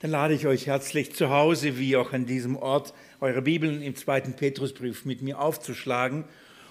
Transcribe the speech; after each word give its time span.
Dann 0.00 0.12
lade 0.12 0.32
ich 0.32 0.46
euch 0.46 0.68
herzlich 0.68 1.12
zu 1.12 1.30
Hause, 1.30 1.76
wie 1.76 1.96
auch 1.96 2.12
an 2.12 2.24
diesem 2.24 2.54
Ort, 2.56 2.94
eure 3.20 3.42
Bibeln 3.42 3.82
im 3.82 3.96
zweiten 3.96 4.34
Petrusbrief 4.34 5.04
mit 5.04 5.22
mir 5.22 5.40
aufzuschlagen 5.40 6.22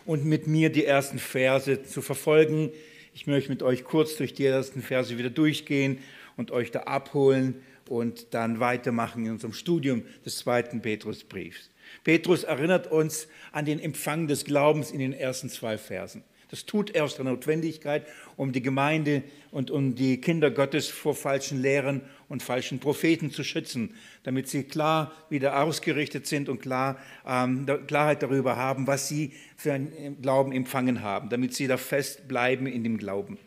und 0.06 0.24
mit 0.24 0.48
mir 0.48 0.70
die 0.70 0.86
ersten 0.86 1.20
Verse 1.20 1.84
zu 1.84 2.02
verfolgen. 2.02 2.72
Ich 3.14 3.28
möchte 3.28 3.50
mit 3.50 3.64
euch 3.64 3.84
kurz 3.84 4.16
durch 4.16 4.34
die 4.34 4.46
ersten 4.46 4.82
Verse 4.82 5.18
wieder 5.18 5.30
durchgehen 5.30 6.00
und 6.38 6.52
euch 6.52 6.72
da 6.72 6.84
abholen 6.84 7.56
und 7.90 8.28
dann 8.34 8.62
weitermachen 8.62 9.26
in 9.26 9.34
unserem 9.34 9.52
Studium 9.52 10.04
des 10.26 10.38
zweiten 10.38 10.82
Petrusbriefs. 10.82 11.70
Petrus 12.06 12.46
erinnert 12.46 12.90
uns 12.90 13.28
an 13.52 13.66
den 13.66 13.82
Empfang 13.82 14.28
des 14.28 14.46
Glaubens 14.46 14.92
in 14.92 15.00
den 15.00 15.12
ersten 15.12 15.50
zwei 15.50 15.78
Versen. 15.78 16.24
Das 16.50 16.66
tut 16.66 16.96
er 16.96 17.04
aus 17.04 17.16
der 17.16 17.26
Notwendigkeit, 17.26 18.08
um 18.38 18.52
die 18.52 18.62
Gemeinde 18.62 19.24
und 19.52 19.70
um 19.70 19.96
die 19.96 20.22
Kinder 20.22 20.50
Gottes 20.50 20.88
vor 20.88 21.14
falschen 21.14 21.62
Lehren 21.62 22.02
und 22.30 22.42
falschen 22.42 22.80
Propheten 22.80 23.32
zu 23.32 23.44
schützen, 23.44 23.96
damit 24.24 24.48
sie 24.48 24.64
klar 24.64 25.12
wieder 25.30 25.62
ausgerichtet 25.62 26.26
sind 26.26 26.48
und 26.48 26.62
klar, 26.62 26.98
ähm, 27.26 27.66
Klarheit 27.88 28.24
darüber 28.24 28.56
haben, 28.56 28.88
was 28.88 29.08
sie 29.08 29.34
für 29.58 29.74
einen 29.74 30.22
Glauben 30.22 30.52
empfangen 30.52 31.02
haben, 31.02 31.30
damit 31.30 31.54
sie 31.54 31.68
da 31.68 31.78
fest 31.78 32.28
bleiben 32.28 32.66
in 32.66 32.84
dem 32.84 32.98
Glauben. 32.98 33.38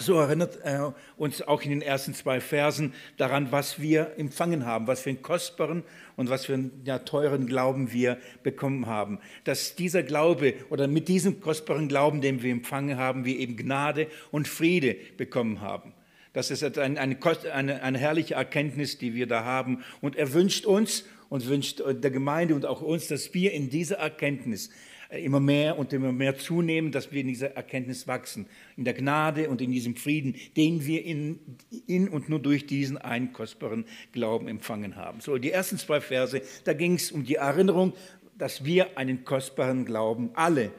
So 0.00 0.18
erinnert 0.18 0.58
er 0.62 0.94
uns 1.18 1.42
auch 1.42 1.60
in 1.60 1.68
den 1.68 1.82
ersten 1.82 2.14
zwei 2.14 2.40
Versen 2.40 2.94
daran, 3.18 3.52
was 3.52 3.80
wir 3.80 4.14
empfangen 4.16 4.64
haben, 4.64 4.86
was 4.86 5.02
für 5.02 5.10
einen 5.10 5.20
kostbaren 5.20 5.82
und 6.16 6.30
was 6.30 6.46
für 6.46 6.54
einen 6.54 6.80
ja, 6.84 7.00
teuren 7.00 7.46
Glauben 7.46 7.92
wir 7.92 8.16
bekommen 8.42 8.86
haben. 8.86 9.18
Dass 9.44 9.74
dieser 9.74 10.02
Glaube 10.02 10.54
oder 10.70 10.88
mit 10.88 11.08
diesem 11.08 11.42
kostbaren 11.42 11.88
Glauben, 11.88 12.22
den 12.22 12.42
wir 12.42 12.50
empfangen 12.50 12.96
haben, 12.96 13.26
wir 13.26 13.38
eben 13.38 13.58
Gnade 13.58 14.06
und 14.30 14.48
Friede 14.48 14.96
bekommen 15.18 15.60
haben. 15.60 15.92
Das 16.32 16.50
ist 16.50 16.62
eine, 16.78 16.98
eine, 16.98 17.82
eine 17.82 17.98
herrliche 17.98 18.34
Erkenntnis, 18.34 18.96
die 18.96 19.14
wir 19.14 19.26
da 19.26 19.44
haben. 19.44 19.84
Und 20.00 20.16
er 20.16 20.32
wünscht 20.32 20.64
uns 20.64 21.04
und 21.28 21.46
wünscht 21.46 21.82
der 21.86 22.10
Gemeinde 22.10 22.54
und 22.54 22.64
auch 22.64 22.80
uns, 22.80 23.08
dass 23.08 23.34
wir 23.34 23.52
in 23.52 23.68
dieser 23.68 23.96
Erkenntnis 23.96 24.70
immer 25.10 25.40
mehr 25.40 25.78
und 25.78 25.92
immer 25.92 26.12
mehr 26.12 26.36
zunehmen, 26.38 26.92
dass 26.92 27.12
wir 27.12 27.20
in 27.20 27.28
dieser 27.28 27.56
Erkenntnis 27.56 28.06
wachsen, 28.06 28.46
in 28.76 28.84
der 28.84 28.94
Gnade 28.94 29.48
und 29.48 29.60
in 29.60 29.72
diesem 29.72 29.96
Frieden, 29.96 30.36
den 30.56 30.86
wir 30.86 31.04
in, 31.04 31.40
in 31.86 32.08
und 32.08 32.28
nur 32.28 32.38
durch 32.38 32.66
diesen 32.66 32.96
einen 32.98 33.32
kostbaren 33.32 33.84
Glauben 34.12 34.48
empfangen 34.48 34.96
haben. 34.96 35.20
So, 35.20 35.38
die 35.38 35.50
ersten 35.50 35.78
zwei 35.78 36.00
Verse, 36.00 36.40
da 36.64 36.72
ging 36.72 36.94
es 36.94 37.10
um 37.10 37.24
die 37.24 37.36
Erinnerung, 37.36 37.92
dass 38.38 38.64
wir 38.64 38.96
einen 38.96 39.24
kostbaren 39.24 39.84
Glauben 39.84 40.30
alle 40.34 40.70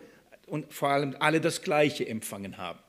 und 0.47 0.73
vor 0.73 0.89
allem 0.89 1.15
alle 1.19 1.41
das 1.41 1.61
Gleiche 1.61 2.07
empfangen 2.07 2.57
haben. 2.57 2.79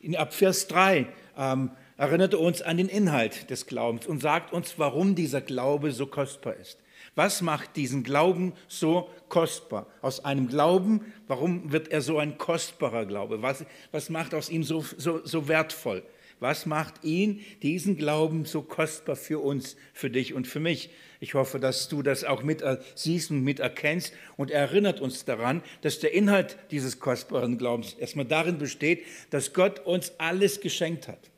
In, 0.00 0.16
ab 0.16 0.34
Vers 0.34 0.66
3 0.68 1.06
ähm, 1.36 1.70
erinnert 1.96 2.32
er 2.32 2.40
uns 2.40 2.62
an 2.62 2.78
den 2.78 2.88
Inhalt 2.88 3.50
des 3.50 3.66
Glaubens 3.66 4.06
und 4.06 4.20
sagt 4.20 4.52
uns, 4.52 4.78
warum 4.78 5.14
dieser 5.14 5.40
Glaube 5.40 5.92
so 5.92 6.06
kostbar 6.06 6.56
ist. 6.56 6.81
Was 7.14 7.42
macht 7.42 7.76
diesen 7.76 8.04
Glauben 8.04 8.54
so 8.68 9.10
kostbar? 9.28 9.86
Aus 10.00 10.24
einem 10.24 10.48
Glauben, 10.48 11.12
warum 11.26 11.70
wird 11.70 11.88
er 11.88 12.00
so 12.00 12.18
ein 12.18 12.38
kostbarer 12.38 13.04
Glaube? 13.04 13.42
Was, 13.42 13.64
was 13.90 14.08
macht 14.08 14.34
aus 14.34 14.48
ihm 14.48 14.64
so, 14.64 14.84
so, 14.96 15.24
so 15.24 15.46
wertvoll? 15.46 16.02
Was 16.40 16.66
macht 16.66 17.04
ihn, 17.04 17.40
diesen 17.62 17.96
Glauben, 17.96 18.46
so 18.46 18.62
kostbar 18.62 19.14
für 19.14 19.38
uns, 19.38 19.76
für 19.92 20.10
dich 20.10 20.34
und 20.34 20.48
für 20.48 20.58
mich? 20.58 20.90
Ich 21.20 21.34
hoffe, 21.34 21.60
dass 21.60 21.88
du 21.88 22.02
das 22.02 22.24
auch 22.24 22.42
mit 22.42 22.64
siehst 22.96 23.30
und 23.30 23.44
mit 23.44 23.60
erkennst 23.60 24.12
und 24.36 24.50
erinnert 24.50 25.00
uns 25.00 25.24
daran, 25.24 25.62
dass 25.82 26.00
der 26.00 26.14
Inhalt 26.14 26.56
dieses 26.72 26.98
kostbaren 26.98 27.58
Glaubens 27.58 27.94
erstmal 27.94 28.24
darin 28.26 28.58
besteht, 28.58 29.04
dass 29.30 29.52
Gott 29.52 29.86
uns 29.86 30.14
alles 30.18 30.60
geschenkt 30.60 31.06
hat. 31.06 31.31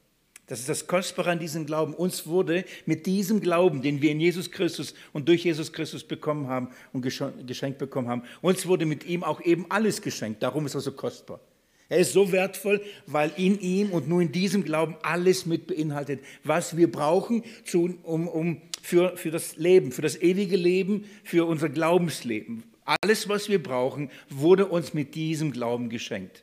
Das 0.47 0.61
ist 0.61 0.69
das 0.69 0.87
Kostbare 0.87 1.31
an 1.31 1.39
diesem 1.39 1.65
Glauben. 1.65 1.95
Uns 1.95 2.27
wurde 2.27 2.65
mit 2.85 3.07
diesem 3.07 3.41
Glauben, 3.41 3.81
den 3.81 4.03
wir 4.03 4.11
in 4.11 4.21
Jesus 4.21 4.51
Christus 4.51 4.95
und 5.13 5.29
durch 5.29 5.45
Jesus 5.45 5.73
Christus 5.73 6.05
bekommen 6.05 6.49
haben 6.49 6.69
und 6.93 7.01
geschenkt 7.01 7.79
bekommen 7.79 8.09
haben, 8.09 8.23
uns 8.43 8.67
wurde 8.67 8.85
mit 8.85 9.07
ihm 9.07 9.25
auch 9.25 9.41
eben 9.41 9.67
alles 9.71 10.03
geschenkt. 10.03 10.43
Darum 10.43 10.67
ist 10.67 10.75
er 10.75 10.81
so 10.81 10.93
kostbar. 10.93 11.41
Er 11.89 11.99
ist 11.99 12.13
so 12.13 12.33
wertvoll, 12.33 12.83
weil 13.07 13.31
in 13.37 13.61
ihm 13.61 13.91
und 13.91 14.09
nur 14.09 14.21
in 14.21 14.33
diesem 14.33 14.65
Glauben 14.65 14.97
alles 15.03 15.47
mit 15.47 15.67
beinhaltet, 15.67 16.21
was 16.43 16.77
wir 16.77 16.91
brauchen 16.91 17.43
zu, 17.65 17.99
um, 18.03 18.27
um 18.27 18.61
für, 18.83 19.17
für 19.17 19.31
das 19.31 19.57
Leben, 19.57 19.93
für 19.93 20.03
das 20.03 20.21
ewige 20.21 20.57
Leben, 20.57 21.05
für 21.25 21.47
unser 21.47 21.69
Glaubensleben. 21.69 22.65
Alles, 22.85 23.29
was 23.29 23.49
wir 23.49 23.63
brauchen, 23.63 24.11
wurde 24.29 24.67
uns 24.67 24.93
mit 24.93 25.15
diesem 25.15 25.53
Glauben 25.53 25.89
geschenkt. 25.89 26.43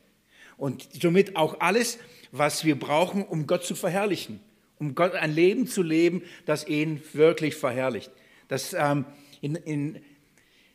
Und 0.62 0.88
somit 1.02 1.38
auch 1.38 1.60
alles, 1.60 1.98
was 2.32 2.64
wir 2.64 2.78
brauchen, 2.78 3.24
um 3.24 3.48
Gott 3.48 3.64
zu 3.64 3.74
verherrlichen, 3.74 4.40
um 4.78 4.94
Gott 4.94 5.16
ein 5.16 5.34
Leben 5.34 5.66
zu 5.66 5.82
leben, 5.82 6.22
das 6.46 6.68
ihn 6.68 7.02
wirklich 7.14 7.56
verherrlicht. 7.56 8.12
Das, 8.48 8.76
ähm, 8.78 9.06
in, 9.42 9.56
in, 9.56 10.00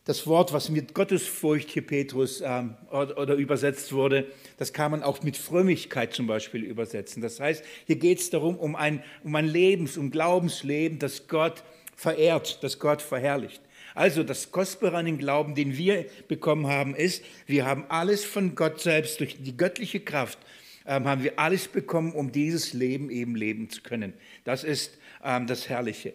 das 0.03 0.27
Wort, 0.27 0.53
was 0.53 0.71
mit 0.71 0.93
Gottesfurcht 0.93 1.71
hier 1.71 1.87
Petrus 1.87 2.43
ähm, 2.45 2.75
oder, 2.91 3.17
oder, 3.17 3.35
übersetzt 3.37 3.93
wurde, 3.93 4.27
das 4.57 4.73
kann 4.73 4.91
man 4.91 5.05
auch 5.05 5.23
mit 5.23 5.37
Frömmigkeit 5.37 6.13
zum 6.13 6.27
Beispiel 6.27 6.65
übersetzen. 6.65 7.23
Das 7.23 7.39
heißt, 7.39 7.65
hier 7.87 7.97
geht 7.97 8.19
es 8.19 8.31
darum, 8.31 8.57
um 8.57 8.75
ein, 8.75 9.05
um 9.23 9.37
ein 9.37 9.47
Lebens-, 9.47 9.97
um 9.97 10.11
Glaubensleben, 10.11 10.99
das 10.99 11.29
Gott 11.29 11.63
verehrt, 11.95 12.59
das 12.65 12.81
Gott 12.81 13.03
verherrlicht. 13.03 13.63
Also 13.97 14.23
das 14.25 14.53
Kostbare 14.53 14.99
an 14.99 15.07
den 15.07 15.17
Glauben, 15.17 15.55
den 15.55 15.79
wir 15.79 16.05
bekommen 16.29 16.67
haben, 16.67 16.95
ist, 16.95 17.25
wir 17.47 17.65
haben 17.65 17.87
alles 17.89 18.27
von 18.27 18.55
Gott 18.55 18.79
selbst 18.79 19.21
durch 19.21 19.39
die 19.41 19.57
göttliche 19.57 20.01
Kraft 20.01 20.39
ähm, 20.84 21.07
haben 21.07 21.23
wir 21.23 21.39
alles 21.39 21.67
bekommen, 21.67 22.12
um 22.12 22.31
dieses 22.31 22.75
Leben 22.75 23.09
eben 23.09 23.35
leben 23.35 23.71
zu 23.71 23.81
können. 23.81 24.12
Das 24.45 24.65
ist 24.65 24.99
ähm, 25.25 25.47
das 25.47 25.71
Herrliche. 25.71 26.12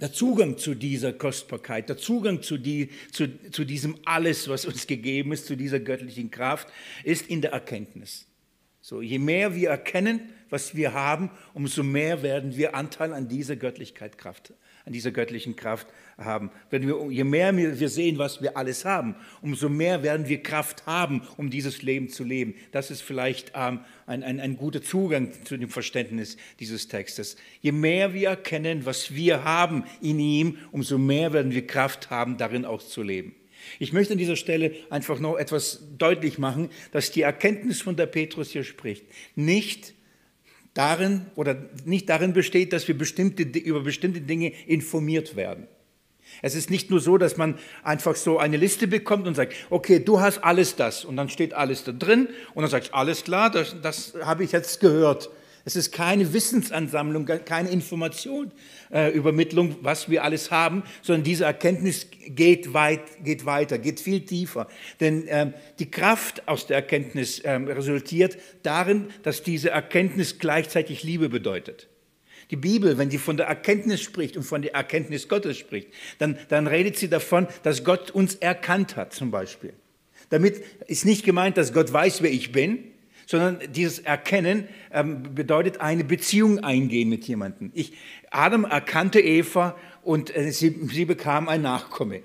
Der 0.00 0.14
Zugang 0.14 0.56
zu 0.56 0.74
dieser 0.74 1.12
Kostbarkeit, 1.12 1.90
der 1.90 1.98
Zugang 1.98 2.40
zu, 2.40 2.56
die, 2.56 2.88
zu, 3.12 3.28
zu 3.50 3.66
diesem 3.66 3.98
Alles, 4.06 4.48
was 4.48 4.64
uns 4.64 4.86
gegeben 4.86 5.30
ist, 5.32 5.46
zu 5.46 5.56
dieser 5.56 5.78
göttlichen 5.78 6.30
Kraft, 6.30 6.68
ist 7.04 7.28
in 7.28 7.42
der 7.42 7.52
Erkenntnis. 7.52 8.26
So, 8.80 9.02
je 9.02 9.18
mehr 9.18 9.54
wir 9.54 9.68
erkennen, 9.68 10.32
was 10.48 10.74
wir 10.74 10.94
haben, 10.94 11.30
umso 11.52 11.82
mehr 11.82 12.22
werden 12.22 12.56
wir 12.56 12.74
Anteil 12.74 13.12
an 13.12 13.28
dieser 13.28 13.56
Göttlichkeit 13.56 14.16
Kraft 14.16 14.54
an 14.84 14.92
dieser 14.92 15.10
göttlichen 15.10 15.56
Kraft 15.56 15.86
haben. 16.18 16.50
Wenn 16.70 16.86
wir, 16.86 17.10
je 17.10 17.24
mehr 17.24 17.56
wir 17.56 17.88
sehen, 17.88 18.18
was 18.18 18.42
wir 18.42 18.56
alles 18.56 18.84
haben, 18.84 19.16
umso 19.42 19.68
mehr 19.68 20.02
werden 20.02 20.28
wir 20.28 20.42
Kraft 20.42 20.86
haben, 20.86 21.22
um 21.36 21.50
dieses 21.50 21.82
Leben 21.82 22.08
zu 22.08 22.24
leben. 22.24 22.54
Das 22.72 22.90
ist 22.90 23.02
vielleicht 23.02 23.52
ähm, 23.54 23.80
ein, 24.06 24.22
ein, 24.22 24.40
ein 24.40 24.56
guter 24.56 24.82
Zugang 24.82 25.32
zu 25.44 25.56
dem 25.56 25.68
Verständnis 25.68 26.36
dieses 26.60 26.88
Textes. 26.88 27.36
Je 27.60 27.72
mehr 27.72 28.14
wir 28.14 28.28
erkennen, 28.28 28.86
was 28.86 29.14
wir 29.14 29.44
haben 29.44 29.84
in 30.00 30.18
ihm, 30.18 30.58
umso 30.72 30.98
mehr 30.98 31.32
werden 31.32 31.52
wir 31.52 31.66
Kraft 31.66 32.10
haben, 32.10 32.36
darin 32.36 32.64
auch 32.64 32.82
zu 32.82 33.02
leben. 33.02 33.34
Ich 33.78 33.92
möchte 33.92 34.12
an 34.12 34.18
dieser 34.18 34.36
Stelle 34.36 34.72
einfach 34.90 35.18
noch 35.18 35.36
etwas 35.36 35.82
deutlich 35.96 36.38
machen, 36.38 36.68
dass 36.92 37.10
die 37.10 37.22
Erkenntnis, 37.22 37.80
von 37.80 37.96
der 37.96 38.06
Petrus 38.06 38.50
hier 38.50 38.64
spricht, 38.64 39.04
nicht 39.34 39.94
darin 40.74 41.26
oder 41.34 41.70
nicht 41.84 42.08
darin 42.08 42.32
besteht, 42.32 42.72
dass 42.72 42.88
wir 42.88 42.98
bestimmte, 42.98 43.42
über 43.42 43.80
bestimmte 43.80 44.20
Dinge 44.20 44.52
informiert 44.66 45.36
werden. 45.36 45.66
Es 46.44 46.54
ist 46.54 46.68
nicht 46.68 46.90
nur 46.90 47.00
so, 47.00 47.16
dass 47.16 47.38
man 47.38 47.58
einfach 47.82 48.16
so 48.16 48.38
eine 48.38 48.58
Liste 48.58 48.86
bekommt 48.86 49.26
und 49.26 49.34
sagt, 49.34 49.54
okay, 49.70 49.98
du 49.98 50.20
hast 50.20 50.44
alles 50.44 50.76
das 50.76 51.06
und 51.06 51.16
dann 51.16 51.30
steht 51.30 51.54
alles 51.54 51.84
da 51.84 51.92
drin 51.92 52.28
und 52.52 52.60
dann 52.60 52.70
sagst 52.70 52.90
du, 52.90 52.94
alles 52.94 53.24
klar, 53.24 53.50
das, 53.50 53.74
das 53.80 54.12
habe 54.22 54.44
ich 54.44 54.52
jetzt 54.52 54.80
gehört. 54.80 55.30
Es 55.64 55.74
ist 55.74 55.90
keine 55.90 56.34
Wissensansammlung, 56.34 57.24
keine 57.46 57.70
Informationübermittlung, 57.70 59.70
äh, 59.70 59.76
was 59.80 60.10
wir 60.10 60.22
alles 60.22 60.50
haben, 60.50 60.82
sondern 61.00 61.24
diese 61.24 61.46
Erkenntnis 61.46 62.08
geht, 62.26 62.74
weit, 62.74 63.24
geht 63.24 63.46
weiter, 63.46 63.78
geht 63.78 63.98
viel 63.98 64.26
tiefer. 64.26 64.68
Denn 65.00 65.24
ähm, 65.28 65.54
die 65.78 65.90
Kraft 65.90 66.46
aus 66.46 66.66
der 66.66 66.76
Erkenntnis 66.76 67.40
ähm, 67.44 67.68
resultiert 67.68 68.36
darin, 68.62 69.06
dass 69.22 69.42
diese 69.42 69.70
Erkenntnis 69.70 70.38
gleichzeitig 70.38 71.04
Liebe 71.04 71.30
bedeutet. 71.30 71.88
Die 72.50 72.56
Bibel, 72.56 72.98
wenn 72.98 73.10
sie 73.10 73.18
von 73.18 73.36
der 73.36 73.46
Erkenntnis 73.46 74.00
spricht 74.00 74.36
und 74.36 74.42
von 74.42 74.62
der 74.62 74.74
Erkenntnis 74.74 75.28
Gottes 75.28 75.56
spricht, 75.56 75.88
dann, 76.18 76.38
dann 76.48 76.66
redet 76.66 76.96
sie 76.96 77.08
davon, 77.08 77.46
dass 77.62 77.84
Gott 77.84 78.10
uns 78.10 78.34
erkannt 78.36 78.96
hat, 78.96 79.12
zum 79.12 79.30
Beispiel. 79.30 79.72
Damit 80.30 80.62
ist 80.86 81.04
nicht 81.04 81.24
gemeint, 81.24 81.56
dass 81.56 81.72
Gott 81.72 81.92
weiß, 81.92 82.22
wer 82.22 82.30
ich 82.30 82.52
bin, 82.52 82.78
sondern 83.26 83.58
dieses 83.72 84.00
Erkennen 84.00 84.68
ähm, 84.92 85.34
bedeutet 85.34 85.80
eine 85.80 86.04
Beziehung 86.04 86.58
eingehen 86.58 87.08
mit 87.08 87.24
jemandem. 87.24 87.70
Ich, 87.74 87.92
Adam 88.30 88.64
erkannte 88.64 89.20
Eva 89.20 89.76
und 90.02 90.34
äh, 90.36 90.52
sie, 90.52 90.78
sie 90.92 91.04
bekam 91.04 91.48
ein 91.48 91.62
Nachkomme. 91.62 92.20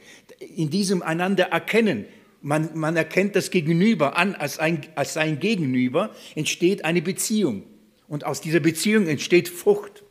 In 0.55 0.69
diesem 0.69 1.01
einander 1.01 1.45
erkennen, 1.45 2.05
man, 2.41 2.69
man 2.73 2.95
erkennt 2.95 3.35
das 3.35 3.51
Gegenüber 3.51 4.17
an 4.17 4.35
als, 4.35 4.59
ein, 4.59 4.81
als 4.95 5.13
sein 5.13 5.39
Gegenüber, 5.39 6.11
entsteht 6.35 6.85
eine 6.85 7.01
Beziehung. 7.01 7.63
Und 8.07 8.25
aus 8.25 8.41
dieser 8.41 8.59
Beziehung 8.59 9.07
entsteht 9.07 9.49
Frucht. 9.49 10.03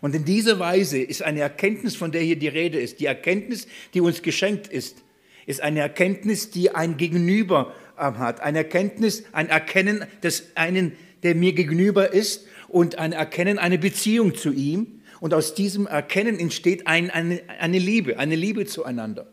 Und 0.00 0.14
in 0.14 0.24
dieser 0.24 0.58
Weise 0.58 0.98
ist 0.98 1.22
eine 1.22 1.40
Erkenntnis, 1.40 1.96
von 1.96 2.12
der 2.12 2.22
hier 2.22 2.36
die 2.36 2.48
Rede 2.48 2.78
ist, 2.78 3.00
die 3.00 3.06
Erkenntnis, 3.06 3.66
die 3.94 4.00
uns 4.00 4.22
geschenkt 4.22 4.68
ist, 4.68 5.02
ist 5.46 5.60
eine 5.60 5.80
Erkenntnis, 5.80 6.50
die 6.50 6.74
ein 6.74 6.96
Gegenüber 6.96 7.72
hat. 7.96 8.40
Ein 8.40 8.56
Erkenntnis, 8.56 9.24
ein 9.32 9.48
Erkennen 9.48 10.04
des 10.22 10.48
einen, 10.56 10.92
der 11.22 11.34
mir 11.34 11.52
gegenüber 11.52 12.12
ist 12.12 12.46
und 12.68 12.98
ein 12.98 13.12
Erkennen, 13.12 13.58
eine 13.58 13.78
Beziehung 13.78 14.34
zu 14.34 14.52
ihm. 14.52 15.00
Und 15.20 15.32
aus 15.32 15.54
diesem 15.54 15.86
Erkennen 15.86 16.38
entsteht 16.38 16.86
ein, 16.86 17.10
eine, 17.10 17.40
eine 17.58 17.78
Liebe, 17.78 18.18
eine 18.18 18.36
Liebe 18.36 18.66
zueinander. 18.66 19.26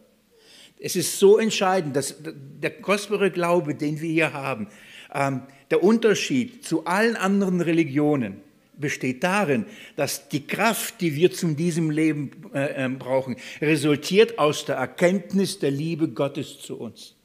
Es 0.80 0.96
ist 0.96 1.20
so 1.20 1.38
entscheidend, 1.38 1.96
dass 1.96 2.16
der 2.22 2.72
kostbare 2.72 3.32
Glaube, 3.32 3.76
den 3.76 4.00
wir 4.00 4.10
hier 4.10 4.34
haben, 4.34 4.68
ähm, 5.14 5.44
der 5.72 5.84
Unterschied 5.84 6.66
zu 6.66 6.86
allen 6.86 7.16
anderen 7.16 7.62
Religionen 7.62 8.42
besteht 8.78 9.24
darin, 9.24 9.66
dass 9.96 10.30
die 10.30 10.46
Kraft, 10.46 11.02
die 11.02 11.16
wir 11.16 11.32
zu 11.32 11.54
diesem 11.54 11.90
Leben 11.90 12.32
äh, 12.54 12.86
ähm, 12.86 13.00
brauchen, 13.00 13.36
resultiert 13.62 14.40
aus 14.40 14.66
der 14.66 14.76
Erkenntnis 14.76 15.60
der 15.60 15.72
Liebe 15.72 16.10
Gottes 16.10 16.60
zu 16.60 16.78
uns. 16.78 17.16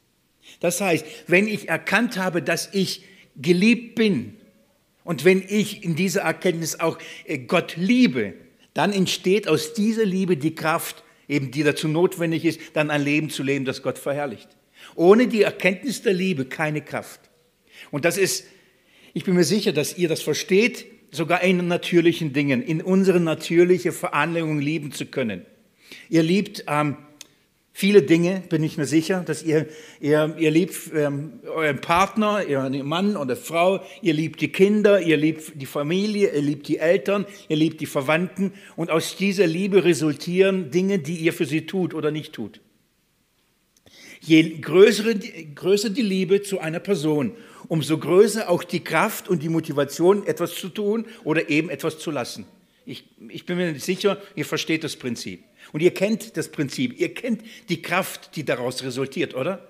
Das 0.59 0.81
heißt, 0.81 1.05
wenn 1.27 1.47
ich 1.47 1.69
erkannt 1.69 2.17
habe, 2.17 2.41
dass 2.41 2.69
ich 2.73 3.03
geliebt 3.35 3.95
bin 3.95 4.35
und 5.03 5.25
wenn 5.25 5.43
ich 5.47 5.83
in 5.83 5.95
dieser 5.95 6.21
Erkenntnis 6.21 6.79
auch 6.79 6.97
äh, 7.25 7.39
Gott 7.39 7.75
liebe, 7.77 8.33
dann 8.73 8.93
entsteht 8.93 9.47
aus 9.47 9.73
dieser 9.73 10.05
Liebe 10.05 10.37
die 10.37 10.55
Kraft, 10.55 11.03
eben 11.27 11.51
die 11.51 11.63
dazu 11.63 11.87
notwendig 11.87 12.45
ist, 12.45 12.59
dann 12.73 12.91
ein 12.91 13.03
Leben 13.03 13.29
zu 13.29 13.43
leben, 13.43 13.65
das 13.65 13.81
Gott 13.81 13.97
verherrlicht. 13.97 14.49
Ohne 14.95 15.27
die 15.27 15.43
Erkenntnis 15.43 16.01
der 16.01 16.13
Liebe 16.13 16.45
keine 16.45 16.81
Kraft. 16.81 17.21
Und 17.91 18.05
das 18.05 18.17
ist, 18.17 18.45
ich 19.13 19.23
bin 19.23 19.35
mir 19.35 19.43
sicher, 19.43 19.71
dass 19.71 19.97
ihr 19.97 20.09
das 20.09 20.21
versteht, 20.21 20.85
sogar 21.11 21.41
in 21.41 21.67
natürlichen 21.67 22.33
Dingen, 22.33 22.61
in 22.61 22.81
unsere 22.81 23.19
natürliche 23.19 23.91
Veranlagung 23.91 24.59
lieben 24.59 24.91
zu 24.91 25.05
können. 25.05 25.45
Ihr 26.09 26.23
liebt 26.23 26.65
ähm, 26.67 26.97
viele 27.79 28.01
Dinge, 28.01 28.43
bin 28.49 28.63
ich 28.63 28.77
mir 28.77 28.85
sicher, 28.85 29.23
dass 29.25 29.41
ihr, 29.41 29.67
ihr, 29.99 30.35
ihr 30.37 30.51
liebt 30.51 30.75
ähm, 30.93 31.39
euren 31.45 31.81
Partner, 31.81 32.43
euren 32.47 32.85
Mann 32.85 33.15
oder 33.15 33.35
Frau, 33.35 33.81
ihr 34.01 34.13
liebt 34.13 34.41
die 34.41 34.51
Kinder, 34.51 35.01
ihr 35.01 35.17
liebt 35.17 35.53
die 35.55 35.65
Familie, 35.65 36.33
ihr 36.33 36.41
liebt 36.41 36.67
die 36.67 36.77
Eltern, 36.77 37.25
ihr 37.47 37.55
liebt 37.55 37.81
die 37.81 37.85
Verwandten 37.85 38.53
und 38.75 38.91
aus 38.91 39.15
dieser 39.15 39.47
Liebe 39.47 39.83
resultieren 39.83 40.71
Dinge, 40.71 40.99
die 40.99 41.15
ihr 41.15 41.33
für 41.33 41.45
sie 41.45 41.65
tut 41.65 41.93
oder 41.93 42.11
nicht 42.11 42.33
tut. 42.33 42.59
Je 44.21 44.59
größer, 44.59 45.13
größer 45.55 45.89
die 45.89 46.01
Liebe 46.01 46.41
zu 46.41 46.59
einer 46.59 46.81
Person, 46.81 47.31
umso 47.69 47.97
größer 47.97 48.49
auch 48.49 48.65
die 48.65 48.83
Kraft 48.83 49.29
und 49.29 49.41
die 49.41 49.47
Motivation, 49.47 50.27
etwas 50.27 50.55
zu 50.55 50.67
tun 50.67 51.05
oder 51.23 51.49
eben 51.49 51.69
etwas 51.69 51.99
zu 51.99 52.11
lassen. 52.11 52.45
Ich, 52.85 53.05
ich 53.29 53.45
bin 53.45 53.55
mir 53.57 53.71
nicht 53.71 53.85
sicher, 53.85 54.17
ihr 54.35 54.45
versteht 54.45 54.83
das 54.83 54.97
Prinzip. 54.97 55.43
Und 55.71 55.81
ihr 55.81 55.93
kennt 55.93 56.35
das 56.35 56.49
Prinzip, 56.49 56.99
ihr 56.99 57.13
kennt 57.13 57.43
die 57.69 57.81
Kraft, 57.81 58.35
die 58.35 58.43
daraus 58.43 58.83
resultiert, 58.83 59.35
oder? 59.35 59.67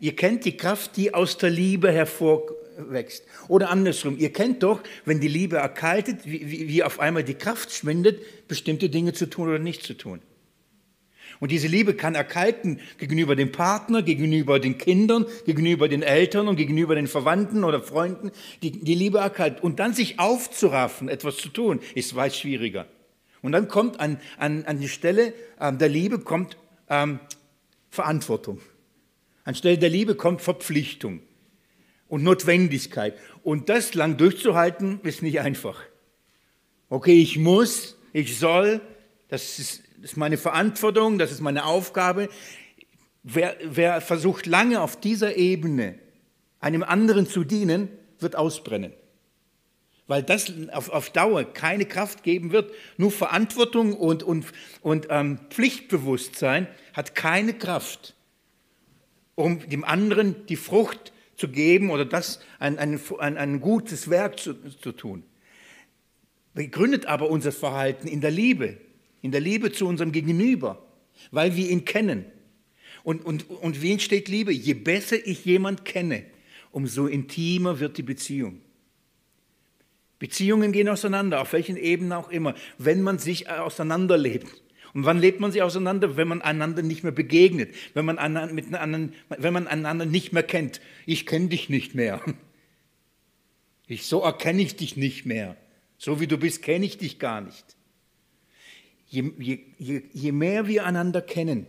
Ihr 0.00 0.16
kennt 0.16 0.44
die 0.46 0.56
Kraft, 0.56 0.96
die 0.96 1.12
aus 1.12 1.36
der 1.36 1.50
Liebe 1.50 1.92
hervorwächst. 1.92 3.24
Oder 3.48 3.70
andersrum, 3.70 4.16
ihr 4.18 4.32
kennt 4.32 4.62
doch, 4.62 4.82
wenn 5.04 5.20
die 5.20 5.28
Liebe 5.28 5.58
erkaltet, 5.58 6.20
wie, 6.24 6.50
wie, 6.50 6.68
wie 6.68 6.82
auf 6.82 6.98
einmal 6.98 7.22
die 7.22 7.34
Kraft 7.34 7.70
schwindet, 7.70 8.48
bestimmte 8.48 8.88
Dinge 8.88 9.12
zu 9.12 9.26
tun 9.26 9.48
oder 9.48 9.58
nicht 9.58 9.82
zu 9.82 9.94
tun. 9.94 10.20
Und 11.44 11.50
diese 11.50 11.68
Liebe 11.68 11.92
kann 11.92 12.14
erkalten 12.14 12.80
gegenüber 12.96 13.36
dem 13.36 13.52
Partner, 13.52 14.00
gegenüber 14.00 14.58
den 14.58 14.78
Kindern, 14.78 15.26
gegenüber 15.44 15.88
den 15.88 16.02
Eltern 16.02 16.48
und 16.48 16.56
gegenüber 16.56 16.94
den 16.94 17.06
Verwandten 17.06 17.64
oder 17.64 17.82
Freunden. 17.82 18.30
Die, 18.62 18.70
die 18.70 18.94
Liebe 18.94 19.18
erkalten. 19.18 19.60
Und 19.60 19.78
dann 19.78 19.92
sich 19.92 20.18
aufzuraffen, 20.18 21.10
etwas 21.10 21.36
zu 21.36 21.50
tun, 21.50 21.80
ist 21.94 22.16
weit 22.16 22.34
schwieriger. 22.34 22.86
Und 23.42 23.52
dann 23.52 23.68
kommt 23.68 24.00
an, 24.00 24.18
an, 24.38 24.64
an 24.64 24.80
die 24.80 24.88
Stelle 24.88 25.34
äh, 25.60 25.70
der 25.70 25.90
Liebe 25.90 26.18
kommt 26.18 26.56
ähm, 26.88 27.20
Verantwortung. 27.90 28.62
Anstelle 29.44 29.76
der 29.76 29.90
Liebe 29.90 30.14
kommt 30.14 30.40
Verpflichtung 30.40 31.20
und 32.08 32.22
Notwendigkeit. 32.22 33.18
Und 33.42 33.68
das 33.68 33.92
lang 33.92 34.16
durchzuhalten, 34.16 34.98
ist 35.02 35.20
nicht 35.20 35.40
einfach. 35.40 35.82
Okay, 36.88 37.20
ich 37.20 37.36
muss, 37.36 37.98
ich 38.14 38.38
soll, 38.38 38.80
das 39.28 39.58
ist, 39.58 39.83
ist 40.04 40.16
meine 40.16 40.36
Verantwortung, 40.36 41.18
das 41.18 41.32
ist 41.32 41.40
meine 41.40 41.64
Aufgabe. 41.64 42.28
Wer, 43.22 43.56
wer 43.64 44.00
versucht 44.00 44.46
lange 44.46 44.80
auf 44.80 45.00
dieser 45.00 45.36
Ebene 45.36 45.98
einem 46.60 46.82
anderen 46.82 47.26
zu 47.26 47.42
dienen, 47.42 47.88
wird 48.20 48.36
ausbrennen 48.36 48.92
weil 50.06 50.22
das 50.22 50.52
auf, 50.72 50.90
auf 50.90 51.10
Dauer 51.10 51.44
keine 51.44 51.86
Kraft 51.86 52.22
geben 52.22 52.52
wird. 52.52 52.72
Nur 52.96 53.10
Verantwortung 53.10 53.94
und, 53.94 54.22
und, 54.22 54.46
und 54.82 55.06
ähm, 55.10 55.38
Pflichtbewusstsein 55.50 56.68
hat 56.92 57.14
keine 57.14 57.54
Kraft, 57.54 58.14
um 59.34 59.66
dem 59.68 59.84
anderen 59.84 60.46
die 60.46 60.56
Frucht 60.56 61.12
zu 61.36 61.48
geben 61.48 61.90
oder 61.90 62.04
das 62.04 62.40
ein, 62.58 62.78
ein, 62.78 63.00
ein, 63.18 63.36
ein 63.36 63.60
gutes 63.60 64.10
Werk 64.10 64.38
zu, 64.38 64.54
zu 64.70 64.92
tun. 64.92 65.24
Begründet 66.52 67.06
aber 67.06 67.30
unser 67.30 67.50
Verhalten 67.50 68.06
in 68.06 68.20
der 68.20 68.30
Liebe, 68.30 68.76
in 69.24 69.32
der 69.32 69.40
Liebe 69.40 69.72
zu 69.72 69.88
unserem 69.88 70.12
Gegenüber, 70.12 70.84
weil 71.30 71.56
wir 71.56 71.70
ihn 71.70 71.86
kennen. 71.86 72.26
Und, 73.04 73.24
und, 73.24 73.48
und 73.48 73.80
wie 73.80 73.92
entsteht 73.92 74.28
Liebe? 74.28 74.52
Je 74.52 74.74
besser 74.74 75.16
ich 75.26 75.46
jemand 75.46 75.86
kenne, 75.86 76.26
umso 76.72 77.06
intimer 77.06 77.80
wird 77.80 77.96
die 77.96 78.02
Beziehung. 78.02 78.60
Beziehungen 80.18 80.72
gehen 80.72 80.90
auseinander, 80.90 81.40
auf 81.40 81.54
welchen 81.54 81.78
Ebenen 81.78 82.12
auch 82.12 82.28
immer, 82.28 82.54
wenn 82.76 83.00
man 83.00 83.18
sich 83.18 83.48
auseinanderlebt. 83.48 84.46
Und 84.92 85.06
wann 85.06 85.18
lebt 85.18 85.40
man 85.40 85.52
sich 85.52 85.62
auseinander? 85.62 86.18
Wenn 86.18 86.28
man 86.28 86.42
einander 86.42 86.82
nicht 86.82 87.02
mehr 87.02 87.10
begegnet, 87.10 87.74
wenn 87.94 88.04
man, 88.04 88.18
einander, 88.18 88.52
mit 88.52 88.74
anderen, 88.74 89.14
wenn 89.30 89.54
man 89.54 89.66
einander 89.66 90.04
nicht 90.04 90.34
mehr 90.34 90.42
kennt. 90.42 90.82
Ich 91.06 91.24
kenne 91.24 91.48
dich 91.48 91.70
nicht 91.70 91.94
mehr. 91.94 92.20
Ich, 93.86 94.06
so 94.06 94.20
erkenne 94.20 94.60
ich 94.60 94.76
dich 94.76 94.98
nicht 94.98 95.24
mehr. 95.24 95.56
So 95.96 96.20
wie 96.20 96.26
du 96.26 96.36
bist, 96.36 96.62
kenne 96.62 96.84
ich 96.84 96.98
dich 96.98 97.18
gar 97.18 97.40
nicht. 97.40 97.76
Je, 99.14 99.60
je, 99.78 100.02
je 100.12 100.32
mehr 100.32 100.66
wir 100.66 100.84
einander 100.84 101.22
kennen, 101.22 101.66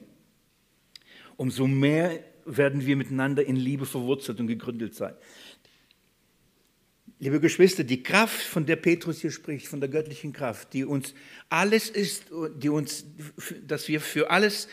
umso 1.36 1.68
mehr 1.68 2.24
werden 2.46 2.86
wir 2.86 2.96
miteinander 2.96 3.46
in 3.46 3.56
Liebe 3.56 3.86
verwurzelt 3.86 4.40
und 4.40 4.48
gegründet 4.48 4.96
sein. 4.96 5.14
Liebe 7.20 7.40
Geschwister, 7.40 7.84
die 7.84 8.04
Kraft, 8.04 8.42
von 8.42 8.66
der 8.66 8.76
Petrus 8.76 9.22
hier 9.22 9.32
spricht, 9.32 9.68
von 9.68 9.80
der 9.80 9.90
göttlichen 9.90 10.34
Kraft, 10.34 10.74
die 10.74 10.86
uns 10.86 11.14
alles 11.50 11.90
ist, 11.90 12.26
die 12.58 12.70
uns, 12.70 13.06
dass 13.66 13.88
wir 13.88 14.02
für 14.02 14.32
alles, 14.32 14.68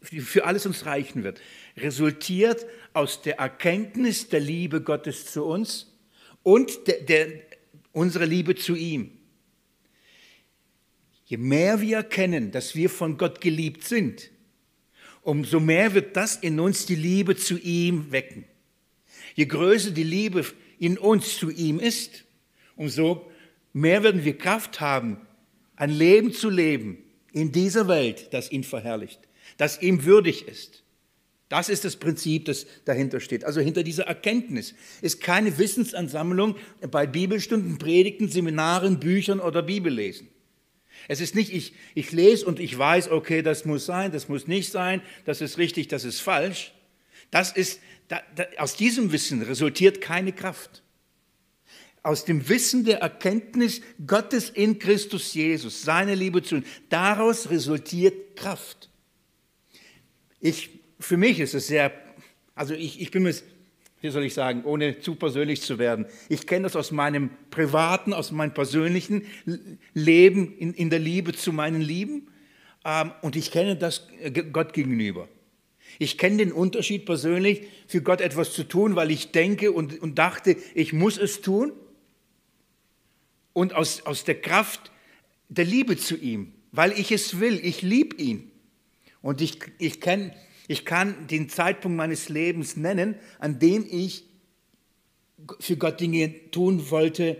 für 0.00 0.46
alles 0.46 0.66
uns 0.66 0.86
reichen 0.86 1.24
wird, 1.24 1.40
resultiert 1.76 2.64
aus 2.92 3.22
der 3.22 3.38
Erkenntnis 3.38 4.28
der 4.28 4.40
Liebe 4.40 4.82
Gottes 4.82 5.26
zu 5.26 5.44
uns 5.44 5.92
und 6.42 6.86
der, 6.86 7.00
der, 7.02 7.28
unserer 7.92 8.26
Liebe 8.26 8.54
zu 8.54 8.74
ihm. 8.74 9.17
Je 11.28 11.36
mehr 11.36 11.82
wir 11.82 11.98
erkennen, 11.98 12.52
dass 12.52 12.74
wir 12.74 12.88
von 12.88 13.18
Gott 13.18 13.42
geliebt 13.42 13.84
sind, 13.84 14.30
umso 15.20 15.60
mehr 15.60 15.92
wird 15.92 16.16
das 16.16 16.36
in 16.36 16.58
uns 16.58 16.86
die 16.86 16.94
Liebe 16.94 17.36
zu 17.36 17.58
ihm 17.58 18.10
wecken. 18.10 18.46
Je 19.34 19.44
größer 19.44 19.90
die 19.90 20.04
Liebe 20.04 20.46
in 20.78 20.96
uns 20.96 21.36
zu 21.36 21.50
ihm 21.50 21.80
ist, 21.80 22.24
umso 22.76 23.30
mehr 23.74 24.02
werden 24.02 24.24
wir 24.24 24.38
Kraft 24.38 24.80
haben, 24.80 25.18
ein 25.76 25.90
Leben 25.90 26.32
zu 26.32 26.48
leben 26.48 26.96
in 27.32 27.52
dieser 27.52 27.88
Welt, 27.88 28.28
das 28.32 28.50
ihn 28.50 28.64
verherrlicht, 28.64 29.20
das 29.58 29.82
ihm 29.82 30.06
würdig 30.06 30.48
ist. 30.48 30.82
Das 31.50 31.68
ist 31.68 31.84
das 31.84 31.96
Prinzip, 31.96 32.46
das 32.46 32.66
dahinter 32.86 33.20
steht. 33.20 33.44
Also 33.44 33.60
hinter 33.60 33.82
dieser 33.82 34.04
Erkenntnis 34.04 34.74
ist 35.02 35.20
keine 35.20 35.58
Wissensansammlung 35.58 36.56
bei 36.90 37.06
Bibelstunden, 37.06 37.76
Predigten, 37.76 38.28
Seminaren, 38.28 38.98
Büchern 38.98 39.40
oder 39.40 39.62
Bibellesen. 39.62 40.28
Es 41.08 41.20
ist 41.20 41.34
nicht, 41.34 41.52
ich, 41.52 41.72
ich 41.94 42.12
lese 42.12 42.44
und 42.46 42.60
ich 42.60 42.78
weiß, 42.78 43.10
okay, 43.10 43.42
das 43.42 43.64
muss 43.64 43.86
sein, 43.86 44.12
das 44.12 44.28
muss 44.28 44.46
nicht 44.46 44.70
sein, 44.70 45.00
das 45.24 45.40
ist 45.40 45.56
richtig, 45.56 45.88
das 45.88 46.04
ist 46.04 46.20
falsch. 46.20 46.72
Das 47.30 47.50
ist 47.50 47.80
da, 48.08 48.22
da, 48.36 48.44
aus 48.58 48.76
diesem 48.76 49.10
Wissen 49.10 49.42
resultiert 49.42 50.00
keine 50.00 50.32
Kraft. 50.32 50.82
Aus 52.02 52.24
dem 52.24 52.48
Wissen 52.48 52.84
der 52.84 53.00
Erkenntnis 53.00 53.80
Gottes 54.06 54.50
in 54.50 54.78
Christus 54.78 55.34
Jesus, 55.34 55.82
seine 55.82 56.14
Liebe 56.14 56.42
zu 56.42 56.56
uns, 56.56 56.66
daraus 56.90 57.50
resultiert 57.50 58.36
Kraft. 58.36 58.88
Ich, 60.40 60.70
für 61.00 61.16
mich 61.16 61.40
ist 61.40 61.54
es 61.54 61.66
sehr, 61.66 61.92
also 62.54 62.74
ich, 62.74 63.00
ich 63.00 63.10
bin 63.10 63.24
mir, 63.24 63.34
wie 64.00 64.10
soll 64.10 64.24
ich 64.24 64.34
sagen, 64.34 64.64
ohne 64.64 65.00
zu 65.00 65.14
persönlich 65.14 65.62
zu 65.62 65.78
werden, 65.78 66.06
ich 66.28 66.46
kenne 66.46 66.64
das 66.64 66.76
aus 66.76 66.90
meinem 66.90 67.30
privaten, 67.50 68.12
aus 68.12 68.30
meinem 68.30 68.54
persönlichen 68.54 69.26
Leben 69.94 70.56
in, 70.58 70.74
in 70.74 70.90
der 70.90 71.00
Liebe 71.00 71.32
zu 71.32 71.52
meinen 71.52 71.80
Lieben 71.80 72.28
ähm, 72.84 73.12
und 73.22 73.36
ich 73.36 73.50
kenne 73.50 73.76
das 73.76 74.08
Gott 74.52 74.72
gegenüber. 74.72 75.28
Ich 75.98 76.18
kenne 76.18 76.38
den 76.38 76.52
Unterschied 76.52 77.06
persönlich, 77.06 77.62
für 77.86 78.02
Gott 78.02 78.20
etwas 78.20 78.52
zu 78.52 78.64
tun, 78.64 78.94
weil 78.94 79.10
ich 79.10 79.32
denke 79.32 79.72
und, 79.72 80.00
und 80.00 80.18
dachte, 80.18 80.56
ich 80.74 80.92
muss 80.92 81.18
es 81.18 81.40
tun. 81.40 81.72
Und 83.52 83.74
aus, 83.74 84.02
aus 84.02 84.24
der 84.24 84.40
Kraft 84.40 84.92
der 85.48 85.64
Liebe 85.64 85.96
zu 85.96 86.16
ihm, 86.16 86.52
weil 86.70 86.92
ich 86.92 87.10
es 87.10 87.40
will, 87.40 87.58
ich 87.62 87.82
liebe 87.82 88.16
ihn. 88.16 88.50
Und 89.22 89.40
ich, 89.40 89.58
ich, 89.78 90.00
kenn, 90.00 90.32
ich 90.68 90.84
kann 90.84 91.26
den 91.26 91.48
Zeitpunkt 91.48 91.96
meines 91.96 92.28
Lebens 92.28 92.76
nennen, 92.76 93.16
an 93.40 93.58
dem 93.58 93.84
ich 93.90 94.24
für 95.58 95.76
Gott 95.76 96.00
Dinge 96.00 96.50
tun 96.50 96.90
wollte, 96.90 97.36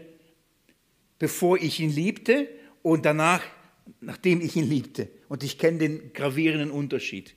bevor 1.18 1.58
ich 1.58 1.78
ihn 1.78 1.94
liebte 1.94 2.48
und 2.82 3.04
danach 3.04 3.42
nachdem 4.00 4.40
ich 4.40 4.56
ihn 4.56 4.68
liebte. 4.68 5.08
Und 5.28 5.42
ich 5.42 5.58
kenne 5.58 5.78
den 5.78 6.12
gravierenden 6.12 6.70
Unterschied. 6.70 7.34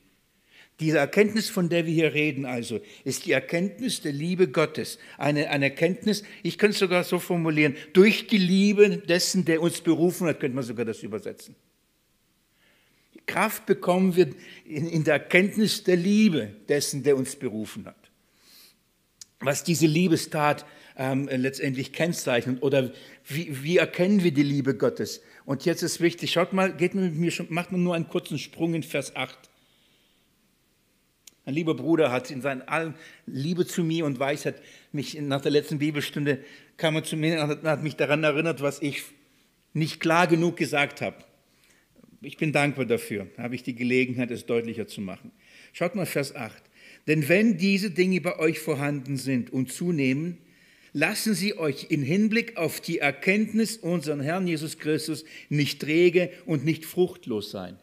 Diese 0.79 0.97
Erkenntnis, 0.97 1.49
von 1.49 1.69
der 1.69 1.85
wir 1.85 1.93
hier 1.93 2.13
reden, 2.13 2.45
also, 2.45 2.79
ist 3.03 3.25
die 3.25 3.33
Erkenntnis 3.33 4.01
der 4.01 4.13
Liebe 4.13 4.47
Gottes. 4.47 4.97
Eine, 5.17 5.49
eine 5.49 5.65
Erkenntnis, 5.65 6.23
ich 6.41 6.57
könnte 6.57 6.73
es 6.73 6.79
sogar 6.79 7.03
so 7.03 7.19
formulieren, 7.19 7.75
durch 7.93 8.27
die 8.27 8.37
Liebe 8.37 8.97
dessen, 8.97 9.45
der 9.45 9.61
uns 9.61 9.81
berufen 9.81 10.27
hat, 10.27 10.39
könnte 10.39 10.55
man 10.55 10.63
sogar 10.63 10.85
das 10.85 11.03
übersetzen. 11.03 11.55
Kraft 13.31 13.65
bekommen 13.65 14.15
wir 14.15 14.27
in, 14.65 14.89
in 14.89 15.03
der 15.05 15.13
Erkenntnis 15.13 15.83
der 15.83 15.95
Liebe 15.95 16.53
dessen, 16.67 17.03
der 17.03 17.15
uns 17.15 17.37
berufen 17.37 17.85
hat. 17.85 18.11
Was 19.39 19.63
diese 19.63 19.87
Liebestat 19.87 20.65
ähm, 20.97 21.29
letztendlich 21.31 21.93
kennzeichnet 21.93 22.61
oder 22.61 22.91
wie, 23.25 23.63
wie 23.63 23.77
erkennen 23.77 24.23
wir 24.23 24.31
die 24.33 24.43
Liebe 24.43 24.75
Gottes? 24.75 25.21
Und 25.45 25.65
jetzt 25.65 25.81
ist 25.81 26.01
wichtig, 26.01 26.31
schaut 26.31 26.51
mal, 26.51 26.75
geht 26.75 26.93
mit 26.93 27.15
mir 27.15 27.31
schon, 27.31 27.47
macht 27.49 27.71
man 27.71 27.81
nur 27.81 27.95
einen 27.95 28.09
kurzen 28.09 28.37
Sprung 28.37 28.73
in 28.73 28.83
Vers 28.83 29.15
8. 29.15 29.37
Ein 31.45 31.53
lieber 31.53 31.73
Bruder 31.73 32.11
hat 32.11 32.29
in 32.31 32.41
seiner 32.41 32.67
allen 32.69 32.95
Liebe 33.25 33.65
zu 33.65 33.83
mir 33.83 34.05
und 34.05 34.19
Weisheit 34.19 34.61
mich 34.91 35.19
nach 35.19 35.41
der 35.41 35.51
letzten 35.51 35.79
Bibelstunde 35.79 36.43
kam 36.75 36.95
er 36.95 37.03
zu 37.03 37.15
mir 37.15 37.41
und 37.41 37.63
hat 37.63 37.81
mich 37.81 37.95
daran 37.95 38.23
erinnert, 38.23 38.61
was 38.61 38.81
ich 38.81 39.03
nicht 39.73 40.01
klar 40.01 40.27
genug 40.27 40.57
gesagt 40.57 40.99
habe. 40.99 41.15
Ich 42.21 42.37
bin 42.37 42.51
dankbar 42.51 42.85
dafür, 42.85 43.27
da 43.35 43.43
habe 43.43 43.55
ich 43.55 43.63
die 43.63 43.73
Gelegenheit, 43.73 44.29
es 44.29 44.45
deutlicher 44.45 44.87
zu 44.87 45.01
machen. 45.01 45.31
Schaut 45.73 45.95
mal 45.95 46.05
Vers 46.05 46.35
8. 46.35 46.61
Denn 47.07 47.27
wenn 47.27 47.57
diese 47.57 47.89
Dinge 47.89 48.21
bei 48.21 48.37
euch 48.37 48.59
vorhanden 48.59 49.17
sind 49.17 49.51
und 49.51 49.71
zunehmen, 49.71 50.37
lassen 50.93 51.33
sie 51.33 51.57
euch 51.57 51.87
in 51.89 52.03
Hinblick 52.03 52.57
auf 52.57 52.79
die 52.79 52.99
Erkenntnis 52.99 53.77
unseren 53.77 54.21
Herrn 54.21 54.45
Jesus 54.45 54.77
Christus 54.77 55.23
nicht 55.49 55.81
träge 55.81 56.31
und 56.45 56.63
nicht 56.63 56.85
fruchtlos 56.85 57.49
sein. 57.49 57.79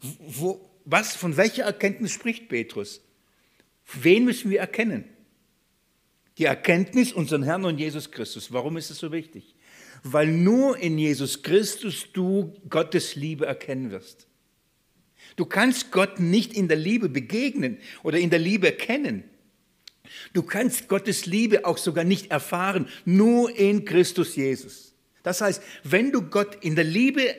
Wo, 0.00 0.68
was, 0.84 1.14
von 1.14 1.36
welcher 1.36 1.64
Erkenntnis 1.64 2.12
spricht 2.12 2.48
Petrus? 2.48 3.00
Wen 4.00 4.24
müssen 4.24 4.50
wir 4.50 4.60
erkennen? 4.60 5.04
Die 6.38 6.44
Erkenntnis 6.44 7.12
unseren 7.12 7.42
Herrn 7.42 7.64
und 7.64 7.78
Jesus 7.78 8.10
Christus. 8.10 8.52
Warum 8.52 8.76
ist 8.76 8.90
es 8.90 8.98
so 8.98 9.12
wichtig? 9.12 9.54
Weil 10.02 10.28
nur 10.28 10.78
in 10.78 10.98
Jesus 10.98 11.42
Christus 11.42 12.06
du 12.12 12.54
Gottes 12.68 13.16
Liebe 13.16 13.46
erkennen 13.46 13.90
wirst. 13.90 14.26
Du 15.36 15.44
kannst 15.44 15.92
Gott 15.92 16.20
nicht 16.20 16.52
in 16.52 16.68
der 16.68 16.76
Liebe 16.76 17.08
begegnen 17.08 17.78
oder 18.02 18.18
in 18.18 18.30
der 18.30 18.38
Liebe 18.38 18.72
kennen. 18.72 19.24
Du 20.32 20.42
kannst 20.42 20.88
Gottes 20.88 21.26
Liebe 21.26 21.64
auch 21.64 21.78
sogar 21.78 22.04
nicht 22.04 22.30
erfahren, 22.30 22.88
nur 23.04 23.56
in 23.56 23.84
Christus 23.84 24.36
Jesus. 24.36 24.94
Das 25.22 25.40
heißt, 25.40 25.62
wenn 25.84 26.12
du 26.12 26.22
Gott 26.22 26.56
in 26.64 26.74
der 26.74 26.84
Liebe 26.84 27.34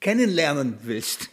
kennenlernen 0.00 0.78
willst 0.82 1.30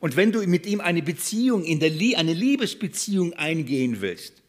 und 0.00 0.16
wenn 0.16 0.32
du 0.32 0.46
mit 0.46 0.66
ihm 0.66 0.80
eine 0.80 1.02
Beziehung, 1.02 1.64
in 1.64 1.80
der 1.80 1.90
Lie 1.90 2.16
eine 2.16 2.34
Liebesbeziehung 2.34 3.32
eingehen 3.34 4.00
willst, 4.00 4.41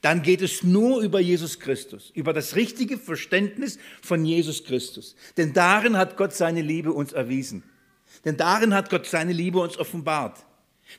dann 0.00 0.22
geht 0.22 0.42
es 0.42 0.62
nur 0.62 1.02
über 1.02 1.20
Jesus 1.20 1.58
Christus, 1.58 2.10
über 2.14 2.32
das 2.32 2.56
richtige 2.56 2.98
Verständnis 2.98 3.78
von 4.02 4.24
Jesus 4.24 4.64
Christus. 4.64 5.16
Denn 5.36 5.52
darin 5.52 5.96
hat 5.96 6.16
Gott 6.16 6.34
seine 6.34 6.62
Liebe 6.62 6.92
uns 6.92 7.12
erwiesen. 7.12 7.62
Denn 8.24 8.36
darin 8.36 8.74
hat 8.74 8.90
Gott 8.90 9.06
seine 9.06 9.32
Liebe 9.32 9.60
uns 9.60 9.78
offenbart. 9.78 10.44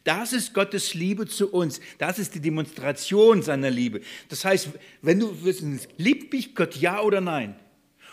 Das 0.04 0.34
ist 0.34 0.54
Gottes 0.54 0.94
Liebe 0.94 1.28
zu 1.28 1.52
uns. 1.52 1.80
Das 1.98 2.20
ist 2.20 2.36
die 2.36 2.40
Demonstration 2.40 3.42
seiner 3.42 3.70
Liebe. 3.70 4.02
Das 4.30 4.44
heißt, 4.44 4.70
wenn 5.02 5.20
du 5.20 5.44
wissen, 5.44 5.80
liebt 5.98 6.34
mich 6.34 6.56
Gott 6.56 6.76
ja 6.76 7.02
oder 7.02 7.22
nein? 7.22 7.56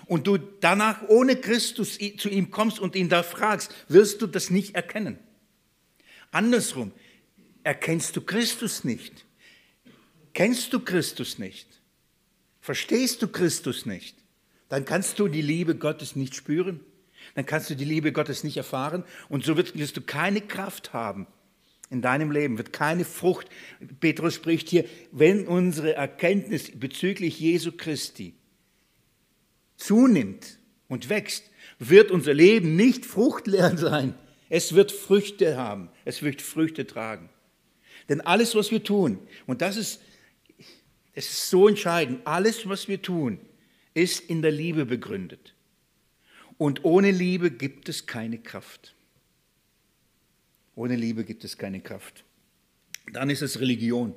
Und 0.06 0.26
du 0.26 0.36
danach 0.36 1.08
ohne 1.08 1.36
Christus 1.36 1.98
zu 2.18 2.28
ihm 2.28 2.50
kommst 2.50 2.78
und 2.78 2.94
ihn 2.94 3.08
da 3.08 3.22
fragst, 3.22 3.74
wirst 3.88 4.22
du 4.22 4.26
das 4.26 4.50
nicht 4.50 4.74
erkennen. 4.74 5.18
Andersrum, 6.30 6.92
erkennst 7.62 8.16
du 8.16 8.20
Christus 8.20 8.84
nicht? 8.84 9.23
Kennst 10.34 10.72
du 10.72 10.80
Christus 10.80 11.38
nicht? 11.38 11.68
Verstehst 12.60 13.22
du 13.22 13.28
Christus 13.28 13.86
nicht? 13.86 14.16
Dann 14.68 14.84
kannst 14.84 15.18
du 15.18 15.28
die 15.28 15.42
Liebe 15.42 15.76
Gottes 15.76 16.16
nicht 16.16 16.34
spüren. 16.34 16.80
Dann 17.34 17.46
kannst 17.46 17.70
du 17.70 17.76
die 17.76 17.84
Liebe 17.84 18.12
Gottes 18.12 18.44
nicht 18.44 18.56
erfahren. 18.56 19.04
Und 19.28 19.44
so 19.44 19.56
wirst 19.56 19.96
du 19.96 20.00
keine 20.00 20.40
Kraft 20.40 20.92
haben, 20.92 21.26
in 21.90 22.02
deinem 22.02 22.30
Leben 22.30 22.58
wird 22.58 22.72
keine 22.72 23.04
Frucht. 23.04 23.48
Petrus 24.00 24.34
spricht 24.34 24.68
hier, 24.68 24.84
wenn 25.12 25.46
unsere 25.46 25.94
Erkenntnis 25.94 26.72
bezüglich 26.74 27.38
Jesu 27.38 27.72
Christi 27.72 28.34
zunimmt 29.76 30.58
und 30.88 31.08
wächst, 31.08 31.50
wird 31.78 32.10
unser 32.10 32.34
Leben 32.34 32.76
nicht 32.76 33.06
fruchtleer 33.06 33.76
sein. 33.76 34.14
Es 34.48 34.74
wird 34.74 34.92
Früchte 34.92 35.56
haben, 35.56 35.90
es 36.04 36.22
wird 36.22 36.42
Früchte 36.42 36.86
tragen. 36.86 37.28
Denn 38.08 38.20
alles, 38.20 38.54
was 38.54 38.70
wir 38.70 38.82
tun, 38.82 39.18
und 39.46 39.62
das 39.62 39.76
ist, 39.76 40.00
es 41.14 41.28
ist 41.30 41.50
so 41.50 41.68
entscheidend, 41.68 42.26
alles, 42.26 42.68
was 42.68 42.88
wir 42.88 43.00
tun, 43.00 43.38
ist 43.94 44.20
in 44.28 44.42
der 44.42 44.50
Liebe 44.50 44.84
begründet. 44.84 45.54
Und 46.58 46.84
ohne 46.84 47.10
Liebe 47.10 47.50
gibt 47.50 47.88
es 47.88 48.06
keine 48.06 48.38
Kraft. 48.38 48.94
Ohne 50.74 50.96
Liebe 50.96 51.24
gibt 51.24 51.44
es 51.44 51.56
keine 51.56 51.80
Kraft. 51.80 52.24
Dann 53.12 53.30
ist 53.30 53.42
es 53.42 53.60
Religion. 53.60 54.14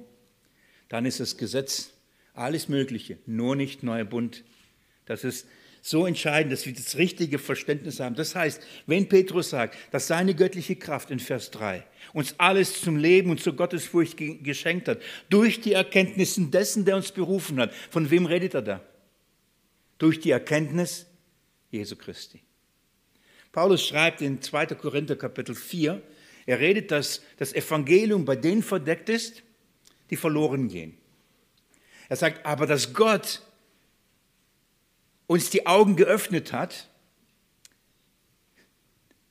Dann 0.90 1.06
ist 1.06 1.20
es 1.20 1.38
Gesetz. 1.38 1.94
Alles 2.34 2.70
Mögliche, 2.70 3.18
nur 3.26 3.56
nicht 3.56 3.84
neuer 3.84 4.06
Bund. 4.06 4.44
Das 5.06 5.24
ist 5.24 5.48
so 5.90 6.06
entscheidend, 6.06 6.52
dass 6.52 6.66
wir 6.66 6.74
das 6.74 6.98
richtige 6.98 7.40
Verständnis 7.40 8.02
haben. 8.02 8.16
Das 8.16 8.36
heißt, 8.36 8.62
wenn 8.88 9.08
Petrus 9.08 9.52
sagt, 9.52 9.78
dass 9.92 10.08
seine 10.08 10.36
göttliche 10.36 10.76
Kraft 10.76 11.12
in 11.12 11.20
Vers 11.20 11.50
3 11.52 11.86
uns 12.12 12.36
alles 12.38 12.82
zum 12.82 12.98
Leben 12.98 13.30
und 13.30 13.40
zur 13.40 13.56
Gottesfurcht 13.56 14.18
geschenkt 14.18 14.90
hat, 14.90 15.02
durch 15.30 15.62
die 15.62 15.74
Erkenntnissen 15.74 16.52
dessen, 16.52 16.84
der 16.84 16.98
uns 16.98 17.14
berufen 17.14 17.58
hat, 17.60 17.74
von 17.74 18.12
wem 18.12 18.26
redet 18.26 18.54
er 18.54 18.62
da? 18.64 18.82
Durch 19.98 20.20
die 20.20 20.32
Erkenntnis 20.32 21.06
Jesu 21.72 21.96
Christi. 21.96 22.42
Paulus 23.54 23.88
schreibt 23.88 24.22
in 24.22 24.42
2. 24.42 24.66
Korinther 24.68 25.16
Kapitel 25.16 25.56
4, 25.56 26.02
er 26.46 26.60
redet, 26.60 26.92
dass 26.92 27.22
das 27.38 27.54
Evangelium 27.54 28.26
bei 28.26 28.36
denen 28.36 28.62
verdeckt 28.62 29.08
ist, 29.08 29.42
die 30.10 30.18
verloren 30.18 30.68
gehen. 30.68 30.98
Er 32.10 32.18
sagt 32.18 32.46
aber, 32.46 32.68
dass 32.68 32.94
Gott 32.94 33.42
uns 35.28 35.50
die 35.50 35.68
Augen 35.68 35.96
geöffnet 35.96 36.54
hat, 36.54 36.90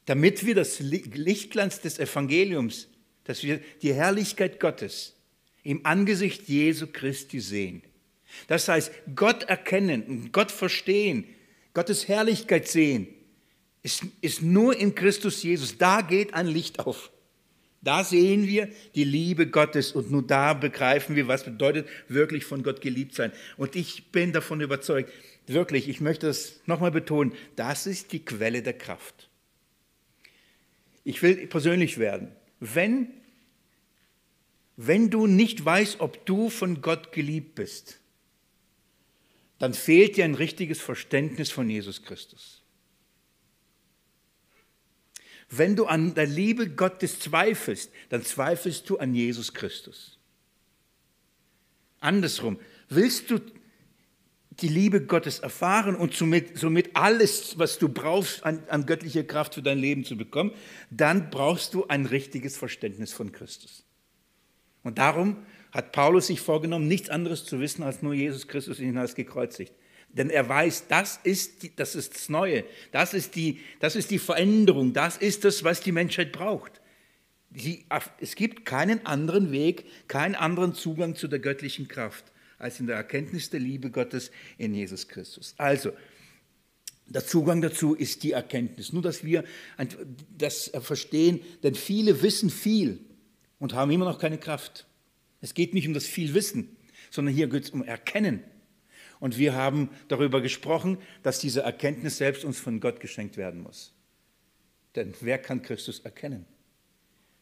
damit 0.04 0.46
wir 0.46 0.54
das 0.54 0.78
Lichtglanz 0.78 1.80
des 1.80 1.98
Evangeliums, 1.98 2.88
dass 3.24 3.42
wir 3.42 3.60
die 3.82 3.92
Herrlichkeit 3.92 4.60
Gottes 4.60 5.16
im 5.64 5.84
Angesicht 5.84 6.48
Jesu 6.48 6.86
Christi 6.86 7.40
sehen. 7.40 7.82
Das 8.46 8.68
heißt, 8.68 8.92
Gott 9.14 9.44
erkennen 9.44 10.30
Gott 10.30 10.52
verstehen, 10.52 11.24
Gottes 11.74 12.08
Herrlichkeit 12.08 12.68
sehen, 12.68 13.08
ist, 13.82 14.04
ist 14.20 14.42
nur 14.42 14.76
in 14.76 14.94
Christus 14.94 15.42
Jesus. 15.42 15.76
Da 15.76 16.02
geht 16.02 16.34
ein 16.34 16.46
Licht 16.46 16.80
auf. 16.80 17.10
Da 17.82 18.02
sehen 18.02 18.46
wir 18.46 18.68
die 18.94 19.04
Liebe 19.04 19.46
Gottes 19.46 19.92
und 19.92 20.10
nur 20.10 20.22
da 20.26 20.54
begreifen 20.54 21.14
wir, 21.14 21.28
was 21.28 21.44
bedeutet 21.44 21.86
wirklich 22.08 22.44
von 22.44 22.62
Gott 22.62 22.80
geliebt 22.80 23.14
sein. 23.14 23.30
Und 23.56 23.76
ich 23.76 24.10
bin 24.10 24.32
davon 24.32 24.60
überzeugt, 24.60 25.12
wirklich, 25.46 25.88
ich 25.88 26.00
möchte 26.00 26.26
das 26.26 26.60
nochmal 26.66 26.90
betonen, 26.90 27.34
das 27.54 27.86
ist 27.86 28.12
die 28.12 28.24
Quelle 28.24 28.62
der 28.62 28.76
Kraft. 28.76 29.28
Ich 31.04 31.22
will 31.22 31.46
persönlich 31.46 31.98
werden. 31.98 32.32
Wenn, 32.58 33.08
wenn 34.76 35.10
du 35.10 35.26
nicht 35.26 35.64
weißt, 35.64 36.00
ob 36.00 36.26
du 36.26 36.50
von 36.50 36.80
Gott 36.82 37.12
geliebt 37.12 37.54
bist, 37.54 38.00
dann 39.58 39.72
fehlt 39.72 40.16
dir 40.16 40.24
ein 40.24 40.34
richtiges 40.34 40.80
Verständnis 40.80 41.50
von 41.50 41.70
Jesus 41.70 42.02
Christus. 42.02 42.62
Wenn 45.48 45.76
du 45.76 45.86
an 45.86 46.14
der 46.14 46.26
Liebe 46.26 46.68
Gottes 46.68 47.20
zweifelst, 47.20 47.90
dann 48.08 48.22
zweifelst 48.22 48.90
du 48.90 48.98
an 48.98 49.14
Jesus 49.14 49.54
Christus. 49.54 50.18
Andersrum, 52.00 52.58
willst 52.88 53.30
du 53.30 53.40
die 54.60 54.68
Liebe 54.68 55.02
Gottes 55.02 55.40
erfahren 55.40 55.94
und 55.94 56.14
somit, 56.14 56.58
somit 56.58 56.90
alles, 56.94 57.58
was 57.58 57.78
du 57.78 57.88
brauchst 57.88 58.44
an, 58.44 58.62
an 58.68 58.86
göttlicher 58.86 59.24
Kraft 59.24 59.54
für 59.54 59.62
dein 59.62 59.78
Leben 59.78 60.04
zu 60.04 60.16
bekommen, 60.16 60.52
dann 60.90 61.30
brauchst 61.30 61.74
du 61.74 61.86
ein 61.88 62.06
richtiges 62.06 62.56
Verständnis 62.56 63.12
von 63.12 63.32
Christus. 63.32 63.84
Und 64.82 64.98
darum 64.98 65.36
hat 65.72 65.92
Paulus 65.92 66.28
sich 66.28 66.40
vorgenommen, 66.40 66.88
nichts 66.88 67.10
anderes 67.10 67.44
zu 67.44 67.60
wissen 67.60 67.82
als 67.82 68.02
nur 68.02 68.14
Jesus 68.14 68.48
Christus 68.48 68.80
ihn 68.80 68.96
als 68.96 69.14
gekreuzigt. 69.14 69.74
Denn 70.08 70.30
er 70.30 70.48
weiß, 70.48 70.86
das 70.88 71.20
ist, 71.22 71.62
die, 71.62 71.76
das 71.76 71.94
ist 71.94 72.14
das 72.14 72.28
Neue, 72.30 72.64
das 72.92 73.12
ist, 73.12 73.34
die, 73.34 73.60
das 73.80 73.96
ist 73.96 74.10
die 74.10 74.18
Veränderung, 74.18 74.94
das 74.94 75.18
ist 75.18 75.44
das, 75.44 75.64
was 75.64 75.80
die 75.80 75.92
Menschheit 75.92 76.32
braucht. 76.32 76.80
Die, 77.50 77.84
es 78.20 78.34
gibt 78.36 78.64
keinen 78.64 79.04
anderen 79.04 79.52
Weg, 79.52 79.84
keinen 80.08 80.34
anderen 80.34 80.72
Zugang 80.72 81.14
zu 81.14 81.28
der 81.28 81.40
göttlichen 81.40 81.88
Kraft 81.88 82.32
als 82.58 82.80
in 82.80 82.86
der 82.86 82.96
Erkenntnis 82.96 83.50
der 83.50 83.60
Liebe 83.60 83.90
Gottes 83.90 84.30
in 84.58 84.74
Jesus 84.74 85.08
Christus. 85.08 85.54
Also, 85.56 85.92
Der 87.08 87.24
Zugang 87.24 87.62
dazu 87.62 87.94
ist 87.94 88.24
die 88.24 88.32
Erkenntnis. 88.32 88.92
Nur, 88.92 89.02
dass 89.02 89.24
wir 89.24 89.44
das 90.36 90.72
verstehen, 90.80 91.40
denn 91.62 91.74
viele 91.76 92.22
wissen 92.22 92.50
viel 92.50 92.98
und 93.58 93.74
haben 93.74 93.90
immer 93.92 94.06
noch 94.06 94.18
keine 94.18 94.38
Kraft. 94.38 94.86
Es 95.40 95.54
geht 95.54 95.72
nicht 95.72 95.86
um 95.86 95.94
das 95.94 96.06
viel 96.06 96.34
Wissen, 96.34 96.76
sondern 97.10 97.32
hier 97.32 97.46
geht 97.46 97.64
es 97.64 97.70
um 97.70 97.84
Erkennen. 97.84 98.42
Und 99.20 99.38
wir 99.38 99.54
haben 99.54 99.88
darüber 100.08 100.40
gesprochen, 100.40 100.98
dass 101.22 101.38
diese 101.38 101.62
Erkenntnis 101.62 102.18
selbst 102.18 102.44
uns 102.44 102.58
von 102.58 102.80
Gott 102.80 102.98
geschenkt 103.00 103.36
werden 103.36 103.62
muss. 103.62 103.92
Denn 104.96 105.14
wer 105.20 105.38
kann 105.38 105.62
Christus 105.62 106.00
erkennen? 106.00 106.44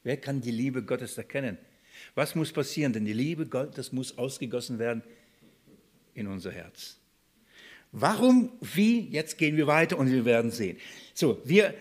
Wer 0.03 0.19
kann 0.19 0.43
die 0.43 0.51
Liebe 0.51 0.83
Gottes 0.83 1.17
erkennen? 1.17 1.57
Was 2.15 2.35
muss 2.35 2.53
passieren? 2.53 2.93
Denn 2.93 3.05
die 3.05 3.13
Liebe 3.13 3.47
Gottes 3.47 3.93
muss 3.93 4.17
ausgegossen 4.19 4.79
werden 4.79 5.03
in 6.15 6.27
unser 6.27 6.53
Herz. 6.53 6.99
Warum, 7.93 8.51
wie? 8.61 9.09
Jetzt 9.09 9.39
gehen 9.39 9.57
wir 9.57 9.67
weiter 9.67 9.99
und 9.99 10.11
wir 10.11 10.25
werden 10.25 10.51
sehen. 10.51 10.79
So, 11.15 11.41
wir, 11.45 11.75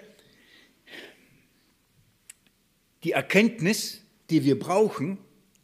die 3.03 3.12
Erkenntnis, 3.12 4.03
die 4.30 4.44
wir 4.44 4.60
brauchen, 4.60 5.18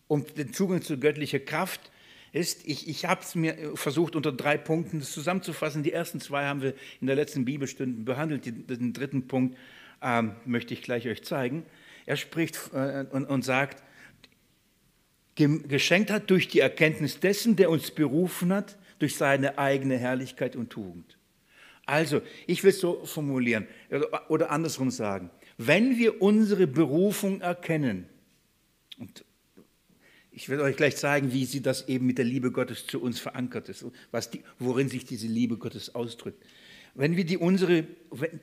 um 0.07 0.25
den 0.25 0.51
Zugang 0.51 0.81
zu 0.81 0.99
göttlicher 0.99 1.39
Kraft 1.39 1.91
ist, 2.31 2.67
ich, 2.67 2.87
ich 2.87 3.05
habe 3.05 3.21
es 3.21 3.35
mir 3.35 3.75
versucht 3.75 4.15
unter 4.15 4.31
drei 4.31 4.57
Punkten 4.57 5.01
zusammenzufassen. 5.01 5.83
Die 5.83 5.91
ersten 5.91 6.19
zwei 6.19 6.45
haben 6.45 6.61
wir 6.61 6.73
in 6.99 7.07
der 7.07 7.15
letzten 7.15 7.45
Bibelstunde 7.45 8.03
behandelt. 8.03 8.45
Den 8.45 8.93
dritten 8.93 9.27
Punkt 9.27 9.55
ähm, 10.01 10.35
möchte 10.45 10.73
ich 10.73 10.81
gleich 10.81 11.07
euch 11.07 11.23
zeigen. 11.23 11.63
Er 12.05 12.17
spricht 12.17 12.59
äh, 12.73 13.05
und, 13.11 13.25
und 13.25 13.43
sagt, 13.43 13.83
geschenkt 15.47 16.11
hat 16.11 16.29
durch 16.29 16.47
die 16.47 16.59
Erkenntnis 16.59 17.19
dessen, 17.19 17.55
der 17.55 17.69
uns 17.69 17.91
berufen 17.91 18.53
hat, 18.53 18.77
durch 18.99 19.15
seine 19.15 19.57
eigene 19.57 19.97
Herrlichkeit 19.97 20.55
und 20.55 20.69
Tugend. 20.69 21.17
Also, 21.85 22.21
ich 22.45 22.63
will 22.63 22.69
es 22.69 22.79
so 22.79 23.03
formulieren 23.05 23.67
oder 24.27 24.51
andersrum 24.51 24.91
sagen. 24.91 25.31
Wenn 25.57 25.97
wir 25.97 26.21
unsere 26.21 26.67
Berufung 26.67 27.41
erkennen, 27.41 28.05
und 28.99 29.25
ich 30.31 30.49
werde 30.49 30.63
euch 30.63 30.77
gleich 30.77 30.95
zeigen, 30.97 31.33
wie 31.33 31.45
sie 31.45 31.61
das 31.61 31.87
eben 31.87 32.05
mit 32.05 32.17
der 32.17 32.25
Liebe 32.25 32.51
Gottes 32.51 32.85
zu 32.85 33.01
uns 33.01 33.19
verankert 33.19 33.69
ist, 33.69 33.85
was 34.11 34.29
die, 34.29 34.41
worin 34.59 34.87
sich 34.87 35.03
diese 35.05 35.27
Liebe 35.27 35.57
Gottes 35.57 35.95
ausdrückt. 35.95 36.45
Wenn 36.93 37.17
wir 37.17 37.25
die 37.25 37.37
unsere, 37.37 37.87
wenn, 38.11 38.39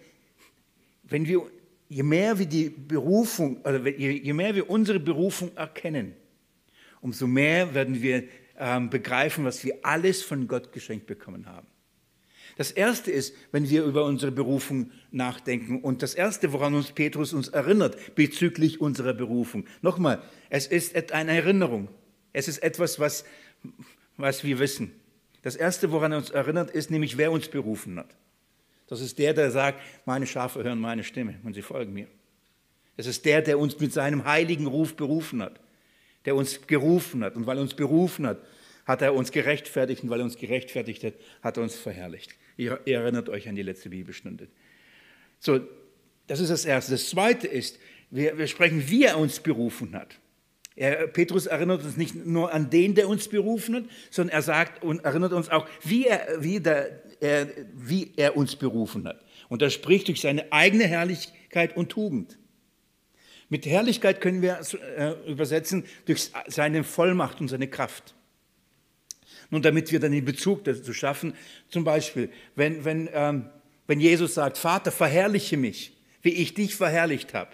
wenn 1.04 1.26
wir, 1.26 1.48
je 1.88 2.02
mehr 2.02 2.38
wir 2.38 2.46
die 2.46 2.68
Berufung, 2.68 3.64
also 3.64 3.86
je 3.86 4.32
mehr 4.32 4.54
wir 4.54 4.68
unsere 4.68 4.98
Berufung 4.98 5.56
erkennen, 5.56 6.14
umso 7.00 7.26
mehr 7.26 7.74
werden 7.74 8.02
wir 8.02 8.24
ähm, 8.58 8.90
begreifen, 8.90 9.44
was 9.44 9.64
wir 9.64 9.78
alles 9.82 10.22
von 10.22 10.48
Gott 10.48 10.72
geschenkt 10.72 11.06
bekommen 11.06 11.46
haben. 11.46 11.66
Das 12.56 12.70
Erste 12.70 13.10
ist, 13.10 13.34
wenn 13.52 13.68
wir 13.68 13.84
über 13.84 14.04
unsere 14.04 14.32
Berufung 14.32 14.90
nachdenken 15.10 15.82
und 15.82 16.02
das 16.02 16.14
Erste, 16.14 16.52
woran 16.52 16.74
uns 16.74 16.92
Petrus 16.92 17.34
uns 17.34 17.48
erinnert 17.48 18.14
bezüglich 18.14 18.80
unserer 18.80 19.12
Berufung. 19.12 19.66
Nochmal, 19.82 20.22
es 20.48 20.66
ist 20.66 21.12
eine 21.12 21.32
Erinnerung. 21.32 21.88
Es 22.32 22.48
ist 22.48 22.62
etwas, 22.62 22.98
was, 22.98 23.24
was 24.16 24.42
wir 24.42 24.58
wissen. 24.58 24.92
Das 25.42 25.54
Erste, 25.54 25.92
woran 25.92 26.12
er 26.12 26.18
uns 26.18 26.30
erinnert, 26.30 26.70
ist 26.70 26.90
nämlich, 26.90 27.18
wer 27.18 27.30
uns 27.30 27.48
berufen 27.48 27.98
hat. 27.98 28.16
Das 28.86 29.00
ist 29.00 29.18
der, 29.18 29.34
der 29.34 29.50
sagt, 29.50 29.80
meine 30.06 30.26
Schafe 30.26 30.64
hören 30.64 30.80
meine 30.80 31.04
Stimme 31.04 31.34
und 31.44 31.54
sie 31.54 31.62
folgen 31.62 31.92
mir. 31.92 32.06
Es 32.96 33.06
ist 33.06 33.24
der, 33.26 33.42
der 33.42 33.58
uns 33.58 33.78
mit 33.78 33.92
seinem 33.92 34.24
heiligen 34.24 34.66
Ruf 34.66 34.96
berufen 34.96 35.42
hat 35.42 35.60
der 36.26 36.35
uns 36.35 36.66
gerufen 36.66 37.25
hat. 37.25 37.37
Und 37.37 37.47
weil 37.47 37.59
er 37.59 37.62
uns 37.62 37.75
berufen 37.75 38.26
hat, 38.26 38.38
hat 38.85 39.02
er 39.02 39.14
uns 39.14 39.33
gerechtfertigt. 39.33 40.02
Und 40.02 40.11
weil 40.11 40.21
er 40.21 40.25
uns 40.25 40.37
gerechtfertigt 40.37 41.04
hat, 41.04 41.14
hat 41.42 41.56
er 41.56 41.62
uns 41.62 41.76
verherrlicht. 41.76 42.35
Ihr, 42.56 42.80
erinnert 42.85 43.28
euch 43.28 43.49
an 43.49 43.56
die 43.56 43.62
letzte 43.62 43.90
Bibelstunde. 43.90 44.49
So, 45.38 45.61
das 46.26 46.40
ist 46.40 46.50
das 46.50 46.64
Erste. 46.64 46.92
Das 46.92 47.09
Zweite 47.09 47.47
ist, 47.47 47.78
wir, 48.11 48.37
wir 48.38 48.47
sprechen, 48.47 48.88
wie 48.88 49.05
er 49.05 49.18
uns 49.18 49.40
berufen 49.40 49.94
hat. 49.94 50.18
Er, 50.74 51.07
Petrus 51.07 51.46
erinnert 51.46 51.85
uns 51.85 51.96
nicht 51.96 52.14
nur 52.27 52.53
an 52.53 52.68
den, 52.68 52.94
der 52.94 53.09
uns 53.09 53.29
berufen 53.29 53.77
hat, 53.77 53.85
sondern 54.11 54.35
er 54.35 54.42
sagt 54.42 54.83
und 54.83 55.05
erinnert 55.05 55.33
uns 55.33 55.48
auch, 55.48 55.66
wie 55.83 56.07
er, 56.07 56.27
wie, 56.40 56.61
der, 56.61 57.03
er, 57.20 57.48
wie 57.74 58.12
er 58.16 58.37
uns 58.37 58.57
berufen 58.57 59.07
hat. 59.07 59.22
Und 59.48 59.62
er 59.62 59.70
spricht 59.70 60.09
durch 60.09 60.20
seine 60.20 60.53
eigene 60.53 60.85
Herrlichkeit 60.85 61.77
und 61.77 61.88
Tugend. 61.88 62.38
Mit 63.48 63.66
Herrlichkeit 63.66 64.20
können 64.20 64.42
wir 64.42 64.61
äh, 64.96 65.30
übersetzen 65.30 65.85
durch 66.06 66.30
seine 66.48 66.85
Vollmacht 66.85 67.40
und 67.40 67.48
seine 67.48 67.68
Kraft. 67.68 68.14
Nun, 69.50 69.62
damit 69.62 69.92
wir 69.92 70.00
dann 70.00 70.12
den 70.12 70.24
Bezug 70.24 70.64
dazu 70.64 70.92
schaffen, 70.92 71.35
zum 71.68 71.85
Beispiel, 71.85 72.30
wenn, 72.56 72.85
wenn, 72.85 73.09
ähm, 73.12 73.48
wenn 73.87 74.00
Jesus 74.00 74.35
sagt, 74.35 74.59
Vater, 74.59 74.90
verherrliche 74.90 75.56
mich, 75.56 75.96
wie 76.22 76.30
ich 76.30 76.54
dich 76.54 76.74
verherrlicht 76.74 77.35
habe, 77.35 77.50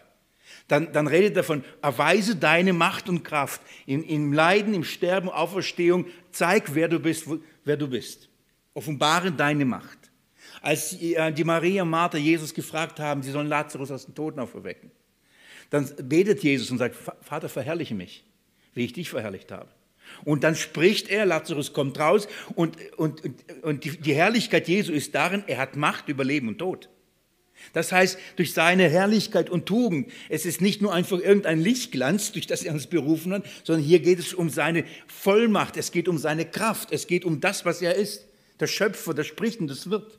dann, 0.69 0.93
dann 0.93 1.07
redet 1.07 1.37
er 1.37 1.45
von, 1.45 1.65
erweise 1.83 2.37
deine 2.37 2.73
Macht 2.73 3.09
und 3.09 3.25
Kraft 3.25 3.61
in, 3.87 4.03
im 4.05 4.33
Leiden, 4.33 4.75
im 4.75 4.85
Sterben, 4.85 5.29
Auferstehung, 5.29 6.07
zeig, 6.31 6.75
wer 6.75 6.89
du 6.89 6.99
bist, 6.99 7.27
wer 7.65 7.77
du 7.77 7.89
bist. 7.89 8.29
Offenbare 8.75 9.33
deine 9.33 9.65
Macht. 9.65 9.99
Als 10.61 10.97
die 10.99 11.15
äh, 11.15 11.45
Maria 11.45 11.83
und 11.83 11.91
Martha 11.91 12.19
Jesus 12.19 12.55
gefragt 12.55 13.01
haben, 13.01 13.23
sie 13.23 13.31
sollen 13.31 13.49
Lazarus 13.49 13.91
aus 13.91 14.07
den 14.07 14.15
Toten 14.15 14.41
auferwecken, 14.41 14.91
dann 15.73 15.91
betet 16.03 16.43
Jesus 16.43 16.71
und 16.71 16.77
sagt, 16.77 16.95
Vater, 17.23 17.49
verherrliche 17.49 17.95
mich, 17.95 18.25
wie 18.75 18.85
ich 18.85 18.93
dich 18.93 19.09
verherrlicht 19.09 19.51
habe. 19.51 19.71
Und 20.23 20.45
dann 20.45 20.55
spricht 20.55 21.09
er, 21.09 21.25
Lazarus 21.25 21.73
kommt 21.73 21.99
raus 21.99 22.29
und, 22.55 22.77
und, 22.99 23.23
und 23.63 23.83
die, 23.83 23.97
die 23.97 24.15
Herrlichkeit 24.15 24.69
Jesu 24.69 24.93
ist 24.93 25.15
darin, 25.15 25.43
er 25.47 25.57
hat 25.57 25.75
Macht 25.75 26.11
über 26.11 26.25
Leben 26.25 26.49
und 26.49 26.59
Tod. 26.59 26.91
Das 27.73 27.91
heißt, 27.91 28.19
durch 28.37 28.53
seine 28.53 28.91
Herrlichkeit 28.91 29.49
und 29.49 29.65
Tugend, 29.65 30.13
es 30.29 30.45
ist 30.45 30.61
nicht 30.61 30.83
nur 30.83 30.93
einfach 30.93 31.19
irgendein 31.19 31.63
Lichtglanz, 31.63 32.33
durch 32.33 32.47
das 32.47 32.65
er 32.65 32.75
uns 32.75 32.89
berufen 32.89 33.33
hat, 33.33 33.47
sondern 33.65 33.83
hier 33.83 34.01
geht 34.01 34.19
es 34.19 34.35
um 34.35 34.51
seine 34.51 34.85
Vollmacht, 35.07 35.79
es 35.79 35.91
geht 35.91 36.07
um 36.07 36.19
seine 36.19 36.45
Kraft, 36.45 36.93
es 36.93 37.07
geht 37.07 37.25
um 37.25 37.41
das, 37.41 37.65
was 37.65 37.81
er 37.81 37.95
ist, 37.95 38.27
der 38.61 38.67
Schöpfer, 38.67 39.15
der 39.15 39.25
spricht 39.25 39.59
und 39.61 39.69
das 39.69 39.89
wird. 39.89 40.19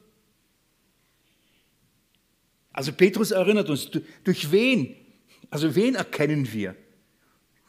Also 2.72 2.92
Petrus 2.92 3.30
erinnert 3.30 3.70
uns, 3.70 3.92
durch 4.24 4.52
wen 4.52 4.96
also 5.54 5.76
wen 5.76 5.94
erkennen 5.94 6.52
wir? 6.52 6.76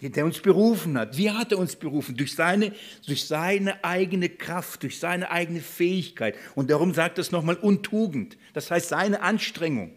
Der 0.00 0.24
uns 0.24 0.40
berufen 0.40 0.98
hat. 0.98 1.18
Wie 1.18 1.30
hat 1.30 1.52
er 1.52 1.58
uns 1.58 1.76
berufen? 1.76 2.16
Durch 2.16 2.34
seine, 2.34 2.72
durch 3.06 3.26
seine 3.26 3.84
eigene 3.84 4.30
Kraft, 4.30 4.82
durch 4.82 4.98
seine 4.98 5.30
eigene 5.30 5.60
Fähigkeit. 5.60 6.36
Und 6.54 6.70
darum 6.70 6.94
sagt 6.94 7.18
es 7.18 7.30
nochmal 7.30 7.56
Untugend. 7.56 8.38
Das 8.54 8.70
heißt 8.70 8.88
seine 8.88 9.20
Anstrengung, 9.20 9.92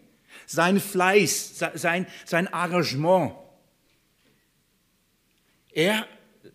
sein 0.46 0.82
Fleiß, 0.82 1.60
sein, 1.76 2.08
sein 2.26 2.48
Engagement. 2.48 3.36
Er 5.74 6.08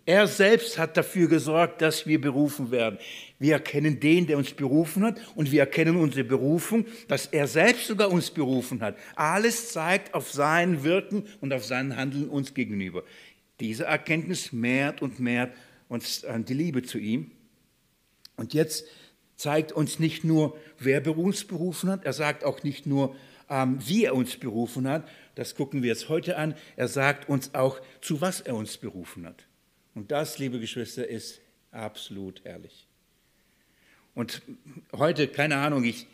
er 0.04 0.26
selbst 0.26 0.78
hat 0.78 0.96
dafür 0.96 1.28
gesorgt, 1.28 1.80
dass 1.80 2.06
wir 2.06 2.20
berufen 2.20 2.70
werden. 2.70 2.98
Wir 3.42 3.54
erkennen 3.54 3.98
den, 3.98 4.28
der 4.28 4.38
uns 4.38 4.52
berufen 4.52 5.02
hat 5.02 5.20
und 5.34 5.50
wir 5.50 5.58
erkennen 5.58 5.96
unsere 5.96 6.22
Berufung, 6.22 6.86
dass 7.08 7.26
er 7.26 7.48
selbst 7.48 7.88
sogar 7.88 8.12
uns 8.12 8.30
berufen 8.30 8.80
hat. 8.80 8.96
Alles 9.16 9.72
zeigt 9.72 10.14
auf 10.14 10.30
sein 10.30 10.84
Wirken 10.84 11.24
und 11.40 11.52
auf 11.52 11.64
sein 11.64 11.96
Handeln 11.96 12.28
uns 12.28 12.54
gegenüber. 12.54 13.02
Diese 13.58 13.84
Erkenntnis 13.84 14.52
mehrt 14.52 15.02
und 15.02 15.18
mehrt 15.18 15.56
uns 15.88 16.24
die 16.46 16.54
Liebe 16.54 16.84
zu 16.84 16.98
ihm. 16.98 17.32
Und 18.36 18.54
jetzt 18.54 18.84
zeigt 19.34 19.72
uns 19.72 19.98
nicht 19.98 20.22
nur, 20.22 20.56
wer 20.78 21.04
uns 21.18 21.42
berufen 21.42 21.90
hat, 21.90 22.04
er 22.04 22.12
sagt 22.12 22.44
auch 22.44 22.62
nicht 22.62 22.86
nur, 22.86 23.16
ähm, 23.50 23.76
wie 23.84 24.04
er 24.04 24.14
uns 24.14 24.36
berufen 24.36 24.86
hat, 24.86 25.08
das 25.34 25.56
gucken 25.56 25.82
wir 25.82 25.88
jetzt 25.88 26.08
heute 26.08 26.36
an, 26.36 26.54
er 26.76 26.86
sagt 26.86 27.28
uns 27.28 27.56
auch, 27.56 27.80
zu 28.02 28.20
was 28.20 28.40
er 28.40 28.54
uns 28.54 28.78
berufen 28.78 29.26
hat. 29.26 29.48
Und 29.96 30.12
das, 30.12 30.38
liebe 30.38 30.60
Geschwister, 30.60 31.08
ist 31.08 31.40
absolut 31.72 32.44
herrlich. 32.44 32.86
Und 34.14 34.42
heute, 34.92 35.28
keine 35.28 35.56
Ahnung, 35.56 35.84
ich, 35.84 36.06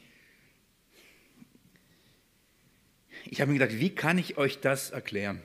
ich 3.24 3.40
habe 3.40 3.50
mir 3.52 3.58
gedacht, 3.58 3.78
wie 3.78 3.90
kann 3.90 4.18
ich 4.18 4.36
euch 4.36 4.60
das 4.60 4.90
erklären? 4.90 5.42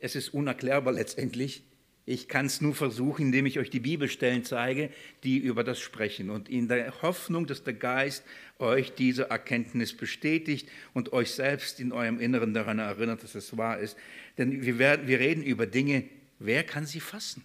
Es 0.00 0.14
ist 0.14 0.28
unerklärbar 0.28 0.92
letztendlich. 0.92 1.64
Ich 2.06 2.28
kann 2.28 2.46
es 2.46 2.62
nur 2.62 2.74
versuchen, 2.74 3.26
indem 3.26 3.44
ich 3.44 3.58
euch 3.58 3.68
die 3.68 3.80
Bibelstellen 3.80 4.42
zeige, 4.44 4.90
die 5.24 5.36
über 5.36 5.62
das 5.62 5.78
sprechen. 5.78 6.30
Und 6.30 6.48
in 6.48 6.68
der 6.68 7.02
Hoffnung, 7.02 7.46
dass 7.46 7.64
der 7.64 7.74
Geist 7.74 8.24
euch 8.58 8.94
diese 8.94 9.28
Erkenntnis 9.28 9.94
bestätigt 9.94 10.70
und 10.94 11.12
euch 11.12 11.32
selbst 11.32 11.80
in 11.80 11.92
eurem 11.92 12.18
Inneren 12.18 12.54
daran 12.54 12.78
erinnert, 12.78 13.24
dass 13.24 13.34
es 13.34 13.58
wahr 13.58 13.78
ist. 13.78 13.98
Denn 14.38 14.62
wir, 14.64 14.78
werden, 14.78 15.06
wir 15.06 15.18
reden 15.18 15.42
über 15.42 15.66
Dinge, 15.66 16.04
wer 16.38 16.64
kann 16.64 16.86
sie 16.86 17.00
fassen? 17.00 17.44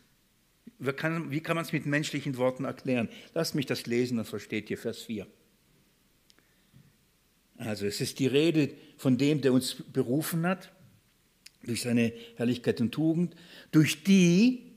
Wie 0.85 0.91
kann, 0.91 1.31
wie 1.31 1.39
kann 1.39 1.55
man 1.55 1.63
es 1.63 1.71
mit 1.71 1.85
menschlichen 1.85 2.37
Worten 2.37 2.65
erklären? 2.65 3.07
Lasst 3.33 3.55
mich 3.55 3.65
das 3.65 3.85
lesen, 3.85 4.17
das 4.17 4.29
versteht 4.29 4.69
ihr 4.69 4.77
Vers 4.77 5.03
4. 5.03 5.25
Also 7.57 7.85
es 7.85 8.01
ist 8.01 8.19
die 8.19 8.27
Rede 8.27 8.73
von 8.97 9.17
dem, 9.17 9.39
der 9.41 9.53
uns 9.53 9.75
berufen 9.75 10.45
hat, 10.45 10.71
durch 11.63 11.81
seine 11.83 12.11
Herrlichkeit 12.35 12.81
und 12.81 12.91
Tugend, 12.91 13.35
durch 13.71 14.03
die 14.03 14.73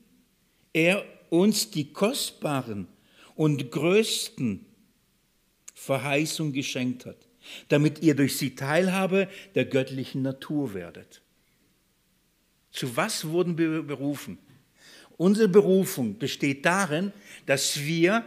er 0.71 1.03
uns 1.29 1.71
die 1.71 1.91
kostbaren 1.91 2.87
und 3.35 3.71
größten 3.71 4.65
Verheißung 5.73 6.53
geschenkt 6.53 7.05
hat, 7.05 7.17
damit 7.67 8.01
ihr 8.01 8.15
durch 8.15 8.37
sie 8.37 8.55
Teilhabe 8.55 9.27
der 9.55 9.65
göttlichen 9.65 10.21
Natur 10.21 10.73
werdet. 10.73 11.21
Zu 12.71 12.95
was 12.95 13.27
wurden 13.27 13.57
wir 13.57 13.83
berufen? 13.83 14.37
Unsere 15.17 15.47
Berufung 15.47 16.17
besteht 16.17 16.65
darin, 16.65 17.11
dass 17.45 17.79
wir 17.81 18.23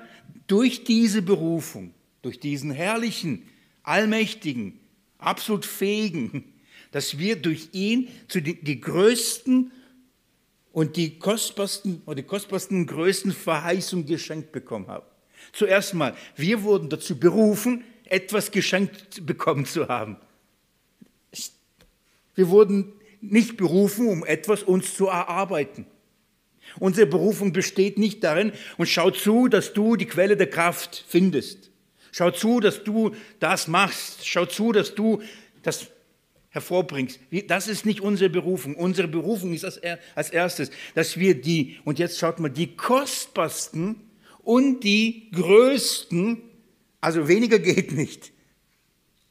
durch 0.47 0.85
diese 0.85 1.23
Berufung, 1.23 1.95
durch 2.23 2.41
diesen 2.41 2.73
herrlichen, 2.73 3.49
allmächtigen, 3.83 4.79
absolut 5.19 5.65
fähigen, 5.65 6.53
dass 6.91 7.19
wir 7.19 7.37
durch 7.37 7.69
ihn 7.73 8.09
zu 8.27 8.41
den 8.41 8.63
die 8.65 8.81
größten 8.81 9.71
und 10.73 10.97
die 10.97 11.19
kostbarsten 11.19 12.03
oder 12.07 12.17
die 12.17 12.23
kostbarsten 12.25 12.87
größten 12.87 13.33
Verheißungen 13.33 14.07
geschenkt 14.07 14.51
bekommen 14.51 14.89
haben. 14.89 15.07
Zuerst 15.53 15.95
mal, 15.95 16.15
wir 16.37 16.63
wurden 16.63 16.89
dazu 16.89 17.19
berufen, 17.19 17.85
etwas 18.05 18.51
geschenkt 18.51 19.25
bekommen 19.25 19.65
zu 19.65 19.89
haben. 19.89 20.17
Wir 22.35 22.49
wurden 22.49 22.93
nicht 23.21 23.57
berufen, 23.57 24.09
um 24.09 24.25
etwas 24.25 24.63
uns 24.63 24.95
zu 24.95 25.07
erarbeiten. 25.07 25.87
Unsere 26.79 27.07
Berufung 27.07 27.53
besteht 27.53 27.99
nicht 27.99 28.23
darin 28.23 28.53
und 28.79 28.89
schau 28.89 29.11
zu, 29.11 29.49
dass 29.49 29.73
du 29.73 29.97
die 29.97 30.07
Quelle 30.07 30.37
der 30.37 30.49
Kraft 30.49 31.05
findest. 31.09 31.71
Schau 32.13 32.31
zu, 32.31 32.61
dass 32.61 32.85
du 32.85 33.15
das 33.39 33.69
machst. 33.69 34.27
Schau 34.27 34.47
zu, 34.47 34.73
dass 34.73 34.95
du 34.95 35.23
das 35.63 35.89
hervorbringst. 36.51 37.21
Das 37.47 37.69
ist 37.69 37.87
nicht 37.87 38.01
unsere 38.01 38.31
Berufung. 38.31 38.75
Unsere 38.75 39.09
Berufung 39.09 39.53
ist 39.53 39.65
als 39.65 40.31
erstes, 40.31 40.71
dass 40.95 41.17
wir 41.17 41.41
die, 41.41 41.79
und 41.85 41.99
jetzt 41.99 42.19
schaut 42.19 42.41
mal, 42.41 42.49
die 42.49 42.77
kostbarsten 42.77 43.97
und 44.43 44.81
die 44.81 45.31
größten, 45.31 46.43
also 47.01 47.29
weniger 47.29 47.59
geht 47.59 47.93
nicht, 47.93 48.33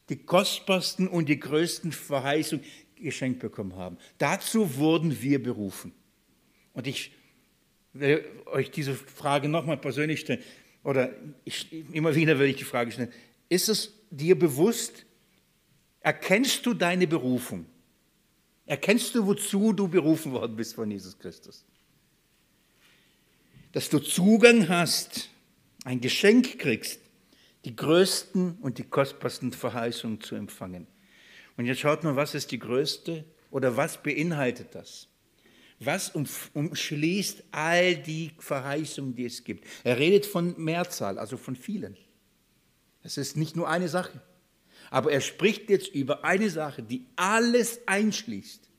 die 0.08 0.18
kostbarsten 0.18 1.08
und 1.08 1.28
die 1.30 1.40
größten 1.40 1.92
Verheißungen 1.92 2.64
geschenkt 2.96 3.40
bekommen 3.40 3.76
haben. 3.76 3.98
Dazu 4.18 4.78
wurden 4.78 5.22
wir 5.22 5.44
berufen. 5.44 5.94
Und 6.74 6.88
ich 6.88 7.12
will 7.94 8.26
euch 8.46 8.72
diese 8.72 8.96
Frage 8.96 9.50
nochmal 9.50 9.78
persönlich 9.78 10.22
stellen, 10.22 10.44
oder 10.84 11.14
ich, 11.44 11.72
immer 11.94 12.16
wieder 12.16 12.40
will 12.40 12.50
ich 12.50 12.56
die 12.56 12.64
Frage 12.64 12.92
stellen, 12.92 13.12
ist 13.50 13.70
es 13.70 13.94
dir 14.12 14.38
bewusst, 14.38 15.06
Erkennst 16.02 16.66
du 16.66 16.74
deine 16.74 17.08
Berufung? 17.08 17.66
Erkennst 18.66 19.14
du, 19.16 19.26
wozu 19.26 19.74
du 19.74 19.88
berufen 19.88 20.32
worden 20.32 20.56
bist 20.56 20.76
von 20.76 20.90
Jesus 20.90 21.18
Christus? 21.18 21.66
Dass 23.72 23.90
du 23.90 24.00
Zugang 24.00 24.70
hast, 24.70 25.30
ein 25.84 26.00
Geschenk 26.02 26.60
kriegst, 26.60 27.00
die 27.66 27.76
größten 27.76 28.58
und 28.62 28.78
die 28.78 28.84
kostbarsten 28.84 29.52
Verheißungen 29.52 30.22
zu 30.22 30.36
empfangen. 30.36 30.88
Und 31.58 31.66
jetzt 31.66 31.80
schaut 31.80 32.04
mal, 32.04 32.16
was 32.16 32.36
ist 32.36 32.52
die 32.52 32.60
größte 32.60 33.26
oder 33.52 33.76
was 33.76 34.02
beinhaltet 34.02 34.74
das? 34.74 35.09
Was 35.80 36.10
umschließt 36.10 37.44
all 37.52 37.96
die 37.96 38.32
Verheißungen, 38.38 39.16
die 39.16 39.26
es 39.26 39.44
gibt? 39.44 39.66
Er 39.84 39.98
redet 39.98 40.26
von 40.26 40.54
Mehrzahl, 40.62 41.18
also 41.18 41.38
von 41.38 41.56
vielen. 41.56 41.96
Es 43.02 43.18
ist 43.18 43.38
nicht 43.38 43.56
nur 43.56 43.70
eine 43.70 43.88
Sache. 43.88 44.22
Aber 44.92 45.12
er 45.12 45.22
spricht 45.22 45.70
jetzt 45.70 45.94
über 45.94 46.26
eine 46.26 46.50
Sache, 46.50 46.84
die 46.84 47.06
alles 47.16 47.80
einschließt. 47.86 48.70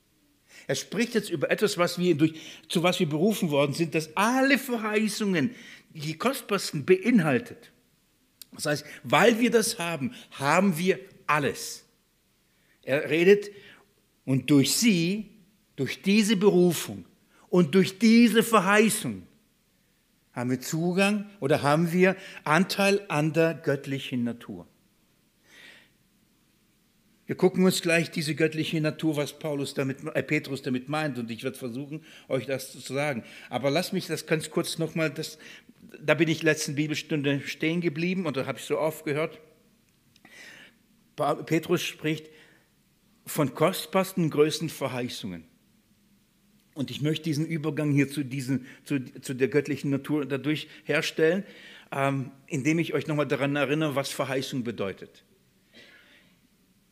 Er 0.67 0.75
spricht 0.75 1.15
jetzt 1.15 1.31
über 1.31 1.51
etwas, 1.51 1.79
was 1.79 1.99
wir 1.99 2.15
durch, 2.17 2.35
zu 2.69 2.83
was 2.83 3.01
wir 3.01 3.09
berufen 3.09 3.51
worden 3.51 3.73
sind, 3.73 3.95
das 3.95 4.15
alle 4.17 4.59
Verheißungen, 4.59 5.55
die 5.91 6.19
kostbarsten, 6.19 6.85
beinhaltet. 6.85 7.73
Das 8.53 8.67
heißt, 8.67 8.85
weil 9.05 9.41
wir 9.41 9.51
das 9.51 9.79
haben, 9.79 10.15
haben 10.33 10.77
wir 10.77 10.99
alles. 11.27 11.85
Er 12.83 13.09
redet 13.09 13.51
und 14.25 14.51
durch 14.51 14.77
sie, 14.77 15.31
durch 15.81 16.03
diese 16.03 16.37
Berufung 16.37 17.07
und 17.49 17.75
durch 17.75 17.99
diese 17.99 18.43
Verheißung 18.43 19.27
haben 20.35 20.51
wir 20.51 20.61
Zugang 20.61 21.31
oder 21.41 21.63
haben 21.63 21.91
wir 21.91 22.17
Anteil 22.45 23.01
an 23.09 23.33
der 23.33 23.55
göttlichen 23.55 24.23
Natur. 24.23 24.67
Wir 27.25 27.35
gucken 27.35 27.65
uns 27.65 27.81
gleich 27.81 28.11
diese 28.11 28.35
göttliche 28.35 28.79
Natur, 28.83 29.17
was 29.17 29.39
Paulus 29.39 29.73
damit, 29.73 30.05
äh, 30.05 30.23
Petrus 30.23 30.61
damit 30.61 30.91
meint, 30.91 31.17
und 31.17 31.31
ich 31.31 31.45
werde 31.45 31.57
versuchen, 31.57 32.05
euch 32.29 32.45
das 32.45 32.73
zu 32.73 32.81
sagen. 32.81 33.25
Aber 33.49 33.71
lasst 33.71 33.95
mich 33.95 34.07
das 34.07 34.27
ganz 34.27 34.51
kurz 34.51 34.77
nochmal, 34.77 35.15
da 35.99 36.13
bin 36.13 36.29
ich 36.29 36.43
letzten 36.43 36.75
Bibelstunde 36.75 37.41
stehen 37.47 37.81
geblieben 37.81 38.27
und 38.27 38.37
da 38.37 38.45
habe 38.45 38.59
ich 38.59 38.67
so 38.67 38.79
oft 38.79 39.07
gehört. 39.07 39.41
Petrus 41.47 41.81
spricht 41.81 42.29
von 43.25 43.55
kostbarsten, 43.55 44.29
größten 44.29 44.69
Verheißungen. 44.69 45.50
Und 46.81 46.91
ich 46.91 47.03
möchte 47.03 47.25
diesen 47.25 47.45
Übergang 47.45 47.93
hier 47.93 48.09
zu, 48.09 48.25
diesen, 48.25 48.65
zu, 48.85 49.05
zu 49.21 49.35
der 49.35 49.49
göttlichen 49.49 49.91
Natur 49.91 50.25
dadurch 50.25 50.67
herstellen, 50.85 51.45
ähm, 51.93 52.31
indem 52.47 52.79
ich 52.79 52.95
euch 52.95 53.07
nochmal 53.07 53.27
daran 53.27 53.55
erinnere, 53.55 53.97
was 53.97 54.09
Verheißung 54.09 54.65
bedeutet 54.65 55.23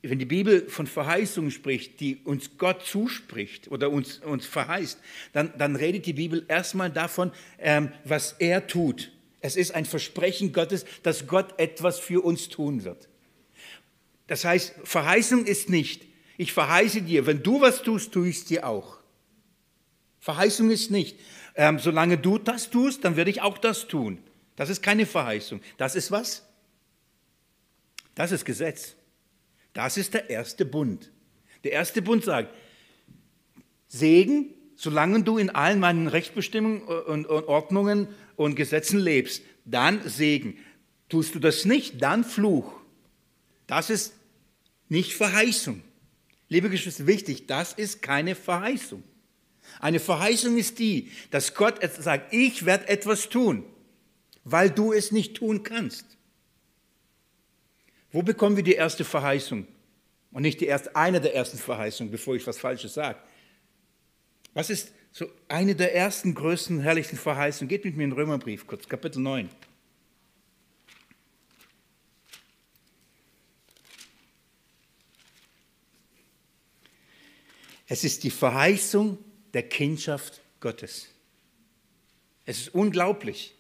wenn 0.02 0.18
die 0.18 0.26
Bibel 0.26 0.68
von 0.68 0.86
Verheißungen 0.86 1.50
spricht, 1.50 2.00
die 2.00 2.18
uns 2.24 2.58
Gott 2.58 2.84
zuspricht 2.84 3.70
oder 3.70 3.90
uns, 3.90 4.18
uns 4.18 4.46
verheißt, 4.46 5.00
dann, 5.32 5.52
dann 5.56 5.74
redet 5.74 6.06
die 6.06 6.12
Bibel 6.12 6.44
erstmal 6.48 6.90
davon, 6.90 7.32
ähm, 7.58 7.90
was 8.04 8.32
er 8.38 8.66
tut. 8.66 9.10
Es 9.40 9.56
ist 9.56 9.74
ein 9.74 9.86
Versprechen 9.86 10.52
Gottes, 10.52 10.84
dass 11.02 11.26
Gott 11.26 11.58
etwas 11.58 11.98
für 11.98 12.24
uns 12.24 12.48
tun 12.48 12.84
wird. 12.84 13.08
Das 14.26 14.44
heißt, 14.44 14.74
Verheißung 14.84 15.46
ist 15.46 15.70
nicht, 15.70 16.04
ich 16.36 16.52
verheiße 16.52 17.02
dir, 17.02 17.26
wenn 17.26 17.42
du 17.42 17.60
was 17.60 17.82
tust, 17.82 18.12
tue 18.12 18.28
ich 18.28 18.36
es 18.36 18.44
dir 18.44 18.68
auch. 18.68 18.97
Verheißung 20.28 20.70
ist 20.70 20.90
nicht, 20.90 21.18
ähm, 21.54 21.78
solange 21.78 22.18
du 22.18 22.36
das 22.36 22.68
tust, 22.68 23.02
dann 23.02 23.16
werde 23.16 23.30
ich 23.30 23.40
auch 23.40 23.56
das 23.56 23.88
tun. 23.88 24.18
Das 24.56 24.68
ist 24.68 24.82
keine 24.82 25.06
Verheißung. 25.06 25.62
Das 25.78 25.94
ist 25.94 26.10
was? 26.10 26.46
Das 28.14 28.30
ist 28.30 28.44
Gesetz. 28.44 28.94
Das 29.72 29.96
ist 29.96 30.12
der 30.12 30.28
erste 30.28 30.66
Bund. 30.66 31.10
Der 31.64 31.72
erste 31.72 32.02
Bund 32.02 32.24
sagt, 32.24 32.54
Segen, 33.86 34.50
solange 34.76 35.22
du 35.22 35.38
in 35.38 35.48
allen 35.48 35.80
meinen 35.80 36.08
Rechtsbestimmungen 36.08 36.82
und 36.82 37.26
Ordnungen 37.26 38.08
und 38.36 38.54
Gesetzen 38.54 39.00
lebst, 39.00 39.42
dann 39.64 40.06
Segen. 40.06 40.58
Tust 41.08 41.34
du 41.36 41.38
das 41.38 41.64
nicht, 41.64 42.02
dann 42.02 42.22
Fluch. 42.22 42.70
Das 43.66 43.88
ist 43.88 44.12
nicht 44.90 45.14
Verheißung. 45.14 45.82
Liebe 46.50 46.68
Geschwister, 46.68 47.06
wichtig, 47.06 47.46
das 47.46 47.72
ist 47.72 48.02
keine 48.02 48.34
Verheißung. 48.34 49.02
Eine 49.80 50.00
Verheißung 50.00 50.56
ist 50.56 50.78
die, 50.78 51.10
dass 51.30 51.54
Gott 51.54 51.78
sagt, 51.98 52.32
ich 52.32 52.64
werde 52.64 52.88
etwas 52.88 53.28
tun, 53.28 53.64
weil 54.44 54.70
du 54.70 54.92
es 54.92 55.12
nicht 55.12 55.36
tun 55.36 55.62
kannst. 55.62 56.04
Wo 58.10 58.22
bekommen 58.22 58.56
wir 58.56 58.64
die 58.64 58.74
erste 58.74 59.04
Verheißung? 59.04 59.66
Und 60.30 60.42
nicht 60.42 60.60
die 60.60 60.66
erste, 60.66 60.94
eine 60.94 61.20
der 61.20 61.34
ersten 61.34 61.58
Verheißungen, 61.58 62.10
bevor 62.10 62.34
ich 62.34 62.46
was 62.46 62.58
Falsches 62.58 62.94
sage. 62.94 63.18
Was 64.54 64.70
ist 64.70 64.92
so 65.12 65.26
eine 65.48 65.74
der 65.74 65.94
ersten, 65.94 66.34
größten, 66.34 66.80
herrlichsten 66.80 67.16
Verheißungen? 67.16 67.68
Geht 67.68 67.84
mit 67.84 67.96
mir 67.96 68.04
in 68.04 68.10
den 68.10 68.16
Römerbrief, 68.16 68.66
kurz, 68.66 68.88
Kapitel 68.88 69.20
9. 69.20 69.48
Es 77.86 78.04
ist 78.04 78.22
die 78.22 78.30
Verheißung 78.30 79.18
der 79.54 79.62
Kindschaft 79.68 80.40
Gottes. 80.60 81.08
Es 82.44 82.60
ist 82.60 82.74
unglaublich, 82.74 83.54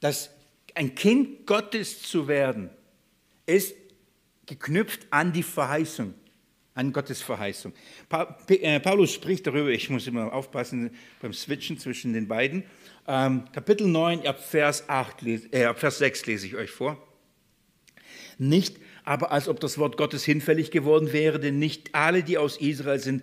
dass 0.00 0.30
ein 0.74 0.94
Kind 0.94 1.46
Gottes 1.46 2.02
zu 2.02 2.28
werden, 2.28 2.70
ist 3.46 3.74
geknüpft 4.46 5.06
an 5.10 5.32
die 5.32 5.42
Verheißung, 5.42 6.14
an 6.74 6.92
Gottes 6.92 7.22
Verheißung. 7.22 7.72
Äh, 8.48 8.80
Paulus 8.80 9.12
spricht 9.12 9.46
darüber, 9.46 9.70
ich 9.70 9.88
muss 9.90 10.06
immer 10.06 10.32
aufpassen 10.32 10.90
beim 11.20 11.32
Switchen 11.32 11.78
zwischen 11.78 12.12
den 12.12 12.26
beiden. 12.26 12.64
Ähm, 13.06 13.44
Kapitel 13.52 13.86
9, 13.86 14.26
ab 14.26 14.42
Vers, 14.42 14.88
8, 14.88 15.22
äh, 15.52 15.64
ab 15.64 15.78
Vers 15.78 15.98
6 15.98 16.26
lese 16.26 16.46
ich 16.48 16.56
euch 16.56 16.70
vor. 16.70 17.00
Nicht 18.38 18.78
aber 19.04 19.32
als 19.32 19.48
ob 19.48 19.60
das 19.60 19.78
Wort 19.78 19.96
Gottes 19.96 20.24
hinfällig 20.24 20.70
geworden 20.70 21.12
wäre, 21.12 21.38
denn 21.38 21.58
nicht 21.58 21.94
alle, 21.94 22.22
die 22.22 22.38
aus 22.38 22.56
Israel 22.56 22.98
sind, 22.98 23.22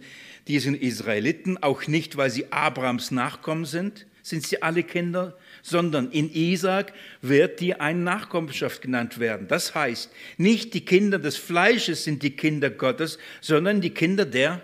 die 0.51 0.59
sind 0.59 0.81
Israeliten, 0.81 1.57
auch 1.63 1.87
nicht, 1.87 2.17
weil 2.17 2.29
sie 2.29 2.51
Abrahams 2.51 3.11
Nachkommen 3.11 3.63
sind, 3.63 4.05
sind 4.21 4.45
sie 4.45 4.61
alle 4.61 4.83
Kinder, 4.83 5.37
sondern 5.63 6.11
in 6.11 6.29
Isaac 6.29 6.91
wird 7.21 7.61
dir 7.61 7.79
eine 7.79 8.01
Nachkommenschaft 8.01 8.81
genannt 8.81 9.17
werden. 9.17 9.47
Das 9.47 9.75
heißt, 9.75 10.11
nicht 10.35 10.73
die 10.73 10.83
Kinder 10.83 11.19
des 11.19 11.37
Fleisches 11.37 12.03
sind 12.03 12.21
die 12.21 12.35
Kinder 12.35 12.69
Gottes, 12.69 13.17
sondern 13.39 13.79
die 13.79 13.91
Kinder 13.91 14.25
der 14.25 14.61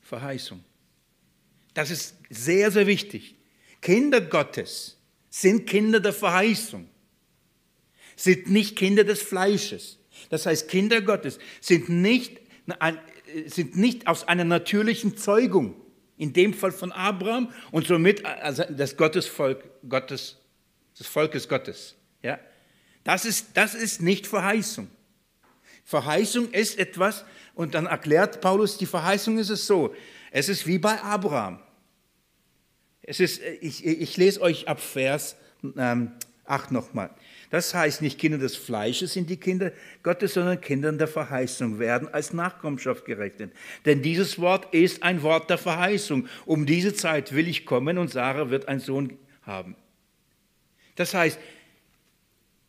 Verheißung. 0.00 0.62
Das 1.74 1.90
ist 1.90 2.14
sehr, 2.30 2.70
sehr 2.70 2.86
wichtig. 2.86 3.34
Kinder 3.80 4.20
Gottes 4.20 4.96
sind 5.28 5.66
Kinder 5.66 5.98
der 5.98 6.12
Verheißung. 6.12 6.88
sind 8.14 8.48
nicht 8.48 8.76
Kinder 8.76 9.02
des 9.02 9.22
Fleisches. 9.22 9.98
Das 10.30 10.46
heißt, 10.46 10.68
Kinder 10.68 11.00
Gottes 11.00 11.40
sind 11.60 11.88
nicht, 11.88 12.40
sind 13.46 13.76
nicht 13.76 14.06
aus 14.06 14.26
einer 14.26 14.44
natürlichen 14.44 15.16
Zeugung, 15.16 15.74
in 16.16 16.32
dem 16.32 16.54
Fall 16.54 16.72
von 16.72 16.92
Abraham 16.92 17.50
und 17.70 17.86
somit 17.86 18.24
also 18.24 18.64
das 18.68 18.96
Gottesvolk, 18.96 19.64
Gottes, 19.88 20.36
des 20.98 21.06
Volkes 21.06 21.48
Gottes. 21.48 21.94
Ja? 22.22 22.38
Das, 23.04 23.24
ist, 23.24 23.48
das 23.54 23.74
ist 23.74 24.02
nicht 24.02 24.26
Verheißung. 24.26 24.88
Verheißung 25.84 26.50
ist 26.50 26.78
etwas, 26.78 27.24
und 27.54 27.74
dann 27.74 27.86
erklärt 27.86 28.40
Paulus, 28.40 28.78
die 28.78 28.86
Verheißung 28.86 29.38
ist 29.38 29.50
es 29.50 29.66
so, 29.66 29.94
es 30.30 30.48
ist 30.48 30.66
wie 30.66 30.78
bei 30.78 31.00
Abraham. 31.00 31.60
Es 33.02 33.20
ist, 33.20 33.40
ich, 33.60 33.84
ich 33.84 34.16
lese 34.16 34.40
euch 34.42 34.68
ab 34.68 34.80
Vers 34.80 35.34
ähm, 35.76 36.12
8 36.50 36.72
nochmal. 36.72 37.10
Das 37.50 37.74
heißt, 37.74 38.02
nicht 38.02 38.18
Kinder 38.18 38.38
des 38.38 38.56
Fleisches 38.56 39.12
sind 39.12 39.30
die 39.30 39.38
Kinder 39.38 39.72
Gottes, 40.02 40.34
sondern 40.34 40.60
Kinder 40.60 40.92
der 40.92 41.08
Verheißung 41.08 41.78
werden 41.78 42.08
als 42.12 42.32
Nachkommenschaft 42.32 43.04
gerechnet. 43.04 43.52
Denn 43.84 44.02
dieses 44.02 44.38
Wort 44.38 44.74
ist 44.74 45.02
ein 45.02 45.22
Wort 45.22 45.48
der 45.50 45.58
Verheißung. 45.58 46.28
Um 46.44 46.66
diese 46.66 46.94
Zeit 46.94 47.34
will 47.34 47.48
ich 47.48 47.64
kommen 47.64 47.98
und 47.98 48.10
Sarah 48.10 48.50
wird 48.50 48.68
einen 48.68 48.80
Sohn 48.80 49.18
haben. 49.42 49.76
Das 50.96 51.14
heißt, 51.14 51.38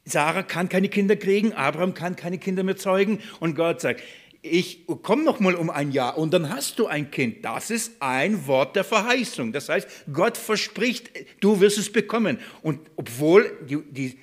Sarah 0.05 0.43
kann 0.43 0.69
keine 0.69 0.89
Kinder 0.89 1.15
kriegen, 1.15 1.53
Abraham 1.53 1.93
kann 1.93 2.15
keine 2.15 2.37
Kinder 2.37 2.63
mehr 2.63 2.77
zeugen 2.77 3.19
und 3.39 3.55
Gott 3.55 3.81
sagt, 3.81 4.01
ich 4.41 4.85
komme 5.03 5.23
noch 5.23 5.39
mal 5.39 5.55
um 5.55 5.69
ein 5.69 5.91
Jahr 5.91 6.17
und 6.17 6.33
dann 6.33 6.49
hast 6.49 6.79
du 6.79 6.87
ein 6.87 7.11
Kind. 7.11 7.43
Das 7.43 7.69
ist 7.69 7.93
ein 7.99 8.47
Wort 8.47 8.75
der 8.75 8.83
Verheißung. 8.83 9.51
Das 9.51 9.67
heißt, 9.67 9.87
Gott 10.13 10.37
verspricht, 10.37 11.11
du 11.41 11.59
wirst 11.59 11.77
es 11.77 11.91
bekommen. 11.91 12.39
Und 12.61 12.79
obwohl 12.95 13.57
die, 13.67 13.81
die, 13.91 14.19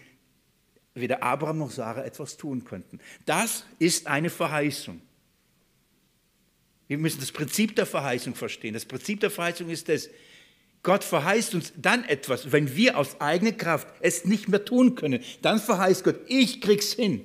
weder 0.95 1.23
Abraham 1.23 1.59
noch 1.59 1.71
Sarah 1.71 2.05
etwas 2.05 2.37
tun 2.39 2.65
könnten. 2.65 2.99
Das 3.27 3.65
ist 3.79 4.07
eine 4.07 4.31
Verheißung. 4.31 5.03
Wir 6.89 6.99
müssen 6.99 7.21
das 7.21 7.33
Prinzip 7.33 7.77
der 7.77 7.87
Verheißung 7.87 8.35
verstehen. 8.35 8.73
Das 8.73 8.85
Prinzip 8.85 9.21
der 9.21 9.31
Verheißung 9.31 9.69
ist 9.69 9.89
es, 9.89 10.09
Gott 10.83 11.03
verheißt 11.03 11.55
uns 11.55 11.73
dann 11.77 12.05
etwas, 12.05 12.53
wenn 12.53 12.77
wir 12.77 12.97
aus 12.97 13.21
eigener 13.21 13.53
Kraft 13.53 13.89
es 14.01 14.25
nicht 14.25 14.49
mehr 14.49 14.65
tun 14.65 14.95
können, 14.95 15.21
dann 15.43 15.59
verheißt 15.59 16.05
Gott, 16.05 16.21
ich 16.29 16.61
krieg's 16.61 16.93
hin. 16.93 17.25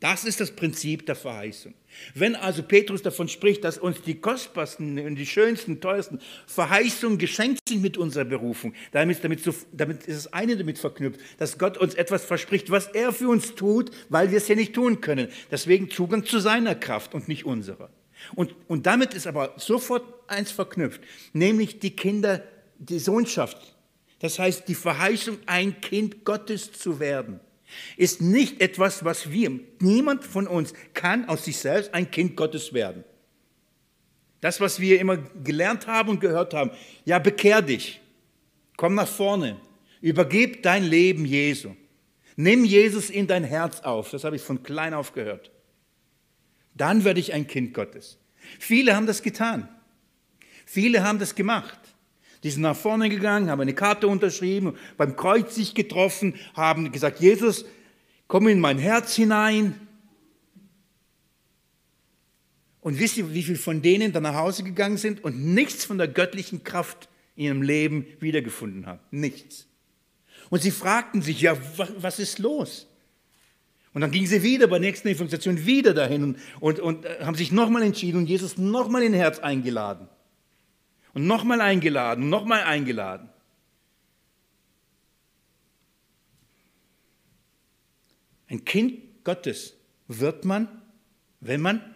Das 0.00 0.24
ist 0.24 0.40
das 0.40 0.50
Prinzip 0.50 1.04
der 1.04 1.14
Verheißung. 1.14 1.74
Wenn 2.14 2.34
also 2.34 2.62
Petrus 2.62 3.02
davon 3.02 3.28
spricht, 3.28 3.64
dass 3.64 3.76
uns 3.76 4.00
die 4.00 4.14
kostbarsten 4.14 4.98
und 4.98 5.16
die 5.16 5.26
schönsten, 5.26 5.82
teuersten 5.82 6.20
Verheißungen 6.46 7.18
geschenkt 7.18 7.68
sind 7.68 7.82
mit 7.82 7.98
unserer 7.98 8.24
Berufung, 8.24 8.72
damit, 8.92 9.22
damit, 9.22 9.42
damit 9.72 10.06
ist 10.06 10.24
das 10.24 10.32
eine 10.32 10.56
damit 10.56 10.78
verknüpft, 10.78 11.20
dass 11.36 11.58
Gott 11.58 11.76
uns 11.76 11.94
etwas 11.94 12.24
verspricht, 12.24 12.70
was 12.70 12.86
er 12.86 13.12
für 13.12 13.28
uns 13.28 13.54
tut, 13.54 13.90
weil 14.08 14.30
wir 14.30 14.38
es 14.38 14.48
ja 14.48 14.54
nicht 14.54 14.72
tun 14.72 15.02
können. 15.02 15.28
Deswegen 15.50 15.90
Zugang 15.90 16.24
zu 16.24 16.38
seiner 16.38 16.74
Kraft 16.74 17.14
und 17.14 17.28
nicht 17.28 17.44
unserer. 17.44 17.90
Und, 18.34 18.54
und 18.68 18.86
damit 18.86 19.12
ist 19.12 19.26
aber 19.26 19.52
sofort 19.58 20.04
eins 20.28 20.50
verknüpft, 20.50 21.02
nämlich 21.34 21.78
die 21.78 21.94
Kinder, 21.94 22.42
die 22.78 22.98
Sohnschaft. 22.98 23.76
Das 24.20 24.38
heißt, 24.38 24.66
die 24.66 24.74
Verheißung, 24.74 25.38
ein 25.44 25.82
Kind 25.82 26.24
Gottes 26.24 26.72
zu 26.72 27.00
werden 27.00 27.40
ist 27.96 28.20
nicht 28.20 28.60
etwas, 28.60 29.04
was 29.04 29.30
wir, 29.30 29.60
niemand 29.80 30.24
von 30.24 30.46
uns 30.46 30.74
kann 30.94 31.28
aus 31.28 31.44
sich 31.44 31.58
selbst 31.58 31.94
ein 31.94 32.10
Kind 32.10 32.36
Gottes 32.36 32.72
werden. 32.72 33.04
Das, 34.40 34.60
was 34.60 34.80
wir 34.80 35.00
immer 35.00 35.18
gelernt 35.18 35.86
haben 35.86 36.10
und 36.10 36.20
gehört 36.20 36.54
haben, 36.54 36.70
ja, 37.04 37.18
bekehr 37.18 37.62
dich, 37.62 38.00
komm 38.76 38.94
nach 38.94 39.08
vorne, 39.08 39.60
übergib 40.00 40.62
dein 40.62 40.84
Leben 40.84 41.26
Jesu, 41.26 41.76
nimm 42.36 42.64
Jesus 42.64 43.10
in 43.10 43.26
dein 43.26 43.44
Herz 43.44 43.80
auf, 43.80 44.10
das 44.10 44.24
habe 44.24 44.36
ich 44.36 44.42
von 44.42 44.62
klein 44.62 44.94
auf 44.94 45.12
gehört. 45.12 45.50
Dann 46.74 47.04
werde 47.04 47.20
ich 47.20 47.34
ein 47.34 47.46
Kind 47.46 47.74
Gottes. 47.74 48.18
Viele 48.58 48.96
haben 48.96 49.06
das 49.06 49.22
getan. 49.22 49.68
Viele 50.64 51.02
haben 51.02 51.18
das 51.18 51.34
gemacht. 51.34 51.78
Die 52.42 52.50
sind 52.50 52.62
nach 52.62 52.76
vorne 52.76 53.08
gegangen, 53.08 53.50
haben 53.50 53.60
eine 53.60 53.74
Karte 53.74 54.08
unterschrieben, 54.08 54.74
beim 54.96 55.16
Kreuz 55.16 55.54
sich 55.54 55.74
getroffen, 55.74 56.34
haben 56.54 56.90
gesagt, 56.90 57.20
Jesus, 57.20 57.64
komm 58.28 58.48
in 58.48 58.60
mein 58.60 58.78
Herz 58.78 59.14
hinein. 59.14 59.74
Und 62.80 62.98
wisst 62.98 63.18
ihr, 63.18 63.34
wie 63.34 63.42
viele 63.42 63.58
von 63.58 63.82
denen 63.82 64.12
dann 64.12 64.22
nach 64.22 64.36
Hause 64.36 64.62
gegangen 64.62 64.96
sind 64.96 65.22
und 65.22 65.38
nichts 65.44 65.84
von 65.84 65.98
der 65.98 66.08
göttlichen 66.08 66.64
Kraft 66.64 67.08
in 67.36 67.44
ihrem 67.44 67.62
Leben 67.62 68.06
wiedergefunden 68.20 68.86
haben? 68.86 69.00
Nichts. 69.10 69.66
Und 70.48 70.62
sie 70.62 70.70
fragten 70.70 71.20
sich, 71.20 71.42
ja, 71.42 71.56
was 71.98 72.18
ist 72.18 72.38
los? 72.38 72.86
Und 73.92 74.02
dann 74.02 74.10
gingen 74.10 74.26
sie 74.26 74.42
wieder 74.42 74.66
bei 74.66 74.78
der 74.78 74.88
nächsten 74.88 75.08
Evangelisation 75.08 75.66
wieder 75.66 75.92
dahin 75.92 76.22
und, 76.22 76.38
und, 76.60 76.80
und 76.80 77.04
äh, 77.04 77.24
haben 77.24 77.34
sich 77.34 77.50
nochmal 77.50 77.82
entschieden 77.82 78.18
und 78.18 78.26
Jesus 78.26 78.56
nochmal 78.56 79.02
in 79.02 79.12
Herz 79.12 79.40
eingeladen. 79.40 80.08
Und 81.12 81.26
nochmal 81.26 81.60
eingeladen, 81.60 82.28
nochmal 82.28 82.62
eingeladen. 82.62 83.28
Ein 88.48 88.64
Kind 88.64 89.24
Gottes 89.24 89.76
wird 90.08 90.44
man, 90.44 90.82
wenn 91.40 91.60
man 91.60 91.94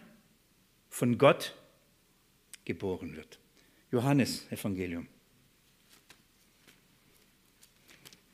von 0.89 1.17
Gott 1.17 1.53
geboren 2.63 3.15
wird. 3.15 3.39
Johannes 3.91 4.49
Evangelium. 4.51 5.07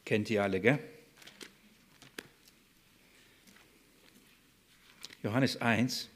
Kennt 0.06 0.30
ihr 0.30 0.44
alle, 0.44 0.62
gell? 0.62 0.80
Johannes 5.24 5.60
1. 5.62 6.11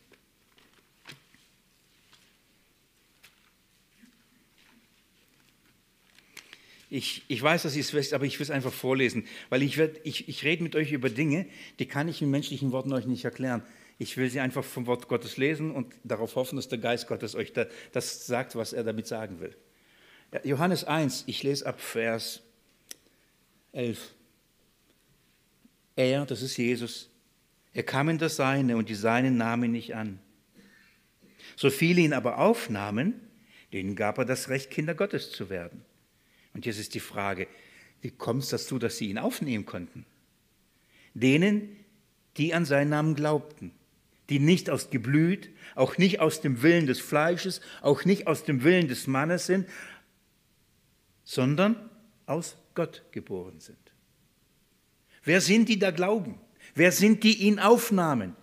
Ich, 6.95 7.25
ich 7.27 7.41
weiß, 7.41 7.63
dass 7.63 7.75
ihr 7.75 7.81
es 7.81 7.93
wisst, 7.93 8.13
aber 8.13 8.23
ich 8.23 8.39
will 8.39 8.45
es 8.45 8.49
einfach 8.49 8.71
vorlesen, 8.71 9.27
weil 9.49 9.61
ich, 9.63 9.77
ich, 9.77 10.29
ich 10.29 10.45
rede 10.45 10.63
mit 10.63 10.77
euch 10.77 10.93
über 10.93 11.09
Dinge, 11.09 11.45
die 11.77 11.87
kann 11.87 12.07
ich 12.07 12.21
in 12.21 12.31
menschlichen 12.31 12.71
Worten 12.71 12.93
euch 12.93 13.05
nicht 13.05 13.25
erklären. 13.25 13.63
Ich 13.99 14.15
will 14.15 14.29
sie 14.29 14.39
einfach 14.39 14.63
vom 14.63 14.87
Wort 14.87 15.09
Gottes 15.09 15.35
lesen 15.35 15.71
und 15.71 15.93
darauf 16.05 16.37
hoffen, 16.37 16.55
dass 16.55 16.69
der 16.69 16.77
Geist 16.77 17.07
Gottes 17.07 17.35
euch 17.35 17.51
da, 17.51 17.65
das 17.91 18.25
sagt, 18.25 18.55
was 18.55 18.71
er 18.71 18.85
damit 18.85 19.07
sagen 19.07 19.41
will. 19.41 19.53
Johannes 20.45 20.85
1, 20.85 21.25
ich 21.27 21.43
lese 21.43 21.65
ab 21.65 21.81
Vers 21.81 22.43
11. 23.73 24.13
Er, 25.97 26.25
das 26.25 26.41
ist 26.41 26.55
Jesus, 26.55 27.09
er 27.73 27.83
kam 27.83 28.07
in 28.07 28.19
das 28.19 28.37
Seine 28.37 28.77
und 28.77 28.87
die 28.87 28.95
Seinen 28.95 29.35
nahmen 29.35 29.65
ihn 29.65 29.71
nicht 29.73 29.95
an. 29.95 30.21
So 31.57 31.69
viele 31.69 31.99
ihn 31.99 32.13
aber 32.13 32.37
aufnahmen, 32.37 33.19
denen 33.73 33.97
gab 33.97 34.17
er 34.17 34.23
das 34.23 34.47
Recht, 34.47 34.71
Kinder 34.71 34.95
Gottes 34.95 35.31
zu 35.31 35.49
werden 35.49 35.83
und 36.55 36.65
jetzt 36.65 36.79
ist 36.79 36.95
die 36.95 37.01
Frage, 37.01 37.47
wie 38.01 38.11
kommt 38.11 38.43
es 38.43 38.49
dazu, 38.49 38.79
dass 38.79 38.97
sie 38.97 39.09
ihn 39.09 39.17
aufnehmen 39.17 39.65
konnten? 39.65 40.05
Denen, 41.13 41.75
die 42.37 42.53
an 42.53 42.65
seinen 42.65 42.89
Namen 42.89 43.13
glaubten, 43.13 43.71
die 44.29 44.39
nicht 44.39 44.69
aus 44.69 44.89
Geblüt, 44.89 45.49
auch 45.75 45.97
nicht 45.97 46.21
aus 46.21 46.41
dem 46.41 46.63
Willen 46.63 46.87
des 46.87 46.99
Fleisches, 46.99 47.59
auch 47.81 48.05
nicht 48.05 48.25
aus 48.25 48.45
dem 48.45 48.63
Willen 48.63 48.87
des 48.87 49.05
Mannes 49.05 49.45
sind, 49.45 49.67
sondern 51.25 51.89
aus 52.25 52.57
Gott 52.73 53.03
geboren 53.11 53.59
sind. 53.59 53.77
Wer 55.25 55.41
sind 55.41 55.67
die 55.67 55.77
da 55.77 55.91
glauben? 55.91 56.39
Wer 56.73 56.93
sind 56.93 57.23
die 57.23 57.43
ihn 57.43 57.59
aufnahmen? 57.59 58.35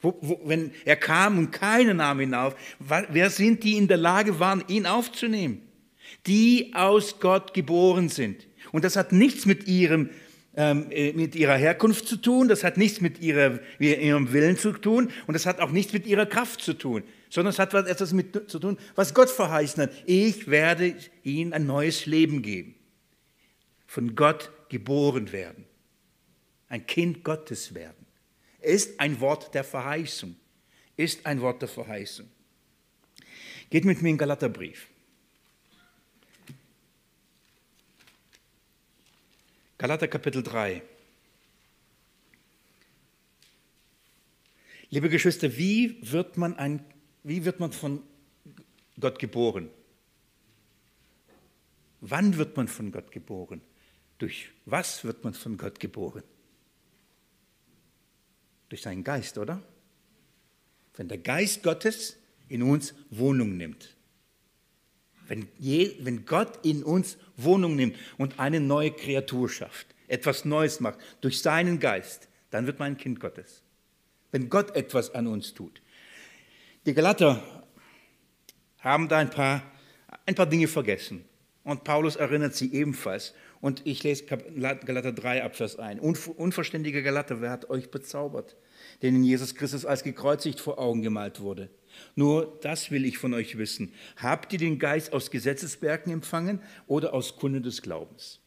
Wo, 0.00 0.18
wo, 0.20 0.40
wenn 0.44 0.72
er 0.84 0.96
kam 0.96 1.38
und 1.38 1.52
keiner 1.52 1.94
nahm 1.94 2.20
ihn 2.20 2.34
auf, 2.34 2.56
wer 2.80 3.30
sind 3.30 3.62
die 3.62 3.76
in 3.76 3.86
der 3.86 3.96
Lage 3.96 4.40
waren, 4.40 4.64
ihn 4.66 4.86
aufzunehmen? 4.86 5.69
Die 6.26 6.72
aus 6.74 7.20
Gott 7.20 7.54
geboren 7.54 8.08
sind. 8.08 8.46
Und 8.72 8.84
das 8.84 8.96
hat 8.96 9.12
nichts 9.12 9.46
mit, 9.46 9.66
ihrem, 9.66 10.10
ähm, 10.56 10.86
äh, 10.90 11.12
mit 11.12 11.34
ihrer 11.34 11.56
Herkunft 11.56 12.06
zu 12.06 12.16
tun, 12.16 12.48
das 12.48 12.64
hat 12.64 12.76
nichts 12.76 13.00
mit 13.00 13.20
ihrer, 13.20 13.60
ihrem 13.78 14.32
Willen 14.32 14.56
zu 14.56 14.72
tun 14.72 15.10
und 15.26 15.34
das 15.34 15.46
hat 15.46 15.60
auch 15.60 15.70
nichts 15.70 15.92
mit 15.92 16.06
ihrer 16.06 16.26
Kraft 16.26 16.60
zu 16.60 16.74
tun, 16.74 17.02
sondern 17.28 17.50
es 17.50 17.58
hat 17.58 17.74
etwas 17.74 18.12
mit 18.12 18.50
zu 18.50 18.58
tun, 18.58 18.78
was 18.94 19.14
Gott 19.14 19.30
verheißen 19.30 19.84
hat. 19.84 19.92
Ich 20.06 20.48
werde 20.48 20.94
ihnen 21.22 21.52
ein 21.52 21.66
neues 21.66 22.06
Leben 22.06 22.42
geben. 22.42 22.74
Von 23.86 24.14
Gott 24.14 24.50
geboren 24.68 25.32
werden. 25.32 25.66
Ein 26.68 26.86
Kind 26.86 27.24
Gottes 27.24 27.74
werden. 27.74 28.06
Ist 28.60 29.00
ein 29.00 29.20
Wort 29.20 29.54
der 29.54 29.64
Verheißung. 29.64 30.36
Ist 30.96 31.26
ein 31.26 31.40
Wort 31.40 31.62
der 31.62 31.68
Verheißung. 31.68 32.28
Geht 33.70 33.84
mit 33.84 34.02
mir 34.02 34.10
in 34.10 34.18
Galaterbrief. 34.18 34.89
Galater 39.80 40.08
Kapitel 40.08 40.42
3. 40.42 40.82
Liebe 44.90 45.08
Geschwister, 45.08 45.56
wie 45.56 45.96
wird 46.02 46.36
man, 46.36 46.54
ein, 46.58 46.84
wie 47.22 47.46
wird 47.46 47.60
man 47.60 47.72
von 47.72 48.02
Gott 49.00 49.18
geboren? 49.18 49.70
Wann 52.02 52.36
wird 52.36 52.58
man 52.58 52.68
von 52.68 52.92
Gott 52.92 53.10
geboren? 53.10 53.62
Durch 54.18 54.50
was 54.66 55.02
wird 55.02 55.24
man 55.24 55.32
von 55.32 55.56
Gott 55.56 55.80
geboren? 55.80 56.24
Durch 58.68 58.82
seinen 58.82 59.02
Geist, 59.02 59.38
oder? 59.38 59.62
Wenn 60.94 61.08
der 61.08 61.16
Geist 61.16 61.62
Gottes 61.62 62.18
in 62.50 62.62
uns 62.62 62.92
Wohnung 63.08 63.56
nimmt. 63.56 63.96
Wenn, 65.30 65.46
je, 65.58 65.94
wenn 66.00 66.26
Gott 66.26 66.66
in 66.66 66.82
uns 66.82 67.16
Wohnung 67.36 67.76
nimmt 67.76 67.94
und 68.18 68.40
eine 68.40 68.58
neue 68.58 68.90
Kreatur 68.90 69.48
schafft, 69.48 69.86
etwas 70.08 70.44
Neues 70.44 70.80
macht 70.80 70.98
durch 71.20 71.40
seinen 71.40 71.78
Geist, 71.78 72.26
dann 72.50 72.66
wird 72.66 72.80
man 72.80 72.94
ein 72.94 72.96
Kind 72.96 73.20
Gottes. 73.20 73.62
Wenn 74.32 74.50
Gott 74.50 74.74
etwas 74.74 75.14
an 75.14 75.28
uns 75.28 75.54
tut. 75.54 75.82
Die 76.84 76.94
Galater 76.94 77.40
haben 78.80 79.06
da 79.06 79.18
ein 79.18 79.30
paar, 79.30 79.62
ein 80.26 80.34
paar 80.34 80.46
Dinge 80.46 80.66
vergessen. 80.66 81.24
Und 81.62 81.84
Paulus 81.84 82.16
erinnert 82.16 82.56
sie 82.56 82.74
ebenfalls. 82.74 83.32
Und 83.60 83.86
ich 83.86 84.02
lese 84.02 84.24
Galater 84.24 85.12
3 85.12 85.44
Abvers 85.44 85.78
ein. 85.78 86.00
Unverständige 86.00 87.04
Galater, 87.04 87.40
wer 87.40 87.50
hat 87.50 87.70
euch 87.70 87.92
bezaubert? 87.92 88.56
Denen 89.00 89.22
Jesus 89.22 89.54
Christus 89.54 89.86
als 89.86 90.02
gekreuzigt 90.02 90.58
vor 90.58 90.80
Augen 90.80 91.02
gemalt 91.02 91.38
wurde. 91.38 91.70
Nur 92.14 92.58
das 92.62 92.90
will 92.90 93.04
ich 93.04 93.18
von 93.18 93.34
euch 93.34 93.58
wissen. 93.58 93.92
Habt 94.16 94.52
ihr 94.52 94.58
den 94.58 94.78
Geist 94.78 95.12
aus 95.12 95.30
Gesetzeswerken 95.30 96.12
empfangen 96.12 96.60
oder 96.86 97.14
aus 97.14 97.36
Kunde 97.36 97.60
des 97.60 97.82
Glaubens? 97.82 98.40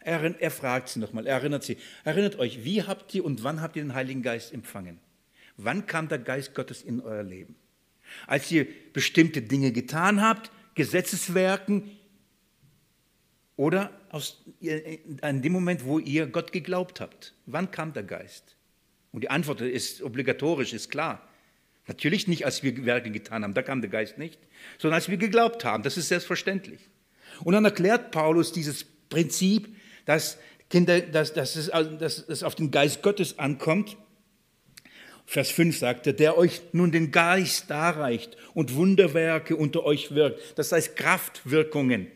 Er, 0.00 0.40
er 0.40 0.50
fragt 0.50 0.88
sie 0.88 1.00
nochmal, 1.00 1.26
er 1.26 1.36
erinnert 1.36 1.64
sie. 1.64 1.78
Erinnert 2.04 2.38
euch, 2.38 2.64
wie 2.64 2.82
habt 2.82 3.14
ihr 3.14 3.24
und 3.24 3.42
wann 3.42 3.60
habt 3.60 3.76
ihr 3.76 3.82
den 3.82 3.94
Heiligen 3.94 4.22
Geist 4.22 4.52
empfangen? 4.52 4.98
Wann 5.56 5.86
kam 5.86 6.08
der 6.08 6.18
Geist 6.18 6.54
Gottes 6.54 6.82
in 6.82 7.00
euer 7.00 7.22
Leben? 7.22 7.56
Als 8.26 8.50
ihr 8.52 8.66
bestimmte 8.92 9.42
Dinge 9.42 9.72
getan 9.72 10.22
habt, 10.22 10.50
Gesetzeswerken, 10.74 11.90
oder 13.56 13.90
aus, 14.10 14.44
an 15.22 15.42
dem 15.42 15.52
Moment, 15.52 15.84
wo 15.84 15.98
ihr 15.98 16.26
Gott 16.26 16.52
geglaubt 16.52 17.00
habt. 17.00 17.34
Wann 17.46 17.70
kam 17.70 17.92
der 17.92 18.02
Geist? 18.02 18.56
Und 19.12 19.22
die 19.22 19.30
Antwort 19.30 19.62
ist 19.62 20.02
obligatorisch, 20.02 20.74
ist 20.74 20.90
klar. 20.90 21.25
Natürlich 21.88 22.26
nicht, 22.26 22.44
als 22.44 22.62
wir 22.62 22.84
Werke 22.84 23.10
getan 23.10 23.44
haben, 23.44 23.54
da 23.54 23.62
kam 23.62 23.80
der 23.80 23.90
Geist 23.90 24.18
nicht, 24.18 24.40
sondern 24.78 24.96
als 24.96 25.08
wir 25.08 25.16
geglaubt 25.16 25.64
haben, 25.64 25.82
das 25.82 25.96
ist 25.96 26.08
selbstverständlich. 26.08 26.80
Und 27.44 27.54
dann 27.54 27.64
erklärt 27.64 28.10
Paulus 28.10 28.52
dieses 28.52 28.84
Prinzip, 29.08 29.76
dass, 30.04 30.38
Kinder, 30.68 31.00
dass, 31.00 31.32
dass, 31.32 31.54
es, 31.54 31.70
dass 31.98 32.18
es 32.18 32.42
auf 32.42 32.54
den 32.54 32.70
Geist 32.70 33.02
Gottes 33.02 33.38
ankommt. 33.38 33.96
Vers 35.26 35.50
5 35.50 35.76
sagt 35.76 36.06
er, 36.06 36.12
der 36.12 36.38
euch 36.38 36.62
nun 36.72 36.92
den 36.92 37.10
Geist 37.10 37.70
darreicht 37.70 38.36
und 38.54 38.74
Wunderwerke 38.74 39.56
unter 39.56 39.84
euch 39.84 40.14
wirkt. 40.14 40.58
Das 40.58 40.72
heißt 40.72 40.96
Kraftwirkungen 40.96 42.08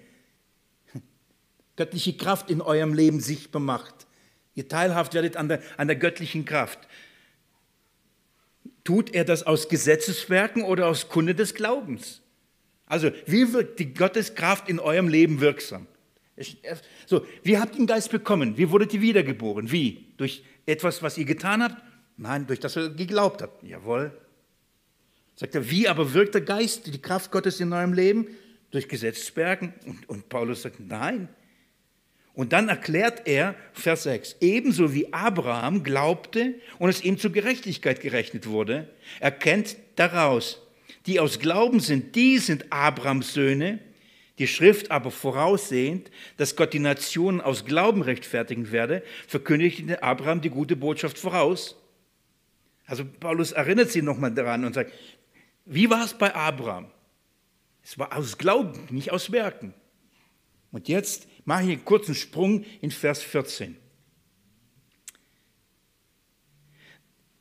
göttliche 1.77 2.17
Kraft 2.17 2.51
in 2.51 2.61
eurem 2.61 2.95
Leben 2.95 3.21
sichtbar 3.21 3.63
macht. 3.63 4.07
Ihr 4.55 4.69
teilhaft 4.69 5.15
werdet 5.15 5.37
an 5.37 5.49
der, 5.49 5.63
an 5.77 5.87
der 5.89 5.97
göttlichen 5.97 6.45
Kraft. 6.45 6.81
Tut 8.85 9.15
er 9.15 9.25
das 9.25 9.43
aus 9.43 9.69
Gesetzeswerken 9.69 10.63
oder 10.63 10.87
aus 10.87 11.09
Kunde 11.09 11.35
des 11.35 11.55
Glaubens? 11.55 12.23
Also, 12.87 13.11
wie 13.27 13.53
wirkt 13.53 13.79
die 13.79 13.95
Gotteskraft 13.95 14.69
in 14.69 14.81
eurem 14.81 15.09
Leben 15.09 15.41
wirksam? 15.41 15.87
So, 17.07 17.27
wie 17.43 17.59
habt 17.59 17.75
ihr 17.75 17.83
den 17.83 17.87
Geist 17.87 18.11
bekommen? 18.11 18.57
Wie 18.57 18.71
wurdet 18.71 18.95
ihr 18.95 19.01
wiedergeboren? 19.01 19.71
Wie? 19.71 20.13
Durch 20.17 20.43
etwas, 20.67 21.03
was 21.03 21.19
ihr 21.19 21.25
getan 21.25 21.63
habt? 21.63 21.77
Nein, 22.17 22.47
durch 22.47 22.61
das 22.61 22.77
ihr 22.77 22.91
geglaubt 22.91 23.43
habt. 23.43 23.63
Jawohl. 23.63 24.13
Sagt 25.37 25.55
er, 25.55 25.71
wie 25.71 25.89
aber 25.89 26.13
wirkt 26.15 26.35
der 26.35 26.43
Geist, 26.43 26.87
die 26.87 27.01
Kraft 27.01 27.31
Gottes 27.31 27.61
in 27.61 27.73
eurem 27.73 27.93
Leben? 27.93 28.27
Durch 28.71 28.89
Gesetzeswerken? 28.89 29.75
Und, 29.87 30.09
und 30.09 30.29
Paulus 30.29 30.63
sagt, 30.63 30.81
nein, 30.81 31.29
und 32.35 32.53
dann 32.53 32.69
erklärt 32.69 33.27
er, 33.27 33.55
Vers 33.73 34.05
6, 34.05 34.37
ebenso 34.41 34.95
wie 34.95 35.13
Abraham 35.13 35.83
glaubte 35.83 36.55
und 36.79 36.89
es 36.89 37.03
ihm 37.03 37.19
zur 37.19 37.33
Gerechtigkeit 37.33 38.01
gerechnet 38.01 38.47
wurde, 38.47 38.89
erkennt 39.19 39.77
daraus, 39.97 40.63
die 41.07 41.19
aus 41.19 41.41
Glauben 41.41 41.81
sind, 41.81 42.15
die 42.15 42.39
sind 42.39 42.73
Abrahams 42.73 43.35
Söhne, 43.35 43.81
die 44.39 44.47
Schrift 44.47 44.91
aber 44.91 45.11
voraussehend, 45.11 46.11
dass 46.37 46.57
Gott 46.57 46.73
die 46.73 46.79
Nationen 46.79 47.41
aus 47.41 47.67
Glauben 47.67 48.03
rechtfertigen 48.03 48.71
werde, 48.71 49.03
verkündigte 49.27 50.03
Abraham 50.03 50.41
die 50.41 50.51
gute 50.51 50.77
Botschaft 50.77 51.19
voraus. 51.19 51.77
Also 52.87 53.05
Paulus 53.05 53.53
erinnert 53.53 53.91
sie 53.91 54.03
nochmal 54.03 54.33
daran 54.33 54.65
und 54.65 54.75
sagt, 54.75 54.93
wie 55.67 55.91
war 55.91 56.05
es 56.05 56.15
bei 56.15 56.35
Abraham? 56.35 56.87
Es 57.83 57.99
war 57.99 58.17
aus 58.17 58.39
Glauben, 58.39 58.87
nicht 58.91 59.13
aus 59.13 59.31
Werken. 59.31 59.75
Und 60.73 60.89
jetzt 60.89 61.29
mache 61.51 61.65
ich 61.65 61.71
einen 61.71 61.85
kurzen 61.85 62.15
Sprung 62.15 62.65
in 62.81 62.93
Vers 62.93 63.25
14. 63.25 63.75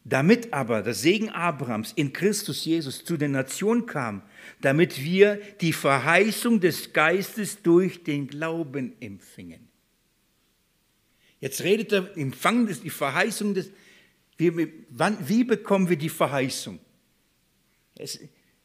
Damit 0.04 0.52
aber 0.52 0.82
der 0.82 0.96
Segen 0.96 1.30
Abrahams 1.30 1.92
in 1.92 2.12
Christus 2.12 2.66
Jesus 2.66 3.06
zu 3.06 3.18
den 3.18 3.34
Nationen 3.34 3.86
kam, 3.86 4.24
damit 4.62 5.04
wir 5.04 5.40
die 5.62 5.74
Verheißung 5.74 6.60
des 6.60 6.92
Geistes 6.92 7.62
durch 7.62 8.04
den 8.04 8.26
Glauben 8.28 9.00
empfingen. 9.00 9.70
Jetzt 11.40 11.62
redet 11.62 11.92
er, 11.92 12.18
empfangen 12.18 12.66
des, 12.66 12.82
die 12.82 12.90
Verheißung 12.90 13.54
des, 13.54 13.70
wie, 14.38 14.74
wann, 14.90 15.20
wie 15.30 15.44
bekommen 15.44 15.88
wir 15.88 15.98
die 15.98 16.10
Verheißung? 16.10 16.80
Es, 17.96 18.20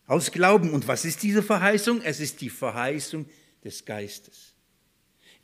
aus 0.07 0.33
Glauben. 0.33 0.71
Und 0.71 0.89
was 0.89 1.05
ist 1.05 1.23
diese 1.23 1.43
Verheißung? 1.43 2.01
Es 2.01 2.19
ist 2.19 2.41
die 2.41 2.49
Verheißung 2.49 3.27
des 3.63 3.85
Geistes. 3.85 4.54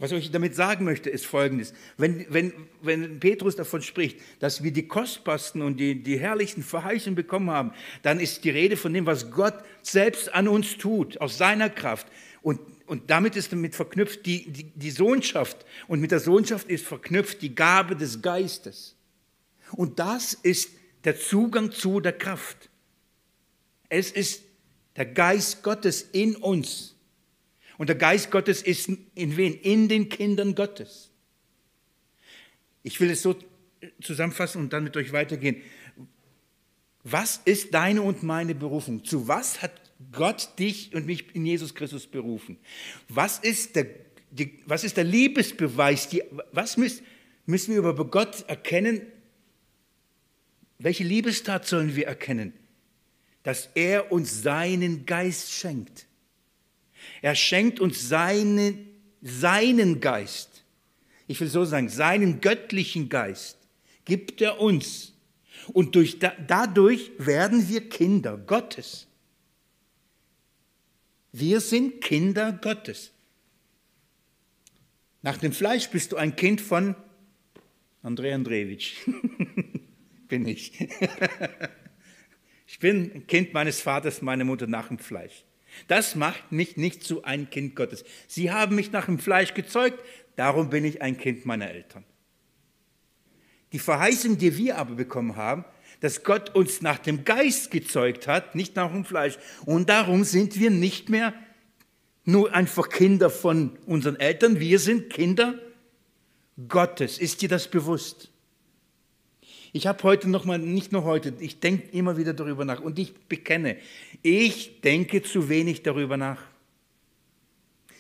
Was 0.01 0.13
ich 0.13 0.31
damit 0.31 0.55
sagen 0.55 0.87
möchte, 0.87 1.11
ist 1.11 1.27
Folgendes. 1.27 1.75
Wenn, 1.99 2.25
wenn, 2.31 2.55
wenn 2.81 3.21
Petrus 3.21 3.55
davon 3.55 3.83
spricht, 3.83 4.19
dass 4.39 4.63
wir 4.63 4.73
die 4.73 4.89
kostbarsten 4.89 5.61
und 5.61 5.77
die, 5.77 6.03
die 6.03 6.19
herrlichsten 6.19 6.63
Verheißungen 6.63 7.15
bekommen 7.15 7.51
haben, 7.51 7.73
dann 8.03 8.19
ist 8.19 8.43
die 8.45 8.51
Rede 8.51 8.79
von 8.79 8.95
dem, 8.95 9.05
was 9.05 9.31
Gott 9.31 9.63
selbst 9.83 10.33
an 10.33 10.49
uns 10.49 10.79
tut, 10.79 11.21
aus 11.21 11.37
seiner 11.37 11.69
Kraft. 11.69 12.07
Und, 12.41 12.61
und 12.87 13.11
damit 13.11 13.37
ist 13.37 13.53
damit 13.53 13.75
verknüpft 13.75 14.25
die, 14.25 14.51
die, 14.51 14.73
die 14.75 14.91
Sohnschaft. 14.91 15.67
Und 15.87 16.01
mit 16.01 16.13
der 16.13 16.21
Sohnschaft 16.21 16.71
ist 16.71 16.87
verknüpft 16.87 17.43
die 17.43 17.55
Gabe 17.55 17.95
des 17.95 18.23
Geistes. 18.23 18.97
Und 19.73 19.99
das 19.99 20.33
ist 20.33 20.71
der 21.05 21.21
Zugang 21.21 21.73
zu 21.73 22.01
der 22.01 22.15
Kraft. 22.15 22.71
Es 23.91 24.11
ist 24.11 24.45
der 24.97 25.05
Geist 25.05 25.63
Gottes 25.63 26.01
in 26.13 26.37
uns, 26.37 26.97
und 27.81 27.87
der 27.87 27.97
Geist 27.97 28.31
Gottes 28.31 28.61
ist 28.61 28.91
in 29.15 29.39
wen? 29.39 29.55
In 29.55 29.89
den 29.89 30.11
Kindern 30.11 30.55
Gottes. 30.55 31.11
Ich 32.83 33.01
will 33.01 33.09
es 33.09 33.23
so 33.23 33.35
zusammenfassen 34.03 34.61
und 34.61 34.75
dann 34.75 34.85
mit 34.85 34.99
euch 34.99 35.13
weitergehen. 35.13 35.63
Was 37.05 37.41
ist 37.47 37.73
deine 37.73 38.03
und 38.03 38.23
meine 38.23 38.55
Berufung? 38.55 39.03
Zu 39.07 39.29
was 39.29 39.63
hat 39.63 39.73
Gott 40.13 40.59
dich 40.59 40.95
und 40.95 41.07
mich 41.07 41.35
in 41.35 41.47
Jesus 41.47 41.75
Christus 41.75 42.07
berufen? 42.07 42.59
Was 43.09 43.39
ist 43.39 43.77
der, 43.77 43.87
die, 44.31 44.59
was 44.67 44.85
ist 44.85 44.99
der 44.99 45.05
Liebesbeweis? 45.05 46.11
Die, 46.11 46.23
was 46.53 46.77
müssen, 46.77 47.03
müssen 47.47 47.73
wir 47.73 47.79
über 47.79 48.05
Gott 48.05 48.45
erkennen? 48.47 49.07
Welche 50.79 51.05
Liebestat 51.05 51.67
sollen 51.67 51.97
wir 51.97 52.09
erkennen? 52.09 52.53
Dass 53.43 53.71
er 53.75 54.13
uns 54.13 54.43
seinen 54.43 55.07
Geist 55.07 55.51
schenkt. 55.51 56.10
Er 57.23 57.35
schenkt 57.35 57.81
uns 57.81 58.09
seine, 58.09 58.75
seinen 59.23 60.01
Geist. 60.01 60.65
Ich 61.27 61.41
will 61.41 61.49
so 61.49 61.65
sagen, 61.65 61.89
seinen 61.89 62.41
göttlichen 62.41 63.09
Geist 63.09 63.59
gibt 64.05 64.41
er 64.41 64.61
uns. 64.61 65.15
Und 65.73 65.95
durch, 65.95 66.19
dadurch 66.19 67.13
werden 67.19 67.69
wir 67.69 67.89
Kinder 67.89 68.37
Gottes. 68.37 69.07
Wir 71.33 71.61
sind 71.61 72.01
Kinder 72.01 72.53
Gottes. 72.53 73.13
Nach 75.23 75.37
dem 75.37 75.53
Fleisch 75.53 75.89
bist 75.91 76.13
du 76.13 76.17
ein 76.17 76.35
Kind 76.35 76.61
von 76.61 76.97
Andrei 78.03 78.35
Andrejewitsch. 78.35 78.95
bin 80.29 80.47
ich. 80.49 80.73
ich 82.67 82.79
bin 82.79 83.13
ein 83.15 83.27
Kind 83.27 83.53
meines 83.53 83.81
Vaters, 83.83 84.23
meiner 84.23 84.45
Mutter 84.45 84.67
nach 84.67 84.89
dem 84.89 84.99
Fleisch. 84.99 85.45
Das 85.89 86.15
macht 86.15 86.53
mich 86.53 86.77
nicht 86.77 87.03
zu 87.03 87.25
einem 87.25 87.51
Kind 87.51 87.77
Gottes. 87.77 88.05
Sie 88.27 88.51
haben 88.51 88.77
mich 88.77 88.93
nach 88.93 89.07
dem 89.07 89.19
Fleisch 89.19 89.55
gezeugt, 89.55 90.03
darum 90.37 90.71
bin 90.71 90.85
ich 90.85 91.03
ein 91.03 91.19
Kind 91.19 91.47
meiner 91.47 91.71
Eltern. 91.71 92.05
Die 93.73 93.79
Verheißung, 93.79 94.39
die 94.39 94.57
wir 94.57 94.79
aber 94.79 94.95
bekommen 94.95 95.37
haben, 95.37 95.65
dass 96.01 96.25
Gott 96.25 96.55
uns 96.55 96.81
nach 96.81 96.99
dem 96.99 97.25
Geist 97.25 97.71
gezeugt 97.71 98.27
hat, 98.27 98.55
nicht 98.55 98.75
nach 98.75 98.91
dem 98.91 99.05
Fleisch. 99.05 99.39
Und 99.65 99.89
darum 99.89 100.25
sind 100.25 100.59
wir 100.59 100.71
nicht 100.71 101.09
mehr 101.09 101.35
nur 102.25 102.55
einfach 102.55 102.89
Kinder 102.89 103.31
von 103.31 103.79
unseren 103.87 104.17
Eltern, 104.17 104.61
wir 104.61 104.79
sind 104.79 105.11
Kinder 105.11 105.59
Gottes. 106.69 107.19
Ist 107.19 107.43
dir 107.43 107.49
das 107.49 107.69
bewusst? 107.69 108.30
Ich 109.73 109.87
habe 109.87 110.03
heute 110.03 110.29
noch 110.29 110.45
mal, 110.45 110.59
nicht 110.59 110.93
nur 110.93 111.05
heute, 111.05 111.33
ich 111.39 111.61
denke 111.61 111.89
immer 111.97 112.17
wieder 112.17 112.35
darüber 112.35 112.65
nach 112.65 112.81
und 112.81 112.99
ich 112.99 113.15
bekenne, 113.29 113.77
ich 114.23 114.81
denke 114.81 115.23
zu 115.23 115.49
wenig 115.49 115.83
darüber 115.83 116.17
nach. 116.17 116.43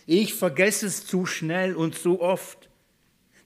Ich 0.06 0.34
vergesse 0.34 0.86
es 0.86 1.06
zu 1.06 1.26
schnell 1.26 1.76
und 1.76 1.94
zu 1.94 2.20
oft, 2.20 2.68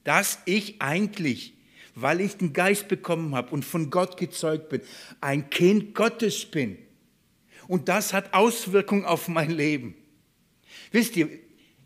dass 0.04 0.38
ich 0.46 0.80
eigentlich 0.80 1.54
weil 1.94 2.20
ich 2.20 2.36
den 2.36 2.52
Geist 2.52 2.88
bekommen 2.88 3.34
habe 3.34 3.50
und 3.50 3.64
von 3.64 3.90
Gott 3.90 4.16
gezeugt 4.16 4.68
bin, 4.68 4.80
ein 5.20 5.50
Kind 5.50 5.94
Gottes 5.94 6.44
bin. 6.44 6.78
Und 7.68 7.88
das 7.88 8.12
hat 8.12 8.34
Auswirkungen 8.34 9.04
auf 9.04 9.28
mein 9.28 9.50
Leben. 9.50 9.94
Wisst 10.90 11.16
ihr, 11.16 11.28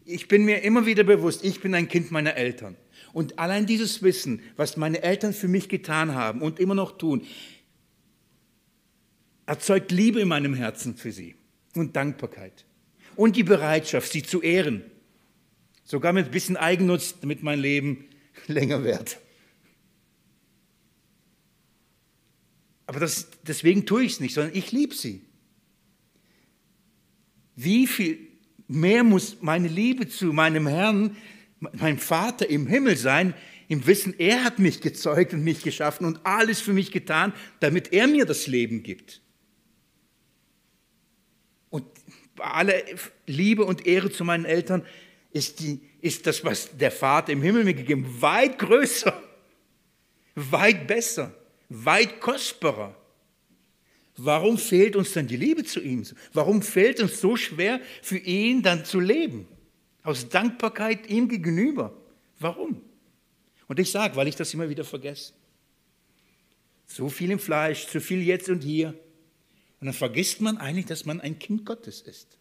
ich 0.05 0.27
bin 0.27 0.45
mir 0.45 0.63
immer 0.63 0.87
wieder 0.87 1.05
bewusst, 1.05 1.45
ich 1.45 1.61
bin 1.61 1.75
ein 1.75 1.89
Kind 1.89 2.11
meiner 2.11 2.35
Eltern. 2.35 2.77
Und 3.19 3.41
allein 3.41 3.67
dieses 3.67 4.01
Wissen, 4.05 4.43
was 4.55 4.77
meine 4.77 5.03
Eltern 5.03 5.33
für 5.33 5.49
mich 5.49 5.69
getan 5.69 6.15
haben 6.15 6.41
und 6.41 6.61
immer 6.61 6.77
noch 6.77 6.99
tun, 6.99 7.27
erzeugt 9.45 9.91
Liebe 9.91 10.21
in 10.21 10.29
meinem 10.29 10.55
Herzen 10.55 10.97
für 10.97 11.11
sie 11.11 11.35
und 11.75 11.97
Dankbarkeit. 11.97 12.65
Und 13.17 13.35
die 13.35 13.43
Bereitschaft, 13.43 14.13
sie 14.13 14.23
zu 14.23 14.41
ehren. 14.41 14.85
Sogar 15.83 16.13
mit 16.13 16.27
ein 16.27 16.31
bisschen 16.31 16.57
Eigennutz, 16.57 17.19
damit 17.21 17.43
mein 17.43 17.59
Leben 17.59 18.05
länger 18.47 18.85
wird. 18.85 19.19
Aber 22.87 23.01
das, 23.01 23.31
deswegen 23.43 23.85
tue 23.85 24.05
ich 24.05 24.13
es 24.13 24.21
nicht, 24.21 24.35
sondern 24.35 24.55
ich 24.55 24.71
liebe 24.71 24.95
sie. 24.95 25.23
Wie 27.57 27.89
viel 27.89 28.29
mehr 28.69 29.03
muss 29.03 29.39
meine 29.41 29.67
Liebe 29.67 30.07
zu 30.07 30.27
meinem 30.33 30.69
Herrn, 30.69 31.17
meinem 31.61 31.99
Vater 31.99 32.49
im 32.49 32.67
Himmel 32.67 32.97
sein, 32.97 33.35
im 33.69 33.87
Wissen, 33.87 34.15
er 34.19 34.45
hat 34.45 34.59
mich 34.59 34.81
gezeugt 34.81 35.35
und 35.35 35.45
mich 35.45 35.63
geschaffen 35.63 36.07
und 36.07 36.25
alles 36.25 36.61
für 36.61 36.73
mich 36.73 36.91
getan, 36.91 37.33
damit 37.61 37.93
er 37.93 38.07
mir 38.07 38.25
das 38.25 38.47
Leben 38.47 38.83
gibt. 38.83 39.21
Und 41.71 41.85
bei 42.35 42.45
aller 42.45 42.75
Liebe 43.27 43.65
und 43.65 43.87
Ehre 43.87 44.11
zu 44.11 44.25
meinen 44.25 44.47
Eltern 44.47 44.87
ist, 45.33 45.61
die, 45.61 45.81
ist 46.01 46.27
das, 46.27 46.45
was 46.45 46.77
der 46.77 46.91
Vater 46.91 47.33
im 47.33 47.43
Himmel 47.43 47.65
mir 47.65 47.75
gegeben 47.75 48.07
hat, 48.07 48.23
weit 48.23 48.59
größer, 48.59 49.23
weit 50.35 50.87
besser, 50.87 51.35
weit 51.69 52.21
kostbarer. 52.21 52.95
Warum 54.17 54.57
fehlt 54.57 54.97
uns 54.97 55.13
dann 55.13 55.27
die 55.27 55.37
Liebe 55.37 55.63
zu 55.65 55.81
ihm? 55.81 56.05
Warum 56.33 56.63
fällt 56.63 57.01
uns 57.01 57.21
so 57.21 57.37
schwer, 57.37 57.81
für 58.03 58.19
ihn 58.19 58.63
dann 58.63 58.85
zu 58.85 58.99
leben? 58.99 59.47
Aus 60.03 60.29
Dankbarkeit 60.29 61.09
ihm 61.09 61.29
gegenüber. 61.29 61.93
Warum? 62.39 62.83
Und 63.67 63.79
ich 63.79 63.91
sage, 63.91 64.17
weil 64.17 64.29
ich 64.29 64.37
das 64.37 64.55
immer 64.55 64.69
wieder 64.69 64.85
vergesse. 64.85 65.35
So 66.87 67.09
viel 67.09 67.31
im 67.31 67.39
Fleisch, 67.39 67.87
zu 67.87 68.01
viel 68.01 68.23
jetzt 68.23 68.49
und 68.49 68.63
hier. 68.63 68.89
Und 69.81 69.87
dann 69.87 69.95
vergisst 69.95 70.41
man 70.41 70.57
eigentlich, 70.57 70.87
dass 70.87 71.05
man 71.05 71.21
ein 71.21 71.39
Kind 71.39 71.67
Gottes 71.67 72.01
ist. 72.01 72.39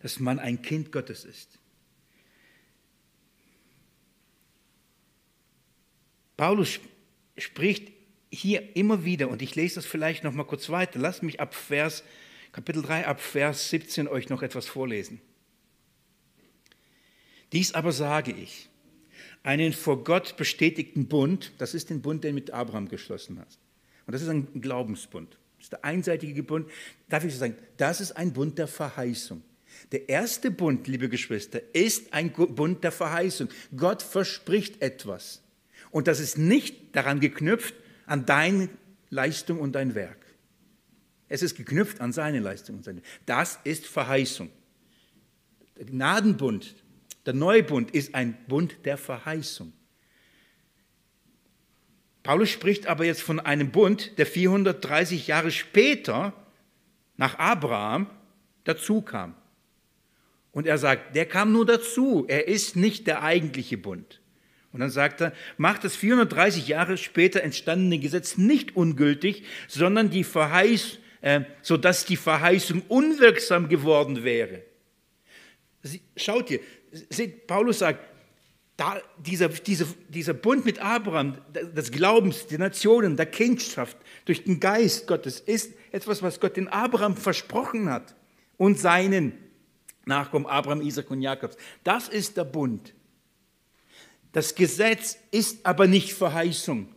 Dass 0.00 0.20
man 0.20 0.38
ein 0.38 0.60
Kind 0.60 0.92
Gottes 0.92 1.24
ist. 1.24 1.58
Paulus 6.36 6.80
spricht 7.38 7.92
hier 8.30 8.76
immer 8.76 9.04
wieder, 9.04 9.28
und 9.28 9.42
ich 9.42 9.54
lese 9.54 9.76
das 9.76 9.86
vielleicht 9.86 10.24
noch 10.24 10.32
mal 10.32 10.44
kurz 10.44 10.68
weiter, 10.70 10.98
lasst 10.98 11.22
mich 11.22 11.40
ab 11.40 11.54
Vers, 11.54 12.02
Kapitel 12.50 12.82
3, 12.82 13.06
ab 13.06 13.20
Vers 13.20 13.70
17 13.70 14.08
euch 14.08 14.28
noch 14.28 14.42
etwas 14.42 14.66
vorlesen. 14.66 15.20
Dies 17.52 17.74
aber 17.74 17.92
sage 17.92 18.32
ich, 18.32 18.68
einen 19.42 19.72
vor 19.72 20.04
Gott 20.04 20.36
bestätigten 20.36 21.06
Bund, 21.06 21.52
das 21.58 21.74
ist 21.74 21.90
den 21.90 22.00
Bund, 22.00 22.24
den 22.24 22.34
mit 22.34 22.50
Abraham 22.50 22.88
geschlossen 22.88 23.38
hast. 23.44 23.58
Und 24.06 24.12
das 24.12 24.22
ist 24.22 24.28
ein 24.28 24.60
Glaubensbund. 24.60 25.36
Das 25.56 25.66
ist 25.66 25.72
der 25.72 25.84
einseitige 25.84 26.42
Bund. 26.42 26.68
Darf 27.08 27.24
ich 27.24 27.32
so 27.32 27.40
sagen, 27.40 27.56
das 27.76 28.00
ist 28.00 28.12
ein 28.12 28.32
Bund 28.32 28.58
der 28.58 28.68
Verheißung. 28.68 29.42
Der 29.90 30.08
erste 30.08 30.50
Bund, 30.50 30.86
liebe 30.86 31.08
Geschwister, 31.08 31.60
ist 31.74 32.12
ein 32.12 32.32
Bund 32.32 32.84
der 32.84 32.92
Verheißung. 32.92 33.48
Gott 33.76 34.02
verspricht 34.02 34.82
etwas. 34.82 35.42
Und 35.90 36.08
das 36.08 36.20
ist 36.20 36.38
nicht 36.38 36.96
daran 36.96 37.20
geknüpft, 37.20 37.74
an 38.06 38.26
deine 38.26 38.68
Leistung 39.10 39.60
und 39.60 39.72
dein 39.72 39.94
Werk. 39.94 40.18
Es 41.28 41.42
ist 41.42 41.56
geknüpft 41.56 42.00
an 42.00 42.12
seine 42.12 42.40
Leistung 42.40 42.76
und 42.76 42.84
seine. 42.84 43.02
Das 43.24 43.58
ist 43.64 43.86
Verheißung. 43.86 44.50
Der 45.78 45.86
Gnadenbund, 45.86 46.74
der 47.26 47.34
Neubund 47.34 47.92
ist 47.92 48.14
ein 48.14 48.36
Bund 48.48 48.84
der 48.84 48.96
Verheißung. 48.98 49.72
Paulus 52.22 52.50
spricht 52.50 52.86
aber 52.86 53.04
jetzt 53.04 53.22
von 53.22 53.40
einem 53.40 53.70
Bund, 53.70 54.16
der 54.18 54.26
430 54.26 55.26
Jahre 55.26 55.50
später 55.50 56.32
nach 57.16 57.38
Abraham 57.38 58.08
dazu 58.64 59.02
kam. 59.02 59.34
Und 60.52 60.66
er 60.66 60.78
sagt, 60.78 61.16
der 61.16 61.26
kam 61.26 61.52
nur 61.52 61.66
dazu, 61.66 62.26
er 62.28 62.46
ist 62.46 62.76
nicht 62.76 63.06
der 63.06 63.22
eigentliche 63.22 63.78
Bund. 63.78 64.20
Und 64.72 64.80
dann 64.80 64.90
sagt 64.90 65.20
er, 65.20 65.32
macht 65.56 65.84
das 65.84 65.96
430 65.96 66.68
Jahre 66.68 66.96
später 66.96 67.42
entstandene 67.42 67.98
Gesetz 67.98 68.38
nicht 68.38 68.76
ungültig, 68.76 69.44
sondern 69.68 70.10
die 70.10 70.24
Verheiß, 70.24 70.98
äh, 71.20 71.42
sodass 71.60 72.06
die 72.06 72.16
Verheißung 72.16 72.82
unwirksam 72.88 73.68
geworden 73.68 74.24
wäre. 74.24 74.62
Sie, 75.82 76.00
schaut 76.16 76.50
ihr, 76.50 76.60
seht, 76.92 77.46
Paulus 77.46 77.80
sagt, 77.80 78.00
da, 78.76 79.00
dieser, 79.18 79.48
dieser, 79.48 79.86
dieser 80.08 80.34
Bund 80.34 80.64
mit 80.64 80.78
Abraham, 80.78 81.38
des 81.52 81.92
Glaubens, 81.92 82.46
der 82.46 82.58
Nationen, 82.58 83.16
der 83.16 83.26
Kindschaft 83.26 83.96
durch 84.24 84.44
den 84.44 84.60
Geist 84.60 85.06
Gottes 85.06 85.40
ist 85.40 85.74
etwas, 85.90 86.22
was 86.22 86.40
Gott 86.40 86.56
den 86.56 86.68
Abraham 86.68 87.16
versprochen 87.16 87.90
hat 87.90 88.14
und 88.56 88.78
seinen 88.78 89.34
Nachkommen 90.04 90.46
Abraham, 90.46 90.80
Isaac 90.80 91.10
und 91.10 91.22
Jakobs. 91.22 91.56
Das 91.84 92.08
ist 92.08 92.36
der 92.36 92.44
Bund. 92.44 92.94
Das 94.32 94.54
Gesetz 94.54 95.18
ist 95.30 95.64
aber 95.64 95.86
nicht 95.86 96.14
Verheißung. 96.14 96.88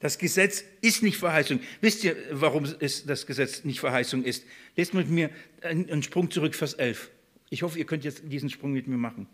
Das 0.00 0.18
Gesetz 0.18 0.64
ist 0.82 1.02
nicht 1.02 1.16
Verheißung. 1.16 1.60
Wisst 1.80 2.04
ihr, 2.04 2.14
warum 2.30 2.64
es 2.64 3.06
das 3.06 3.24
Gesetz 3.24 3.64
nicht 3.64 3.80
Verheißung 3.80 4.22
ist? 4.24 4.44
Lest 4.76 4.92
mit 4.92 5.08
mir 5.08 5.30
einen 5.62 6.02
Sprung 6.02 6.30
zurück, 6.30 6.54
Vers 6.54 6.74
11. 6.74 7.10
Ich 7.50 7.62
hoffe, 7.62 7.78
ihr 7.78 7.86
könnt 7.86 8.04
jetzt 8.04 8.22
diesen 8.24 8.50
Sprung 8.50 8.72
mit 8.72 8.86
mir 8.86 8.96
machen. 8.96 9.28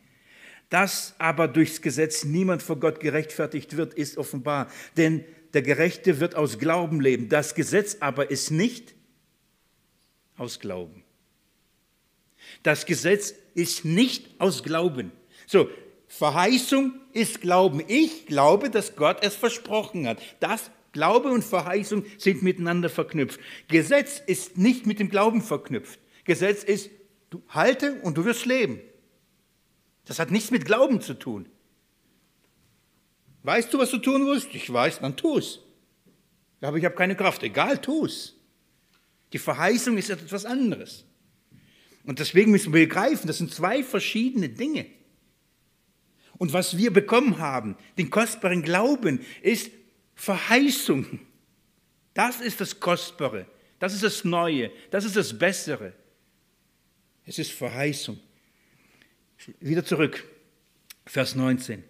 Dass 0.69 1.15
aber 1.19 1.49
durchs 1.49 1.83
Gesetz 1.83 2.25
niemand 2.25 2.63
vor 2.63 2.79
Gott 2.79 3.01
gerechtfertigt 3.01 3.77
wird, 3.77 3.95
ist 3.95 4.19
offenbar. 4.19 4.69
Denn 4.97 5.25
der 5.53 5.63
Gerechte 5.63 6.21
wird 6.21 6.37
aus 6.37 6.59
Glauben 6.59 7.01
leben. 7.01 7.29
Das 7.29 7.55
Gesetz 7.55 7.97
aber 8.01 8.31
ist 8.31 8.51
nicht 8.51 8.95
aus 10.37 10.61
Glauben. 10.61 11.03
Das 12.63 12.87
Gesetz 12.87 13.35
ist 13.55 13.85
nicht 13.85 14.41
aus 14.41 14.63
Glauben. 14.63 15.13
So, 15.47 15.69
Verheißung 16.07 16.95
ist 17.13 17.41
Glauben. 17.41 17.83
Ich 17.87 18.27
glaube, 18.27 18.71
dass 18.71 18.97
Gott 18.97 19.19
es 19.23 19.35
versprochen 19.35 20.07
hat. 20.07 20.21
Das 20.41 20.71
Glaube 20.93 21.31
und 21.31 21.45
Verheißung 21.45 22.05
sind 22.19 22.43
miteinander 22.43 22.89
verknüpft. 22.89 23.41
Gesetz 23.69 24.21
ist 24.25 24.57
nicht 24.57 24.87
mit 24.87 24.99
dem 24.99 25.09
Glauben 25.09 25.43
verknüpft. 25.43 26.01
Gesetz 26.25 26.65
ist, 26.65 26.91
du 27.31 27.43
halte 27.49 28.01
und 28.03 28.17
du 28.17 28.25
wirst 28.25 28.47
leben. 28.47 28.81
Das 30.05 30.19
hat 30.19 30.31
nichts 30.31 30.51
mit 30.51 30.65
Glauben 30.65 31.01
zu 31.01 31.15
tun. 31.15 31.49
Weißt 33.43 33.73
du, 33.73 33.79
was 33.79 33.91
du 33.91 33.99
tun 33.99 34.25
musst? 34.25 34.55
Ich 34.55 34.71
weiß, 34.71 35.01
dann 35.01 35.17
tu 35.17 35.39
es. 35.39 35.61
Aber 36.61 36.77
ich 36.77 36.85
habe 36.85 36.95
keine 36.95 37.17
Kraft. 37.17 37.43
Egal, 37.43 37.81
tu 37.81 38.05
es. 38.05 38.35
Die 39.33 39.39
Verheißung 39.39 39.97
ist 39.97 40.11
etwas 40.11 40.45
anderes. 40.45 41.05
Und 42.05 42.19
deswegen 42.19 42.51
müssen 42.51 42.73
wir 42.73 42.87
begreifen, 42.87 43.27
das 43.27 43.39
sind 43.39 43.53
zwei 43.53 43.83
verschiedene 43.83 44.49
Dinge. 44.49 44.87
Und 46.39 46.53
was 46.53 46.77
wir 46.77 46.93
bekommen 46.93 47.39
haben, 47.39 47.77
den 47.99 48.11
kostbaren 48.11 48.63
Glauben, 48.63 49.21
ist 49.43 49.71
Verheißung. 50.15 51.21
Das 52.15 52.41
ist 52.41 52.61
das 52.61 52.81
Kostbare, 52.81 53.47
das 53.79 53.95
ist 53.95 54.03
das 54.03 54.25
Neue, 54.25 54.71
das 54.91 55.05
ist 55.05 55.17
das 55.17 55.39
Bessere. 55.39 55.93
Es 57.27 57.39
ist 57.39 57.53
Verheißung. 57.53 58.19
Wieder 59.61 59.85
zurück, 59.85 60.25
Vers 61.07 61.35
19. 61.35 61.83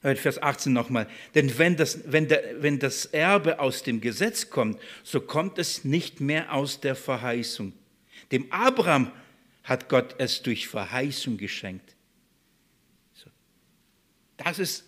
Vers 0.00 0.42
18 0.42 0.72
nochmal. 0.72 1.08
Denn 1.34 1.56
wenn 1.56 1.76
das, 1.76 2.00
wenn, 2.12 2.28
der, 2.28 2.62
wenn 2.62 2.78
das 2.78 3.06
Erbe 3.06 3.58
aus 3.58 3.82
dem 3.82 4.02
Gesetz 4.02 4.50
kommt, 4.50 4.78
so 5.02 5.20
kommt 5.20 5.58
es 5.58 5.84
nicht 5.84 6.20
mehr 6.20 6.52
aus 6.52 6.80
der 6.80 6.94
Verheißung. 6.94 7.72
Dem 8.30 8.52
Abraham 8.52 9.10
hat 9.62 9.88
Gott 9.88 10.16
es 10.18 10.42
durch 10.42 10.68
Verheißung 10.68 11.38
geschenkt. 11.38 11.94
Das 14.36 14.58
ist 14.58 14.84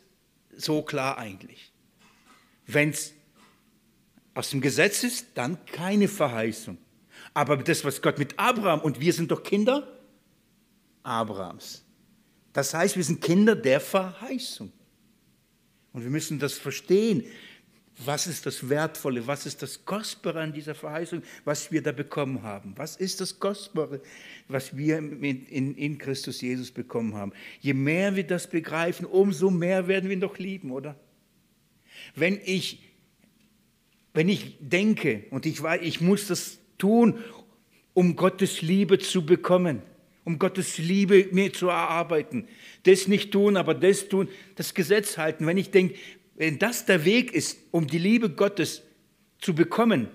so 0.54 0.82
klar 0.82 1.16
eigentlich. 1.16 1.72
Wenn 2.66 2.90
es 2.90 3.14
aus 4.34 4.50
dem 4.50 4.60
Gesetz 4.60 5.02
ist, 5.02 5.28
dann 5.34 5.64
keine 5.64 6.08
Verheißung. 6.08 6.76
Aber 7.37 7.59
das, 7.59 7.84
was 7.84 8.01
Gott 8.01 8.18
mit 8.18 8.39
Abraham, 8.39 8.80
und 8.80 8.99
wir 8.99 9.12
sind 9.12 9.30
doch 9.30 9.43
Kinder 9.43 9.87
Abrahams. 11.03 11.84
Das 12.55 12.72
heißt, 12.72 12.97
wir 12.97 13.05
sind 13.05 13.20
Kinder 13.20 13.55
der 13.55 13.78
Verheißung. 13.78 14.72
Und 15.93 16.03
wir 16.03 16.09
müssen 16.09 16.39
das 16.39 16.55
verstehen. 16.55 17.24
Was 18.07 18.26
ist 18.26 18.47
das 18.47 18.66
Wertvolle, 18.70 19.26
was 19.26 19.45
ist 19.45 19.61
das 19.61 19.84
Kostbare 19.84 20.41
an 20.41 20.55
dieser 20.55 20.74
Verheißung, 20.74 21.22
was 21.45 21.70
wir 21.70 21.82
da 21.82 21.93
bekommen 21.93 22.43
haben? 22.43 22.72
Was 22.76 22.97
ist 22.97 23.20
das 23.20 23.39
Kostbare, 23.39 24.01
was 24.49 24.74
wir 24.74 24.97
in, 24.97 25.22
in, 25.22 25.74
in 25.74 25.99
Christus 25.99 26.41
Jesus 26.41 26.70
bekommen 26.70 27.16
haben? 27.16 27.34
Je 27.61 27.74
mehr 27.74 28.16
wir 28.16 28.26
das 28.26 28.49
begreifen, 28.49 29.05
umso 29.05 29.51
mehr 29.51 29.89
werden 29.89 30.09
wir 30.09 30.16
ihn 30.16 30.22
doch 30.22 30.39
lieben, 30.39 30.70
oder? 30.70 30.99
Wenn 32.14 32.41
ich, 32.43 32.82
wenn 34.14 34.30
ich 34.30 34.57
denke 34.59 35.24
und 35.28 35.45
ich 35.45 35.62
weiß, 35.62 35.82
ich 35.82 36.01
muss 36.01 36.28
das 36.28 36.61
tun, 36.79 37.18
um 37.95 38.16
Gottes 38.16 38.62
Liebe 38.62 38.99
zu 38.99 39.24
bekommen, 39.24 39.83
um 40.24 40.39
Gottes 40.39 40.79
Liebe 40.79 41.29
mir 41.33 41.53
zu 41.53 41.68
erarbeiten, 41.68 42.47
das 42.83 43.09
nicht 43.09 43.33
tun, 43.33 43.57
aber 43.57 43.74
das 43.74 44.09
tun, 44.09 44.29
das 44.55 44.74
Gesetz 44.74 45.18
halten. 45.18 45.47
Wenn 45.47 45.57
ich 45.57 45.70
denke, 45.70 45.95
wenn 46.35 46.59
das 46.59 46.85
der 46.85 47.05
Weg 47.05 47.33
ist, 47.33 47.59
um 47.70 47.87
die 47.87 47.99
Liebe 47.99 48.31
Gottes 48.31 48.83
zu 49.39 49.55
bekommen, 49.55 50.09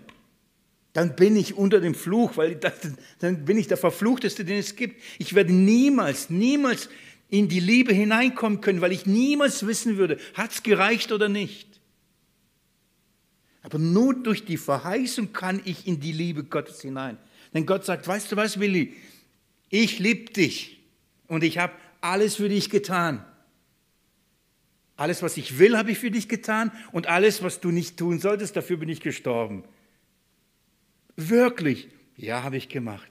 dann 0.93 1.15
bin 1.15 1.35
ich 1.35 1.55
unter 1.55 1.79
dem 1.79 1.95
Fluch, 1.95 2.37
weil 2.37 2.55
das, 2.55 2.73
dann 3.19 3.45
bin 3.45 3.57
ich 3.57 3.67
der 3.67 3.77
Verfluchteste, 3.77 4.43
den 4.43 4.57
es 4.57 4.75
gibt. 4.75 5.01
Ich 5.19 5.33
werde 5.33 5.53
niemals, 5.53 6.29
niemals 6.29 6.89
in 7.29 7.47
die 7.47 7.61
Liebe 7.61 7.93
hineinkommen 7.93 8.59
können, 8.59 8.81
weil 8.81 8.91
ich 8.91 9.05
niemals 9.05 9.65
wissen 9.65 9.97
würde, 9.97 10.17
hat 10.33 10.51
es 10.51 10.63
gereicht 10.63 11.11
oder 11.13 11.29
nicht. 11.29 11.70
Aber 13.61 13.77
nur 13.77 14.15
durch 14.15 14.45
die 14.45 14.57
Verheißung 14.57 15.33
kann 15.33 15.61
ich 15.65 15.87
in 15.87 15.99
die 15.99 16.11
Liebe 16.11 16.43
Gottes 16.43 16.81
hinein. 16.81 17.17
Denn 17.53 17.65
Gott 17.65 17.85
sagt, 17.85 18.07
weißt 18.07 18.31
du 18.31 18.35
was, 18.35 18.59
Willi, 18.59 18.95
ich 19.69 19.99
liebe 19.99 20.31
dich 20.31 20.81
und 21.27 21.43
ich 21.43 21.57
habe 21.57 21.73
alles 22.01 22.35
für 22.35 22.49
dich 22.49 22.69
getan. 22.69 23.23
Alles, 24.95 25.23
was 25.23 25.37
ich 25.37 25.57
will, 25.57 25.77
habe 25.77 25.91
ich 25.91 25.99
für 25.99 26.11
dich 26.11 26.27
getan 26.27 26.71
und 26.91 27.07
alles, 27.07 27.41
was 27.41 27.59
du 27.59 27.71
nicht 27.71 27.97
tun 27.97 28.19
solltest, 28.19 28.55
dafür 28.55 28.77
bin 28.77 28.89
ich 28.89 29.01
gestorben. 29.01 29.63
Wirklich? 31.15 31.89
Ja, 32.17 32.43
habe 32.43 32.57
ich 32.57 32.69
gemacht. 32.69 33.09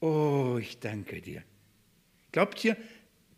Oh, 0.00 0.58
ich 0.60 0.78
danke 0.78 1.20
dir. 1.20 1.42
Glaubt 2.32 2.64
ihr, 2.64 2.76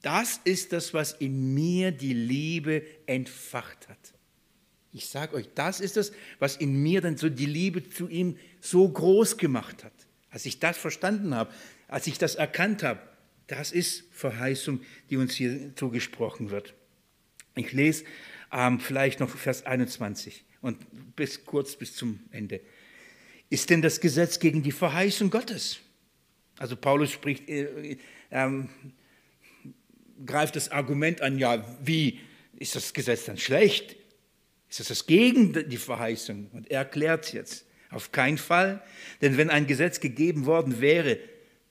das 0.03 0.41
ist 0.45 0.73
das, 0.73 0.95
was 0.95 1.13
in 1.13 1.55
mir 1.55 1.93
die 1.93 2.15
Liebe 2.15 2.83
entfacht 3.07 3.89
hat. 3.89 4.15
Ich 4.93 5.09
sage 5.09 5.37
euch, 5.37 5.49
das 5.55 5.81
ist 5.81 5.97
das, 5.97 6.13
was 6.39 6.57
in 6.57 6.83
mir 6.83 7.01
dann 7.01 7.17
so 7.17 7.29
die 7.29 7.47
Liebe 7.47 7.89
zu 7.89 8.09
ihm 8.09 8.37
so 8.61 8.89
groß 8.89 9.37
gemacht 9.37 9.85
hat. 9.85 9.93
Als 10.31 10.47
ich 10.47 10.59
das 10.59 10.77
verstanden 10.77 11.35
habe, 11.35 11.53
als 11.89 12.07
ich 12.07 12.19
das 12.19 12.35
erkannt 12.35 12.83
habe, 12.83 13.01
das 13.47 13.73
ist 13.73 14.05
Verheißung, 14.13 14.81
die 15.11 15.17
uns 15.17 15.35
hier 15.35 15.75
zugesprochen 15.77 16.51
wird. 16.51 16.75
Ich 17.57 17.73
lese 17.73 18.05
ähm, 18.53 18.81
vielleicht 18.81 19.21
noch 19.21 19.29
Vers 19.29 19.67
21 19.67 20.45
und 20.61 21.17
bis 21.17 21.45
kurz 21.45 21.77
bis 21.77 21.95
zum 21.95 22.21
Ende. 22.31 22.61
Ist 23.49 23.71
denn 23.71 23.83
das 23.83 24.01
Gesetz 24.01 24.39
gegen 24.39 24.63
die 24.63 24.73
Verheißung 24.73 25.31
Gottes? 25.31 25.81
Also 26.59 26.77
Paulus 26.77 27.11
spricht, 27.11 27.49
äh, 27.49 27.97
äh, 28.31 28.65
greift 30.25 30.57
das 30.57 30.71
Argument 30.71 31.21
an, 31.21 31.39
ja, 31.39 31.65
wie 31.83 32.21
ist 32.57 32.77
das 32.77 32.93
Gesetz 32.93 33.25
dann 33.25 33.39
schlecht? 33.39 33.97
Ist 34.71 34.79
das 34.79 34.89
das 34.89 35.07
gegen 35.07 35.69
die 35.69 35.77
Verheißung? 35.77 36.49
Und 36.53 36.71
er 36.71 36.79
erklärt 36.79 37.27
es 37.27 37.33
jetzt. 37.33 37.67
Auf 37.91 38.13
keinen 38.13 38.39
Fall. 38.39 38.83
Denn 39.21 39.37
wenn 39.37 39.51
ein 39.51 39.67
Gesetz 39.67 39.99
gegeben 39.99 40.47
worden 40.47 40.81
wäre, 40.81 41.19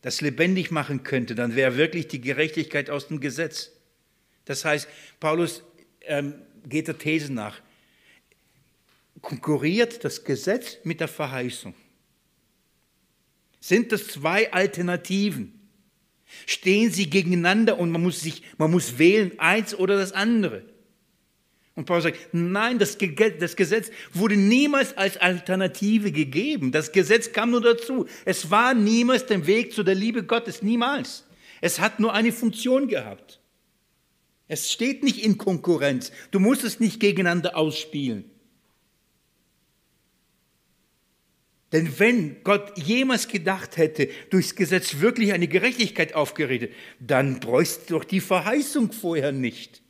das 0.02 0.20
lebendig 0.20 0.70
machen 0.70 1.04
könnte, 1.04 1.34
dann 1.34 1.56
wäre 1.56 1.78
wirklich 1.78 2.10
die 2.10 2.20
Gerechtigkeit 2.20 2.90
aus 2.90 3.08
dem 3.08 3.22
Gesetz. 3.22 3.72
Das 4.44 4.66
heißt, 4.66 4.88
Paulus 5.20 5.64
ähm, 6.02 6.36
geht 6.68 6.88
der 6.88 6.98
These 6.98 7.32
nach, 7.32 7.62
konkurriert 9.22 10.04
das 10.04 10.24
Gesetz 10.26 10.78
mit 10.84 11.00
der 11.00 11.08
Verheißung? 11.08 11.76
Sind 13.62 13.92
das 13.92 14.08
zwei 14.08 14.52
Alternativen? 14.52 15.70
Stehen 16.46 16.92
sie 16.92 17.10
gegeneinander 17.10 17.78
und 17.78 17.92
man 17.92 18.02
muss, 18.02 18.22
sich, 18.22 18.44
man 18.58 18.72
muss 18.72 18.98
wählen, 18.98 19.38
eins 19.40 19.74
oder 19.74 19.98
das 19.98 20.12
andere? 20.12 20.64
Und 21.80 21.86
Paulus 21.86 22.04
sagt, 22.04 22.18
nein, 22.34 22.78
das, 22.78 22.98
Gesetz 22.98 23.90
wurde 24.12 24.36
niemals 24.36 24.98
als 24.98 25.16
Alternative 25.16 26.12
gegeben. 26.12 26.74
Das 26.74 26.92
Gesetz 26.92 27.32
kam 27.32 27.52
nur 27.52 27.62
dazu. 27.62 28.06
Es 28.26 28.52
war 28.52 28.74
niemals 28.74 29.28
der 29.28 29.48
Weg 29.48 29.72
zu 29.72 29.84
der 29.84 29.96
Liebe 29.96 30.24
Gottes, 30.24 30.62
niemals. 30.62 31.24
Es 31.62 31.80
hat 31.80 32.02
nur 32.02 32.12
eine 32.12 32.34
Funktion 32.34 32.90
gehabt. 32.90 33.40
Es 34.50 34.70
steht 34.70 35.04
nicht 35.04 35.24
in 35.24 35.38
Konkurrenz. 35.38 36.12
Du 36.32 36.42
musst 36.42 36.66
es 36.66 36.82
nicht 36.82 37.00
gegeneinander 37.00 37.56
ausspielen. 37.56 38.30
Denn 41.72 41.98
wenn 41.98 42.44
Gott 42.44 42.78
jemals 42.78 43.30
gedacht 43.30 43.78
hätte, 43.78 44.10
durchs 44.32 44.56
Gesetz 44.56 45.00
wirklich 45.00 45.32
eine 45.32 45.48
Gerechtigkeit 45.48 46.14
aufgeredet, 46.14 46.74
dann 47.00 47.40
bräuchte 47.40 47.94
doch 47.94 48.04
die 48.04 48.20
Verheißung 48.20 48.92
vorher 48.92 49.32
nicht. 49.32 49.82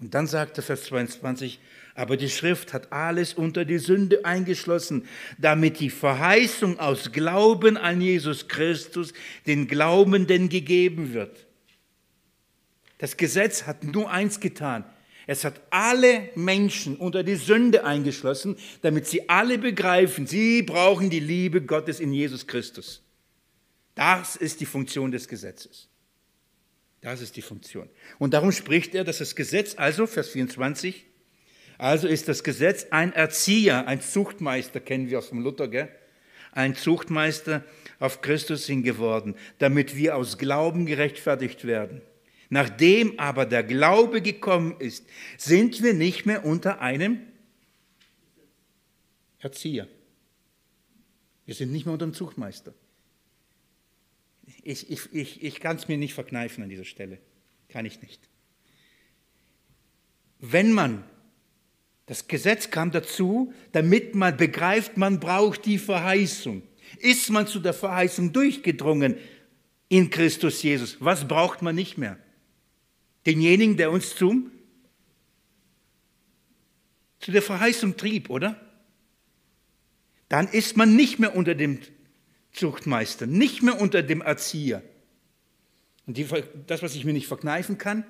Und 0.00 0.14
dann 0.14 0.26
sagte 0.26 0.62
Vers 0.62 0.84
22, 0.84 1.60
aber 1.94 2.16
die 2.16 2.30
Schrift 2.30 2.72
hat 2.72 2.92
alles 2.92 3.34
unter 3.34 3.66
die 3.66 3.78
Sünde 3.78 4.24
eingeschlossen, 4.24 5.06
damit 5.38 5.80
die 5.80 5.90
Verheißung 5.90 6.78
aus 6.78 7.12
Glauben 7.12 7.76
an 7.76 8.00
Jesus 8.00 8.48
Christus 8.48 9.12
den 9.46 9.68
Glaubenden 9.68 10.48
gegeben 10.48 11.12
wird. 11.12 11.46
Das 12.96 13.16
Gesetz 13.16 13.66
hat 13.66 13.84
nur 13.84 14.10
eins 14.10 14.40
getan. 14.40 14.84
Es 15.26 15.44
hat 15.44 15.60
alle 15.70 16.30
Menschen 16.34 16.96
unter 16.96 17.22
die 17.22 17.36
Sünde 17.36 17.84
eingeschlossen, 17.84 18.56
damit 18.80 19.06
sie 19.06 19.28
alle 19.28 19.58
begreifen, 19.58 20.26
sie 20.26 20.62
brauchen 20.62 21.10
die 21.10 21.20
Liebe 21.20 21.60
Gottes 21.60 22.00
in 22.00 22.12
Jesus 22.12 22.46
Christus. 22.46 23.02
Das 23.94 24.36
ist 24.36 24.60
die 24.60 24.66
Funktion 24.66 25.10
des 25.10 25.28
Gesetzes. 25.28 25.89
Das 27.00 27.22
ist 27.22 27.36
die 27.36 27.42
Funktion. 27.42 27.88
Und 28.18 28.34
darum 28.34 28.52
spricht 28.52 28.94
er, 28.94 29.04
dass 29.04 29.18
das 29.18 29.34
Gesetz, 29.34 29.74
also 29.76 30.06
Vers 30.06 30.28
24, 30.30 31.06
also 31.78 32.08
ist 32.08 32.28
das 32.28 32.44
Gesetz 32.44 32.86
ein 32.90 33.12
Erzieher, 33.12 33.86
ein 33.86 34.02
Zuchtmeister, 34.02 34.80
kennen 34.80 35.08
wir 35.08 35.18
aus 35.18 35.30
dem 35.30 35.40
Luther, 35.40 35.68
gell? 35.68 35.88
ein 36.52 36.74
Zuchtmeister 36.74 37.64
auf 37.98 38.20
Christus 38.22 38.66
hin 38.66 38.82
geworden, 38.82 39.34
damit 39.58 39.96
wir 39.96 40.16
aus 40.16 40.38
Glauben 40.38 40.86
gerechtfertigt 40.86 41.64
werden. 41.64 42.02
Nachdem 42.48 43.18
aber 43.18 43.46
der 43.46 43.62
Glaube 43.62 44.20
gekommen 44.20 44.74
ist, 44.80 45.06
sind 45.38 45.82
wir 45.82 45.94
nicht 45.94 46.26
mehr 46.26 46.44
unter 46.44 46.80
einem 46.80 47.20
Erzieher. 49.38 49.86
Wir 51.46 51.54
sind 51.54 51.72
nicht 51.72 51.86
mehr 51.86 51.92
unter 51.92 52.06
dem 52.06 52.14
Zuchtmeister. 52.14 52.74
Ich, 54.62 54.90
ich, 54.90 55.12
ich, 55.12 55.42
ich 55.42 55.60
kann 55.60 55.76
es 55.76 55.88
mir 55.88 55.98
nicht 55.98 56.14
verkneifen 56.14 56.62
an 56.62 56.68
dieser 56.68 56.84
Stelle. 56.84 57.18
Kann 57.68 57.86
ich 57.86 58.02
nicht. 58.02 58.28
Wenn 60.38 60.72
man, 60.72 61.04
das 62.06 62.26
Gesetz 62.26 62.70
kam 62.70 62.90
dazu, 62.90 63.52
damit 63.72 64.14
man 64.14 64.36
begreift, 64.36 64.96
man 64.96 65.20
braucht 65.20 65.66
die 65.66 65.78
Verheißung. 65.78 66.62
Ist 66.98 67.30
man 67.30 67.46
zu 67.46 67.60
der 67.60 67.74
Verheißung 67.74 68.32
durchgedrungen 68.32 69.16
in 69.88 70.10
Christus 70.10 70.62
Jesus? 70.62 70.96
Was 71.00 71.28
braucht 71.28 71.62
man 71.62 71.74
nicht 71.74 71.98
mehr? 71.98 72.18
Denjenigen, 73.26 73.76
der 73.76 73.90
uns 73.90 74.16
zum, 74.16 74.50
zu 77.20 77.30
der 77.30 77.42
Verheißung 77.42 77.96
trieb, 77.96 78.30
oder? 78.30 78.58
Dann 80.28 80.48
ist 80.48 80.76
man 80.76 80.96
nicht 80.96 81.18
mehr 81.18 81.36
unter 81.36 81.54
dem 81.54 81.80
Zuchtmeister, 82.52 83.26
nicht 83.26 83.62
mehr 83.62 83.80
unter 83.80 84.02
dem 84.02 84.20
Erzieher. 84.20 84.82
Und 86.06 86.16
die, 86.16 86.26
das, 86.66 86.82
was 86.82 86.94
ich 86.94 87.04
mir 87.04 87.12
nicht 87.12 87.28
verkneifen 87.28 87.78
kann, 87.78 88.04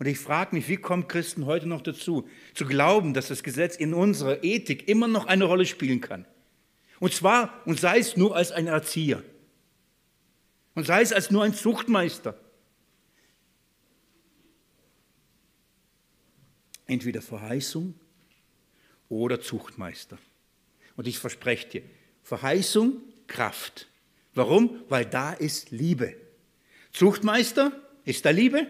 und 0.00 0.06
ich 0.06 0.18
frage 0.18 0.56
mich, 0.56 0.68
wie 0.68 0.76
kommen 0.76 1.06
Christen 1.06 1.46
heute 1.46 1.66
noch 1.68 1.80
dazu, 1.80 2.28
zu 2.52 2.66
glauben, 2.66 3.14
dass 3.14 3.28
das 3.28 3.44
Gesetz 3.44 3.76
in 3.76 3.94
unserer 3.94 4.42
Ethik 4.42 4.88
immer 4.88 5.06
noch 5.06 5.26
eine 5.26 5.44
Rolle 5.44 5.66
spielen 5.66 6.00
kann? 6.00 6.26
Und 6.98 7.14
zwar, 7.14 7.62
und 7.64 7.78
sei 7.78 7.98
es 7.98 8.16
nur 8.16 8.34
als 8.34 8.50
ein 8.50 8.66
Erzieher. 8.66 9.22
Und 10.74 10.84
sei 10.84 11.00
es 11.00 11.12
als 11.12 11.30
nur 11.30 11.44
ein 11.44 11.54
Zuchtmeister. 11.54 12.36
entweder 16.86 17.22
Verheißung 17.22 17.94
oder 19.08 19.40
Zuchtmeister. 19.40 20.18
Und 20.96 21.06
ich 21.06 21.18
verspreche 21.18 21.68
dir, 21.68 21.82
Verheißung, 22.22 23.00
Kraft. 23.26 23.88
Warum? 24.34 24.82
Weil 24.88 25.06
da 25.06 25.32
ist 25.32 25.70
Liebe. 25.70 26.16
Zuchtmeister, 26.92 27.72
ist 28.04 28.24
da 28.24 28.30
Liebe? 28.30 28.66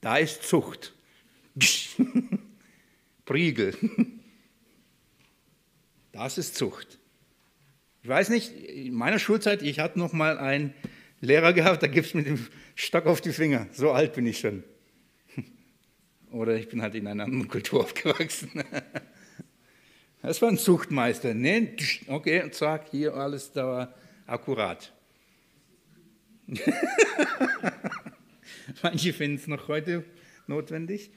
Da 0.00 0.16
ist 0.16 0.42
Zucht. 0.42 0.94
Priegel. 3.24 3.76
Das 6.10 6.36
ist 6.36 6.56
Zucht. 6.56 6.98
Ich 8.02 8.08
weiß 8.08 8.30
nicht, 8.30 8.52
in 8.52 8.92
meiner 8.92 9.20
Schulzeit, 9.20 9.62
ich 9.62 9.78
hatte 9.78 10.00
noch 10.00 10.12
mal 10.12 10.36
einen 10.36 10.74
Lehrer 11.20 11.52
gehabt, 11.52 11.80
da 11.80 11.86
gibt 11.86 12.08
es 12.08 12.14
mit 12.14 12.26
dem 12.26 12.44
Stock 12.74 13.06
auf 13.06 13.20
die 13.20 13.32
Finger. 13.32 13.68
So 13.70 13.92
alt 13.92 14.14
bin 14.14 14.26
ich 14.26 14.40
schon. 14.40 14.64
Oder 16.32 16.56
ich 16.56 16.68
bin 16.68 16.82
halt 16.82 16.96
in 16.96 17.06
einer 17.06 17.22
anderen 17.22 17.46
Kultur 17.46 17.82
aufgewachsen. 17.82 18.50
Das 20.22 20.42
war 20.42 20.48
ein 20.48 20.58
Zuchtmeister. 20.58 21.34
Ne? 21.34 21.76
Okay, 22.06 22.42
und 22.42 22.54
zack, 22.54 22.88
hier 22.90 23.14
alles 23.14 23.52
da 23.52 23.66
war 23.66 23.94
akkurat. 24.26 24.92
Manche 28.82 29.12
finden 29.12 29.36
es 29.36 29.46
noch 29.46 29.68
heute 29.68 30.04
notwendig. 30.46 31.10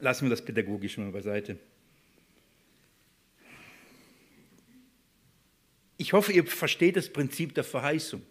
Lassen 0.00 0.24
wir 0.26 0.30
das 0.30 0.44
pädagogisch 0.44 0.96
mal 0.98 1.10
beiseite. 1.10 1.58
Ich 5.96 6.12
hoffe, 6.12 6.32
ihr 6.32 6.46
versteht 6.46 6.96
das 6.96 7.12
Prinzip 7.12 7.54
der 7.54 7.64
Verheißung. 7.64 8.22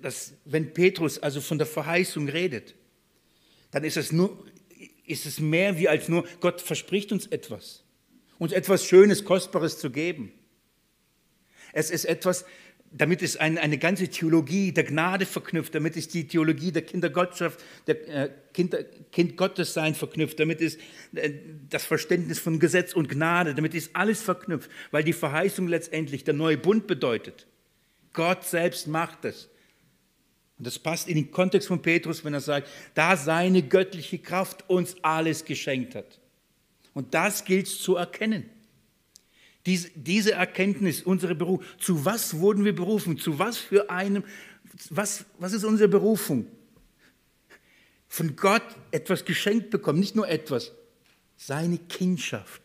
Das, 0.00 0.32
wenn 0.46 0.72
Petrus 0.72 1.18
also 1.18 1.42
von 1.42 1.58
der 1.58 1.66
Verheißung 1.66 2.28
redet, 2.28 2.74
dann 3.70 3.84
ist 3.84 3.98
es, 3.98 4.12
nur, 4.12 4.46
ist 5.06 5.26
es 5.26 5.40
mehr 5.40 5.78
wie 5.78 5.88
als 5.88 6.08
nur, 6.08 6.24
Gott 6.40 6.60
verspricht 6.60 7.12
uns 7.12 7.26
etwas, 7.26 7.84
uns 8.38 8.52
etwas 8.52 8.84
Schönes, 8.84 9.24
Kostbares 9.24 9.78
zu 9.78 9.90
geben. 9.90 10.32
Es 11.72 11.90
ist 11.90 12.04
etwas, 12.04 12.44
damit 12.92 13.22
ist 13.22 13.40
ein, 13.40 13.58
eine 13.58 13.78
ganze 13.78 14.08
Theologie 14.08 14.72
der 14.72 14.84
Gnade 14.84 15.26
verknüpft, 15.26 15.74
damit 15.74 15.96
ist 15.96 16.14
die 16.14 16.26
Theologie 16.26 16.72
der 16.72 16.82
Kindergottschaft, 16.82 17.62
der 17.86 18.08
äh, 18.08 18.30
Kinder, 18.52 18.84
Kind 19.12 19.36
Gottessein 19.36 19.94
verknüpft, 19.94 20.40
damit 20.40 20.60
ist 20.60 20.80
äh, 21.14 21.30
das 21.68 21.84
Verständnis 21.84 22.38
von 22.38 22.58
Gesetz 22.58 22.94
und 22.94 23.08
Gnade, 23.08 23.54
damit 23.54 23.74
ist 23.74 23.94
alles 23.94 24.22
verknüpft, 24.22 24.70
weil 24.90 25.04
die 25.04 25.12
Verheißung 25.12 25.68
letztendlich 25.68 26.24
der 26.24 26.34
neue 26.34 26.56
Bund 26.56 26.86
bedeutet. 26.86 27.46
Gott 28.12 28.44
selbst 28.44 28.86
macht 28.86 29.24
es. 29.24 29.50
Und 30.58 30.66
das 30.66 30.78
passt 30.78 31.08
in 31.08 31.16
den 31.16 31.30
Kontext 31.30 31.68
von 31.68 31.82
Petrus, 31.82 32.24
wenn 32.24 32.34
er 32.34 32.40
sagt, 32.40 32.68
da 32.94 33.16
seine 33.16 33.62
göttliche 33.62 34.18
Kraft 34.18 34.68
uns 34.68 34.96
alles 35.02 35.44
geschenkt 35.44 35.94
hat. 35.94 36.18
Und 36.94 37.12
das 37.12 37.44
gilt 37.44 37.66
zu 37.66 37.96
erkennen. 37.96 38.48
Diese, 39.66 39.90
diese 39.94 40.32
Erkenntnis, 40.32 41.02
unsere 41.02 41.34
Berufung, 41.34 41.66
zu 41.78 42.04
was 42.04 42.38
wurden 42.38 42.64
wir 42.64 42.74
berufen? 42.74 43.18
Zu 43.18 43.38
was 43.38 43.58
für 43.58 43.90
einem, 43.90 44.24
was, 44.90 45.24
was 45.38 45.52
ist 45.52 45.64
unsere 45.64 45.88
Berufung? 45.88 46.46
Von 48.08 48.36
Gott 48.36 48.62
etwas 48.92 49.24
geschenkt 49.24 49.70
bekommen, 49.70 50.00
nicht 50.00 50.16
nur 50.16 50.28
etwas, 50.28 50.72
seine 51.36 51.78
Kindschaft. 51.78 52.62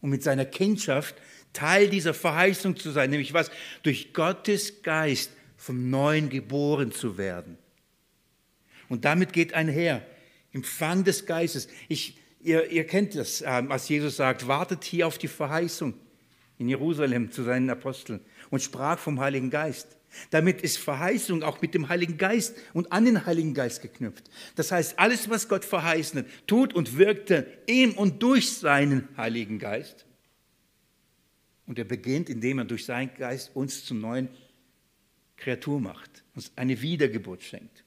Und 0.00 0.10
mit 0.10 0.22
seiner 0.22 0.46
Kindschaft 0.46 1.14
Teil 1.52 1.88
dieser 1.88 2.14
Verheißung 2.14 2.76
zu 2.76 2.90
sein, 2.90 3.10
nämlich 3.10 3.34
was? 3.34 3.50
Durch 3.82 4.12
Gottes 4.12 4.82
Geist 4.82 5.30
vom 5.60 5.90
Neuen 5.90 6.30
geboren 6.30 6.90
zu 6.90 7.18
werden. 7.18 7.58
Und 8.88 9.04
damit 9.04 9.32
geht 9.32 9.52
einher, 9.54 10.04
Empfang 10.52 11.04
des 11.04 11.26
Geistes. 11.26 11.68
Ich, 11.88 12.18
Ihr, 12.42 12.70
ihr 12.70 12.86
kennt 12.86 13.14
das, 13.14 13.44
ähm, 13.46 13.70
als 13.70 13.88
Jesus 13.88 14.16
sagt, 14.16 14.48
wartet 14.48 14.84
hier 14.84 15.06
auf 15.06 15.18
die 15.18 15.28
Verheißung 15.28 15.92
in 16.58 16.68
Jerusalem 16.68 17.30
zu 17.30 17.42
seinen 17.42 17.68
Aposteln 17.68 18.20
und 18.48 18.62
sprach 18.62 18.98
vom 18.98 19.20
Heiligen 19.20 19.50
Geist. 19.50 19.98
Damit 20.30 20.62
ist 20.62 20.78
Verheißung 20.78 21.42
auch 21.42 21.60
mit 21.60 21.74
dem 21.74 21.88
Heiligen 21.88 22.16
Geist 22.16 22.56
und 22.72 22.90
an 22.92 23.04
den 23.04 23.26
Heiligen 23.26 23.52
Geist 23.54 23.82
geknüpft. 23.82 24.30
Das 24.56 24.72
heißt, 24.72 24.98
alles, 24.98 25.28
was 25.28 25.48
Gott 25.48 25.64
verheißen 25.64 26.20
hat, 26.20 26.26
tut 26.46 26.74
und 26.74 26.96
wirkte 26.96 27.46
in 27.66 27.92
und 27.92 28.22
durch 28.22 28.54
seinen 28.54 29.08
Heiligen 29.16 29.58
Geist. 29.58 30.06
Und 31.66 31.78
er 31.78 31.84
beginnt, 31.84 32.30
indem 32.30 32.58
er 32.58 32.64
durch 32.64 32.86
seinen 32.86 33.14
Geist 33.14 33.54
uns 33.54 33.84
zum 33.84 34.00
neuen 34.00 34.28
Kreatur 35.40 35.80
macht, 35.80 36.22
uns 36.34 36.52
eine 36.56 36.80
Wiedergeburt 36.80 37.42
schenkt. 37.42 37.82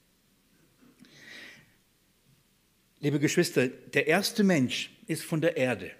Liebe 3.00 3.18
Geschwister, 3.18 3.68
der 3.68 4.06
erste 4.06 4.44
Mensch 4.44 4.90
ist 5.06 5.22
von 5.22 5.40
der 5.40 5.56
Erde. 5.56 5.90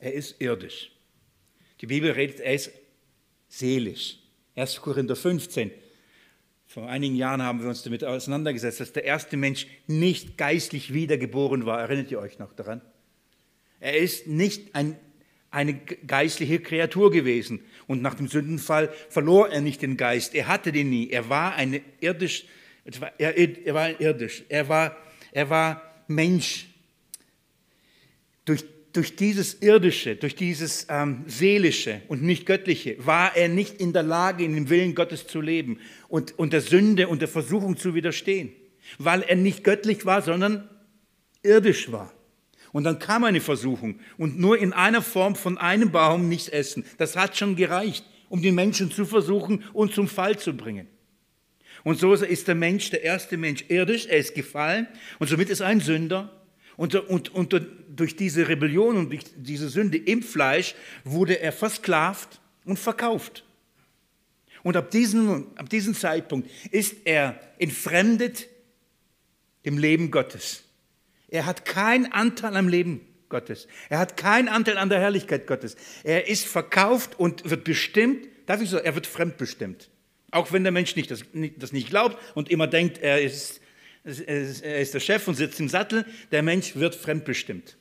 Er 0.00 0.12
ist 0.12 0.40
irdisch. 0.40 0.90
Die 1.80 1.86
Bibel 1.86 2.10
redet, 2.10 2.40
er 2.40 2.54
ist 2.54 2.72
seelisch. 3.48 4.18
1. 4.56 4.80
Korinther 4.80 5.16
15. 5.16 5.70
Vor 6.66 6.88
einigen 6.88 7.16
Jahren 7.16 7.42
haben 7.42 7.60
wir 7.60 7.68
uns 7.68 7.82
damit 7.82 8.02
auseinandergesetzt, 8.02 8.80
dass 8.80 8.92
der 8.92 9.04
erste 9.04 9.36
Mensch 9.36 9.66
nicht 9.86 10.38
geistlich 10.38 10.94
wiedergeboren 10.94 11.66
war. 11.66 11.80
Erinnert 11.80 12.10
ihr 12.10 12.18
euch 12.18 12.38
noch 12.38 12.54
daran? 12.54 12.80
Er 13.78 13.98
ist 13.98 14.26
nicht 14.26 14.74
ein, 14.74 14.96
eine 15.50 15.74
geistliche 15.74 16.60
Kreatur 16.60 17.10
gewesen. 17.10 17.60
Und 17.86 18.02
nach 18.02 18.14
dem 18.14 18.28
Sündenfall 18.28 18.92
verlor 19.08 19.50
er 19.50 19.60
nicht 19.60 19.82
den 19.82 19.96
Geist. 19.96 20.34
Er 20.34 20.48
hatte 20.48 20.72
den 20.72 20.90
nie. 20.90 21.10
Er 21.10 21.28
war 21.28 21.54
eine 21.54 21.80
irdisch, 22.00 22.44
er, 23.18 23.36
er 23.36 23.74
war 23.74 24.00
irdisch. 24.00 24.44
Er 24.48 24.68
war, 24.68 24.96
er 25.32 25.50
war 25.50 25.82
Mensch. 26.08 26.66
Durch, 28.44 28.64
durch 28.92 29.16
dieses 29.16 29.62
Irdische, 29.62 30.16
durch 30.16 30.34
dieses 30.34 30.86
ähm, 30.90 31.24
Seelische 31.26 32.02
und 32.08 32.22
nicht 32.22 32.44
Göttliche 32.44 32.96
war 32.98 33.36
er 33.36 33.48
nicht 33.48 33.80
in 33.80 33.92
der 33.92 34.02
Lage, 34.02 34.44
in 34.44 34.54
dem 34.54 34.68
Willen 34.68 34.94
Gottes 34.94 35.26
zu 35.26 35.40
leben 35.40 35.78
und, 36.08 36.38
und 36.38 36.52
der 36.52 36.60
Sünde 36.60 37.08
und 37.08 37.20
der 37.20 37.28
Versuchung 37.28 37.76
zu 37.76 37.94
widerstehen, 37.94 38.52
weil 38.98 39.22
er 39.22 39.36
nicht 39.36 39.64
göttlich 39.64 40.04
war, 40.04 40.22
sondern 40.22 40.68
irdisch 41.42 41.92
war. 41.92 42.12
Und 42.72 42.84
dann 42.84 42.98
kam 42.98 43.24
eine 43.24 43.40
Versuchung 43.40 44.00
und 44.16 44.38
nur 44.38 44.58
in 44.58 44.72
einer 44.72 45.02
Form 45.02 45.36
von 45.36 45.58
einem 45.58 45.92
Baum 45.92 46.28
nichts 46.28 46.48
essen. 46.48 46.84
Das 46.96 47.16
hat 47.16 47.36
schon 47.36 47.54
gereicht, 47.54 48.04
um 48.28 48.40
den 48.40 48.54
Menschen 48.54 48.90
zu 48.90 49.04
versuchen 49.04 49.62
und 49.74 49.92
zum 49.92 50.08
Fall 50.08 50.38
zu 50.38 50.54
bringen. 50.54 50.88
Und 51.84 51.98
so 51.98 52.14
ist 52.14 52.48
der 52.48 52.54
Mensch, 52.54 52.90
der 52.90 53.02
erste 53.02 53.36
Mensch, 53.36 53.64
irdisch, 53.68 54.06
er 54.06 54.18
ist 54.18 54.34
gefallen 54.34 54.86
und 55.18 55.28
somit 55.28 55.50
ist 55.50 55.60
er 55.60 55.66
ein 55.66 55.80
Sünder. 55.80 56.30
Und, 56.76 56.94
und, 56.94 57.34
und 57.34 57.54
durch 57.94 58.16
diese 58.16 58.48
Rebellion 58.48 58.96
und 58.96 59.10
durch 59.10 59.24
diese 59.36 59.68
Sünde 59.68 59.98
im 59.98 60.22
Fleisch 60.22 60.74
wurde 61.04 61.38
er 61.40 61.52
versklavt 61.52 62.40
und 62.64 62.78
verkauft. 62.78 63.44
Und 64.62 64.76
ab 64.76 64.90
diesem, 64.90 65.48
ab 65.56 65.68
diesem 65.68 65.94
Zeitpunkt 65.94 66.48
ist 66.70 66.96
er 67.04 67.38
entfremdet 67.58 68.48
dem 69.64 69.76
Leben 69.76 70.10
Gottes. 70.10 70.64
Er 71.32 71.46
hat 71.46 71.64
keinen 71.64 72.12
Anteil 72.12 72.54
am 72.56 72.68
Leben 72.68 73.00
Gottes. 73.30 73.66
Er 73.88 73.98
hat 73.98 74.18
keinen 74.18 74.48
Anteil 74.48 74.76
an 74.76 74.90
der 74.90 75.00
Herrlichkeit 75.00 75.46
Gottes. 75.46 75.76
Er 76.04 76.28
ist 76.28 76.44
verkauft 76.44 77.18
und 77.18 77.48
wird 77.48 77.64
bestimmt, 77.64 78.28
darf 78.44 78.60
ich 78.60 78.68
so, 78.68 78.76
er 78.76 78.94
wird 78.94 79.06
fremdbestimmt. 79.06 79.88
Auch 80.30 80.52
wenn 80.52 80.62
der 80.62 80.72
Mensch 80.72 80.94
nicht 80.94 81.10
das, 81.10 81.24
das 81.56 81.72
nicht 81.72 81.88
glaubt 81.88 82.18
und 82.34 82.50
immer 82.50 82.66
denkt, 82.66 82.98
er 82.98 83.22
ist, 83.22 83.62
er 84.04 84.80
ist 84.80 84.92
der 84.92 85.00
Chef 85.00 85.26
und 85.26 85.34
sitzt 85.34 85.58
im 85.58 85.70
Sattel, 85.70 86.04
der 86.32 86.42
Mensch 86.42 86.76
wird 86.76 86.94
fremdbestimmt. 86.94 87.78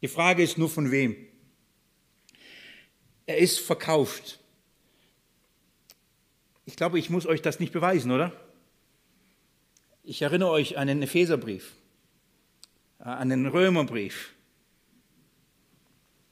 Die 0.00 0.08
Frage 0.08 0.42
ist 0.42 0.56
nur 0.56 0.70
von 0.70 0.90
wem. 0.90 1.14
Er 3.26 3.36
ist 3.36 3.60
verkauft. 3.60 4.40
Ich 6.64 6.76
glaube, 6.76 6.98
ich 6.98 7.10
muss 7.10 7.26
euch 7.26 7.42
das 7.42 7.60
nicht 7.60 7.74
beweisen, 7.74 8.10
oder? 8.12 8.32
Ich 10.02 10.22
erinnere 10.22 10.48
euch 10.48 10.78
an 10.78 10.86
den 10.86 11.02
Epheserbrief, 11.02 11.72
an 13.04 13.28
den 13.28 13.46
Römerbrief. 13.46 14.32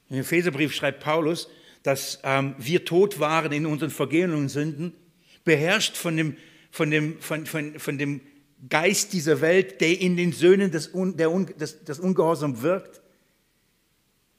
Im 0.09 0.17
Epheserbrief 0.17 0.73
schreibt 0.73 1.01
Paulus, 1.01 1.47
dass 1.83 2.19
ähm, 2.23 2.55
wir 2.57 2.83
tot 2.83 3.19
waren 3.19 3.51
in 3.51 3.65
unseren 3.65 3.91
Vergehen 3.91 4.33
und 4.33 4.49
Sünden, 4.49 4.93
beherrscht 5.43 5.95
von 5.95 6.17
dem, 6.17 6.37
von 6.71 6.89
dem, 6.89 7.19
von, 7.19 7.45
von, 7.45 7.79
von 7.79 7.97
dem 7.97 8.21
Geist 8.69 9.13
dieser 9.13 9.41
Welt, 9.41 9.81
der 9.81 9.99
in 9.99 10.17
den 10.17 10.31
Söhnen 10.31 10.71
des, 10.71 10.93
Un, 10.93 11.17
der 11.17 11.31
Un, 11.31 11.47
des, 11.59 11.83
des 11.83 11.99
Ungehorsams 11.99 12.61
wirkt, 12.61 13.01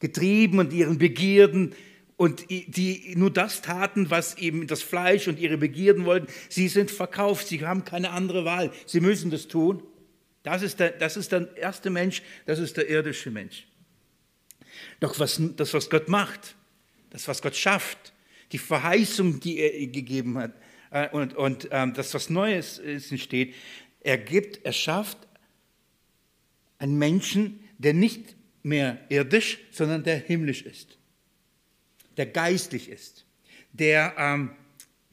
getrieben 0.01 0.59
und 0.59 0.73
ihren 0.73 0.99
Begierden 0.99 1.75
und 2.17 2.49
die 2.51 3.15
nur 3.17 3.31
das 3.31 3.63
taten, 3.63 4.11
was 4.11 4.39
eben 4.39 4.67
das 4.67 4.83
Fleisch 4.83 5.29
und 5.29 5.39
ihre 5.39 5.59
Begierden 5.59 6.05
wollten. 6.05 6.27
Sie 6.49 6.69
sind 6.69 6.91
verkauft, 6.91 7.49
sie 7.49 7.65
haben 7.65 7.85
keine 7.85 8.11
andere 8.11 8.45
Wahl, 8.45 8.73
sie 8.87 9.01
müssen 9.01 9.31
das 9.31 9.49
tun. 9.49 9.83
Das 10.45 10.63
ist 10.63 10.79
der, 10.79 10.91
das 10.91 11.17
ist 11.17 11.33
der 11.33 11.57
erste 11.57 11.91
Mensch, 11.91 12.23
das 12.47 12.61
ist 12.61 12.77
der 12.77 12.89
irdische 12.89 13.31
Mensch. 13.31 13.67
Doch 15.01 15.19
was, 15.19 15.41
das, 15.57 15.75
was 15.75 15.91
Gott 15.91 16.09
macht, 16.09 16.55
das, 17.11 17.27
was 17.27 17.43
Gott 17.43 17.57
schafft, 17.57 18.13
die 18.53 18.59
Verheißung, 18.59 19.41
die 19.41 19.59
er 19.59 19.87
gegeben 19.89 20.39
hat, 20.39 20.53
äh, 20.91 21.09
und, 21.09 21.35
und 21.35 21.69
ähm, 21.73 21.95
dass 21.95 22.13
was 22.15 22.31
Neues 22.31 22.79
entsteht. 22.79 23.55
Er 24.01 24.19
gibt, 24.19 24.65
er 24.65 24.73
schafft 24.73 25.19
einen 26.79 26.99
Menschen, 26.99 27.61
der 27.79 27.95
nicht 27.95 28.37
mehr 28.63 28.99
irdisch, 29.09 29.59
sondern 29.71 30.05
der 30.05 30.19
himmlisch 30.19 30.63
ist, 30.63 30.99
der 32.19 32.27
geistlich 32.27 32.91
ist, 32.91 33.25
der 33.73 34.15
ähm, 34.19 34.51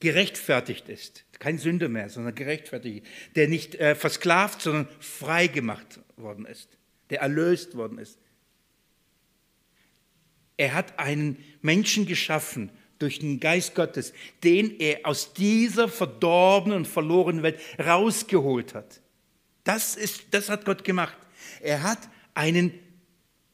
gerechtfertigt 0.02 0.90
ist, 0.90 1.24
kein 1.42 1.58
Sünder 1.58 1.90
mehr, 1.90 2.08
sondern 2.08 2.36
gerechtfertigt, 2.36 3.06
der 3.36 3.48
nicht 3.48 3.76
äh, 3.76 3.96
versklavt, 3.96 4.62
sondern 4.62 4.88
frei 5.00 5.48
gemacht 5.48 6.00
worden 6.16 6.46
ist, 6.46 6.78
der 7.10 7.22
erlöst 7.22 7.76
worden 7.76 7.98
ist. 7.98 8.20
Er 10.56 10.74
hat 10.76 11.00
einen 11.00 11.44
Menschen 11.62 12.06
geschaffen, 12.06 12.70
durch 13.00 13.18
den 13.18 13.40
Geist 13.40 13.74
Gottes, 13.74 14.14
den 14.44 14.80
er 14.80 15.00
aus 15.06 15.34
dieser 15.34 15.90
verdorbenen 15.90 16.78
und 16.78 16.88
verlorenen 16.88 17.42
Welt 17.42 17.60
rausgeholt 17.80 18.76
hat. 18.76 19.02
Das, 19.64 19.96
ist, 19.96 20.26
das 20.32 20.50
hat 20.50 20.66
Gott 20.66 20.84
gemacht. 20.84 21.18
Er 21.62 21.82
hat 21.82 21.98
einen 22.36 22.78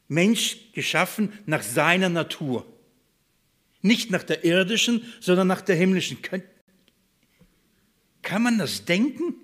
Mensch 0.10 0.74
geschaffen 0.74 1.32
nach 1.46 1.64
seiner 1.64 2.10
Natur. 2.10 2.66
Nicht 3.82 4.12
nach 4.12 4.24
der 4.24 4.44
irdischen, 4.44 5.02
sondern 5.22 5.48
nach 5.48 5.62
der 5.62 5.78
himmlischen. 5.78 6.18
Kann 8.28 8.44
man 8.44 8.58
das 8.58 8.84
denken? 8.84 9.36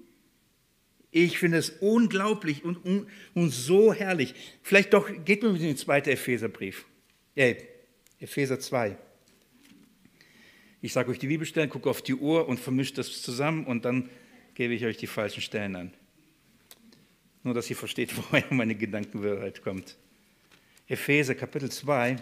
Ich 1.10 1.40
finde 1.40 1.58
es 1.58 1.70
unglaublich 1.70 2.66
und, 2.66 2.84
und, 2.84 3.08
und, 3.34 3.50
so 3.50 3.94
herrlich. 3.94 4.36
Vielleicht 4.62 4.94
doch, 4.94 5.10
geht 5.24 5.42
mir 5.42 5.54
mit 5.54 5.62
den 5.62 5.78
zweiten 5.78 6.10
Epheserbrief. 6.10 6.86
Äh, 7.34 7.56
Epheser 8.20 8.60
2. 8.60 8.98
Ich 10.82 10.92
sage 10.92 11.12
euch 11.12 11.20
die 11.20 11.28
Bibelstellen, 11.28 11.70
gucke 11.70 11.90
auf 11.90 12.02
die 12.02 12.16
Uhr 12.16 12.50
und 12.50 12.60
vermische 12.60 12.96
das 12.96 13.22
zusammen 13.22 13.66
und 13.68 13.86
dann 13.86 14.10
gebe 14.54 14.74
ich 14.74 14.84
euch 14.84 14.98
die 14.98 15.08
falschen 15.08 15.40
Stellen 15.40 15.78
an. 15.78 15.94
Nur, 17.44 17.54
dass 17.54 17.70
ihr 17.70 17.78
versteht, 17.78 18.12
woher 18.32 18.54
meine 18.54 18.76
Gedankenwirrheit 18.76 19.62
kommt. 19.62 19.96
Epheser 20.88 21.36
Kapitel 21.36 21.72
2. 21.72 22.18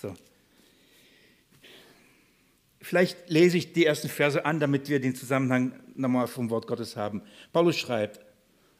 So. 0.00 0.14
Vielleicht 2.88 3.28
lese 3.28 3.58
ich 3.58 3.74
die 3.74 3.84
ersten 3.84 4.08
Verse 4.08 4.46
an, 4.46 4.60
damit 4.60 4.88
wir 4.88 4.98
den 4.98 5.14
Zusammenhang 5.14 5.74
nochmal 5.94 6.26
vom 6.26 6.48
Wort 6.48 6.66
Gottes 6.66 6.96
haben. 6.96 7.20
Paulus 7.52 7.76
schreibt, 7.76 8.18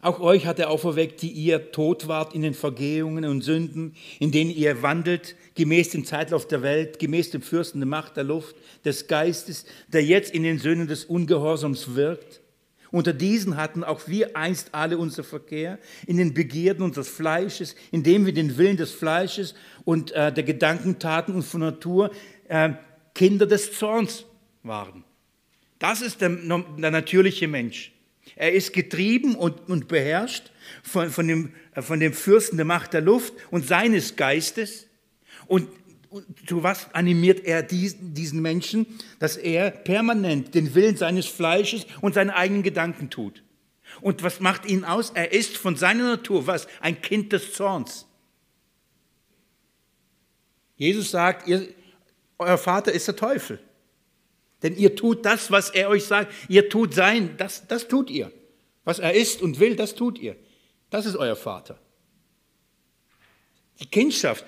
auch 0.00 0.18
euch 0.18 0.46
hat 0.46 0.58
er 0.58 0.70
auferweckt, 0.70 1.20
die 1.20 1.30
ihr 1.30 1.72
tot 1.72 2.08
wart 2.08 2.34
in 2.34 2.40
den 2.40 2.54
Vergehungen 2.54 3.26
und 3.26 3.42
Sünden, 3.42 3.94
in 4.18 4.32
denen 4.32 4.50
ihr 4.50 4.80
wandelt, 4.80 5.36
gemäß 5.56 5.90
dem 5.90 6.06
Zeitlauf 6.06 6.48
der 6.48 6.62
Welt, 6.62 6.98
gemäß 6.98 7.32
dem 7.32 7.42
Fürsten 7.42 7.80
der 7.80 7.86
Macht 7.86 8.16
der 8.16 8.24
Luft, 8.24 8.56
des 8.82 9.08
Geistes, 9.08 9.66
der 9.92 10.02
jetzt 10.02 10.32
in 10.32 10.42
den 10.42 10.58
Söhnen 10.58 10.88
des 10.88 11.04
Ungehorsams 11.04 11.94
wirkt. 11.94 12.40
Unter 12.90 13.12
diesen 13.12 13.58
hatten 13.58 13.84
auch 13.84 14.08
wir 14.08 14.38
einst 14.38 14.70
alle 14.72 14.96
unser 14.96 15.22
Verkehr 15.22 15.78
in 16.06 16.16
den 16.16 16.32
Begierden 16.32 16.82
unseres 16.82 17.10
Fleisches, 17.10 17.76
indem 17.90 18.24
wir 18.24 18.32
den 18.32 18.56
Willen 18.56 18.78
des 18.78 18.90
Fleisches 18.90 19.54
und 19.84 20.12
äh, 20.12 20.32
der 20.32 20.44
Gedanken 20.44 20.98
taten 20.98 21.34
und 21.34 21.42
von 21.42 21.60
Natur 21.60 22.10
äh, 22.48 22.70
Kinder 23.18 23.46
des 23.46 23.72
Zorns 23.72 24.24
waren. 24.62 25.02
Das 25.80 26.02
ist 26.02 26.20
der, 26.20 26.28
der 26.28 26.90
natürliche 26.92 27.48
Mensch. 27.48 27.92
Er 28.36 28.52
ist 28.52 28.72
getrieben 28.72 29.34
und, 29.34 29.68
und 29.68 29.88
beherrscht 29.88 30.52
von, 30.84 31.10
von, 31.10 31.26
dem, 31.26 31.52
äh, 31.74 31.82
von 31.82 31.98
dem 31.98 32.12
Fürsten 32.12 32.58
der 32.58 32.64
Macht 32.64 32.92
der 32.92 33.00
Luft 33.00 33.32
und 33.50 33.66
seines 33.66 34.14
Geistes. 34.14 34.86
Und 35.48 35.68
zu 36.46 36.62
was 36.62 36.94
animiert 36.94 37.44
er 37.44 37.64
diesen 37.64 38.40
Menschen? 38.40 38.86
Dass 39.18 39.36
er 39.36 39.72
permanent 39.72 40.54
den 40.54 40.76
Willen 40.76 40.96
seines 40.96 41.26
Fleisches 41.26 41.86
und 42.00 42.14
seine 42.14 42.36
eigenen 42.36 42.62
Gedanken 42.62 43.10
tut. 43.10 43.42
Und 44.00 44.22
was 44.22 44.38
macht 44.38 44.64
ihn 44.64 44.84
aus? 44.84 45.10
Er 45.10 45.32
ist 45.32 45.56
von 45.56 45.74
seiner 45.74 46.04
Natur 46.04 46.46
was? 46.46 46.68
Ein 46.80 47.02
Kind 47.02 47.32
des 47.32 47.52
Zorns. 47.52 48.06
Jesus 50.76 51.10
sagt, 51.10 51.48
ihr, 51.48 51.66
euer 52.38 52.58
Vater 52.58 52.92
ist 52.92 53.08
der 53.08 53.16
Teufel. 53.16 53.58
Denn 54.62 54.76
ihr 54.76 54.96
tut 54.96 55.24
das, 55.24 55.50
was 55.50 55.70
er 55.70 55.88
euch 55.88 56.04
sagt. 56.04 56.32
Ihr 56.48 56.68
tut 56.68 56.94
sein, 56.94 57.36
das, 57.36 57.66
das 57.66 57.88
tut 57.88 58.10
ihr. 58.10 58.32
Was 58.84 58.98
er 58.98 59.14
ist 59.14 59.42
und 59.42 59.60
will, 59.60 59.76
das 59.76 59.94
tut 59.94 60.18
ihr. 60.18 60.36
Das 60.90 61.06
ist 61.06 61.16
euer 61.16 61.36
Vater. 61.36 61.78
Die 63.80 63.86
Kindschaft. 63.86 64.44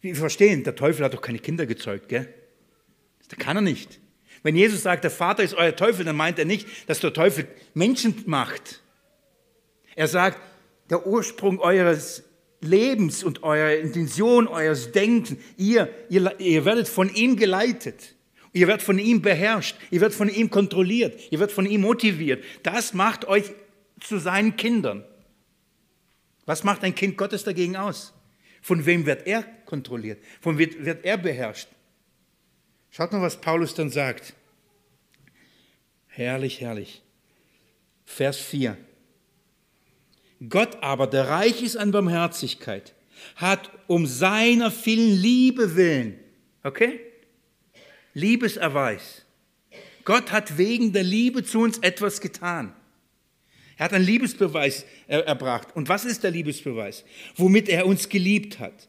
Wir 0.00 0.14
verstehen, 0.14 0.64
der 0.64 0.74
Teufel 0.74 1.04
hat 1.04 1.14
doch 1.14 1.22
keine 1.22 1.38
Kinder 1.38 1.66
gezeugt, 1.66 2.08
gell? 2.08 2.32
Das 3.28 3.38
kann 3.38 3.56
er 3.56 3.62
nicht. 3.62 3.98
Wenn 4.42 4.54
Jesus 4.54 4.82
sagt, 4.82 5.04
der 5.04 5.10
Vater 5.10 5.42
ist 5.42 5.54
euer 5.54 5.74
Teufel, 5.74 6.04
dann 6.04 6.16
meint 6.16 6.38
er 6.38 6.44
nicht, 6.44 6.68
dass 6.88 7.00
der 7.00 7.12
Teufel 7.12 7.48
Menschen 7.74 8.22
macht. 8.26 8.82
Er 9.96 10.06
sagt, 10.06 10.38
der 10.90 11.06
Ursprung 11.06 11.58
eures 11.58 12.22
Lebens 12.60 13.22
und 13.22 13.42
eurer 13.42 13.76
Intention, 13.76 14.48
eures 14.48 14.92
Denken, 14.92 15.38
ihr, 15.56 15.88
ihr, 16.08 16.38
ihr 16.40 16.64
werdet 16.64 16.88
von 16.88 17.12
ihm 17.14 17.36
geleitet. 17.36 18.14
Ihr 18.52 18.68
werdet 18.68 18.82
von 18.82 18.98
ihm 18.98 19.20
beherrscht, 19.20 19.76
ihr 19.90 20.00
werdet 20.00 20.16
von 20.16 20.30
ihm 20.30 20.48
kontrolliert, 20.48 21.20
ihr 21.30 21.38
werdet 21.38 21.54
von 21.54 21.66
ihm 21.66 21.82
motiviert. 21.82 22.42
Das 22.62 22.94
macht 22.94 23.26
euch 23.26 23.52
zu 24.00 24.18
seinen 24.18 24.56
Kindern. 24.56 25.04
Was 26.46 26.64
macht 26.64 26.82
ein 26.82 26.94
Kind 26.94 27.18
Gottes 27.18 27.44
dagegen 27.44 27.76
aus? 27.76 28.14
Von 28.62 28.86
wem 28.86 29.04
wird 29.04 29.26
er 29.26 29.42
kontrolliert? 29.42 30.24
Von 30.40 30.56
wem 30.56 30.84
wird 30.84 31.04
er 31.04 31.18
beherrscht? 31.18 31.68
Schaut 32.90 33.12
mal, 33.12 33.20
was 33.20 33.38
Paulus 33.40 33.74
dann 33.74 33.90
sagt. 33.90 34.32
Herrlich, 36.06 36.62
herrlich. 36.62 37.02
Vers 38.06 38.38
4. 38.38 38.78
Gott 40.48 40.82
aber, 40.82 41.06
der 41.06 41.28
reich 41.28 41.62
ist 41.62 41.76
an 41.76 41.92
Barmherzigkeit, 41.92 42.94
hat 43.36 43.70
um 43.86 44.06
seiner 44.06 44.70
vielen 44.70 45.16
Liebe 45.16 45.76
willen, 45.76 46.18
okay? 46.62 47.00
Liebeserweis. 48.12 49.24
Gott 50.04 50.30
hat 50.32 50.58
wegen 50.58 50.92
der 50.92 51.02
Liebe 51.02 51.42
zu 51.42 51.60
uns 51.60 51.78
etwas 51.78 52.20
getan. 52.20 52.74
Er 53.76 53.86
hat 53.86 53.92
einen 53.92 54.06
Liebesbeweis 54.06 54.86
erbracht. 55.06 55.74
Und 55.74 55.88
was 55.88 56.04
ist 56.04 56.22
der 56.22 56.30
Liebesbeweis? 56.30 57.04
Womit 57.34 57.68
er 57.68 57.86
uns 57.86 58.08
geliebt 58.08 58.58
hat. 58.58 58.88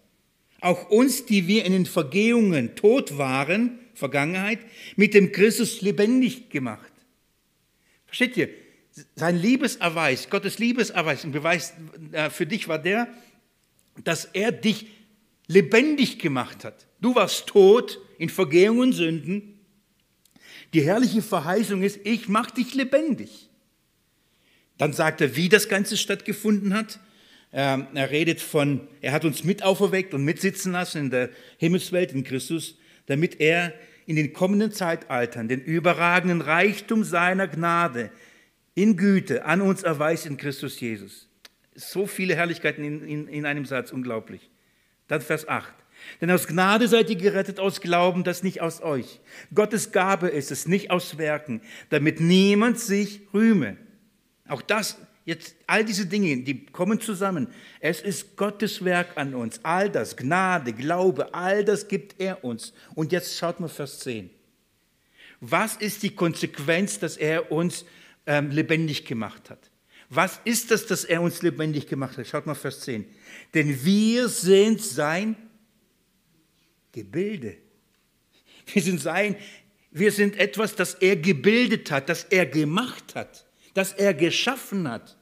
Auch 0.61 0.89
uns, 0.89 1.25
die 1.25 1.47
wir 1.47 1.65
in 1.65 1.73
den 1.73 1.85
Vergehungen 1.85 2.75
tot 2.75 3.17
waren, 3.17 3.79
Vergangenheit, 3.93 4.59
mit 4.95 5.13
dem 5.13 5.31
Christus 5.31 5.81
lebendig 5.81 6.49
gemacht. 6.49 6.91
Versteht 8.05 8.37
ihr? 8.37 8.49
Sein 9.15 9.37
Liebeserweis, 9.37 10.29
Gottes 10.29 10.57
Liebeserweis 10.57 11.23
und 11.23 11.31
Beweis 11.31 11.73
äh, 12.11 12.29
für 12.29 12.45
dich 12.45 12.67
war 12.67 12.79
der, 12.79 13.07
dass 14.03 14.25
er 14.25 14.51
dich 14.51 14.87
lebendig 15.47 16.19
gemacht 16.19 16.63
hat. 16.63 16.87
Du 16.99 17.15
warst 17.15 17.47
tot 17.47 17.99
in 18.17 18.29
Vergehung 18.29 18.79
und 18.79 18.93
Sünden. 18.93 19.59
Die 20.73 20.81
herrliche 20.81 21.21
Verheißung 21.21 21.83
ist, 21.83 21.99
ich 22.03 22.27
mache 22.27 22.55
dich 22.55 22.73
lebendig. 22.73 23.49
Dann 24.77 24.93
sagt 24.93 25.21
er, 25.21 25.35
wie 25.35 25.49
das 25.49 25.69
Ganze 25.69 25.97
stattgefunden 25.97 26.73
hat. 26.73 26.99
Ähm, 27.53 27.87
er 27.93 28.11
redet 28.11 28.41
von, 28.41 28.87
er 29.01 29.13
hat 29.13 29.25
uns 29.25 29.43
mit 29.43 29.63
auferweckt 29.63 30.13
und 30.13 30.23
mitsitzen 30.23 30.73
lassen 30.73 31.05
in 31.05 31.09
der 31.09 31.29
Himmelswelt 31.57 32.11
in 32.11 32.23
Christus, 32.23 32.77
damit 33.05 33.39
er 33.39 33.73
in 34.05 34.15
den 34.15 34.33
kommenden 34.33 34.71
Zeitaltern 34.71 35.47
den 35.47 35.61
überragenden 35.61 36.41
Reichtum 36.41 37.03
seiner 37.03 37.47
Gnade 37.47 38.11
in 38.77 38.95
Güte 38.95 39.43
an 39.43 39.61
uns 39.61 39.81
erweist 39.81 40.27
in 40.27 40.37
Christus 40.37 40.79
Jesus. 40.79 41.27
So 41.73 42.05
viele 42.05 42.35
Herrlichkeiten 42.35 42.83
in, 42.83 43.07
in, 43.07 43.27
in 43.27 43.45
einem 43.47 43.65
Satz, 43.65 43.91
unglaublich. 43.91 44.51
Dann 45.07 45.19
Vers 45.19 45.47
8. 45.47 45.73
Denn 46.21 46.29
aus 46.29 46.45
Gnade 46.45 46.87
seid 46.87 47.09
ihr 47.09 47.15
gerettet 47.15 47.59
aus 47.59 47.81
Glauben, 47.81 48.23
das 48.23 48.43
nicht 48.43 48.61
aus 48.61 48.83
euch. 48.83 49.19
Gottes 49.51 49.91
Gabe 49.91 50.27
ist 50.27 50.51
es, 50.51 50.67
nicht 50.67 50.91
aus 50.91 51.17
Werken, 51.17 51.61
damit 51.89 52.19
niemand 52.19 52.79
sich 52.79 53.21
rühme. 53.33 53.77
Auch 54.47 54.61
das, 54.61 54.99
jetzt 55.25 55.55
all 55.65 55.83
diese 55.83 56.05
Dinge, 56.05 56.43
die 56.43 56.67
kommen 56.67 57.01
zusammen. 57.01 57.47
Es 57.79 57.99
ist 57.99 58.37
Gottes 58.37 58.85
Werk 58.85 59.07
an 59.15 59.33
uns. 59.33 59.59
All 59.63 59.89
das, 59.89 60.15
Gnade, 60.15 60.71
Glaube, 60.71 61.33
all 61.33 61.65
das 61.65 61.87
gibt 61.87 62.21
er 62.21 62.43
uns. 62.43 62.73
Und 62.93 63.11
jetzt 63.11 63.39
schaut 63.39 63.59
mal 63.59 63.69
Vers 63.69 64.01
10. 64.01 64.29
Was 65.39 65.77
ist 65.77 66.03
die 66.03 66.11
Konsequenz, 66.11 66.99
dass 66.99 67.17
er 67.17 67.51
uns 67.51 67.83
ähm, 68.27 68.51
lebendig 68.51 69.05
gemacht 69.05 69.49
hat? 69.49 69.71
Was 70.09 70.39
ist 70.45 70.71
das, 70.71 70.85
dass 70.85 71.03
er 71.03 71.21
uns 71.21 71.41
lebendig 71.41 71.87
gemacht 71.87 72.17
hat? 72.17 72.27
Schaut 72.27 72.45
mal 72.45 72.55
Vers 72.55 72.81
10. 72.81 73.05
Denn 73.53 73.83
wir 73.83 74.29
sind 74.29 74.81
sein 74.81 75.35
Gebilde. 76.91 77.57
Wir 78.67 78.81
sind 78.81 79.01
sein, 79.01 79.35
wir 79.91 80.11
sind 80.11 80.37
etwas, 80.37 80.75
das 80.75 80.93
er 80.95 81.15
gebildet 81.15 81.89
hat, 81.91 82.09
das 82.09 82.25
er 82.25 82.45
gemacht 82.45 83.15
hat, 83.15 83.45
das 83.73 83.93
er 83.93 84.13
geschaffen 84.13 84.87
hat. 84.87 85.17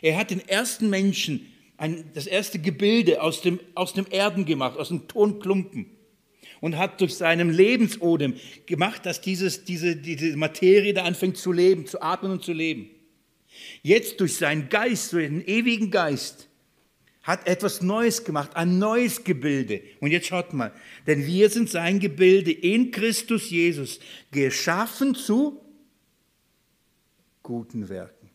Er 0.00 0.16
hat 0.16 0.30
den 0.30 0.46
ersten 0.48 0.88
Menschen, 0.88 1.46
ein, 1.76 2.10
das 2.14 2.26
erste 2.26 2.58
Gebilde 2.58 3.22
aus 3.22 3.42
dem, 3.42 3.58
aus 3.74 3.94
dem 3.94 4.06
Erden 4.10 4.44
gemacht, 4.44 4.78
aus 4.78 4.88
dem 4.88 5.08
Tonklumpen 5.08 5.86
und 6.60 6.76
hat 6.76 7.00
durch 7.00 7.14
seinen 7.14 7.50
Lebensodem 7.50 8.34
gemacht, 8.66 9.06
dass 9.06 9.20
dieses, 9.20 9.64
diese, 9.64 9.96
diese 9.96 10.36
Materie 10.36 10.94
da 10.94 11.04
anfängt 11.04 11.36
zu 11.36 11.52
leben, 11.52 11.86
zu 11.86 12.00
atmen 12.02 12.32
und 12.32 12.44
zu 12.44 12.52
leben. 12.52 12.90
Jetzt 13.82 14.20
durch 14.20 14.36
seinen 14.36 14.68
Geist, 14.68 15.12
durch 15.12 15.26
den 15.26 15.44
ewigen 15.44 15.90
Geist, 15.90 16.48
hat 17.22 17.46
etwas 17.46 17.82
Neues 17.82 18.24
gemacht, 18.24 18.56
ein 18.56 18.78
neues 18.78 19.24
Gebilde. 19.24 19.82
Und 20.00 20.10
jetzt 20.10 20.26
schaut 20.26 20.52
mal, 20.52 20.72
denn 21.06 21.26
wir 21.26 21.50
sind 21.50 21.68
sein 21.68 22.00
Gebilde 22.00 22.50
in 22.50 22.90
Christus 22.90 23.50
Jesus, 23.50 24.00
geschaffen 24.30 25.14
zu 25.14 25.60
guten 27.42 27.88
Werken. 27.88 28.30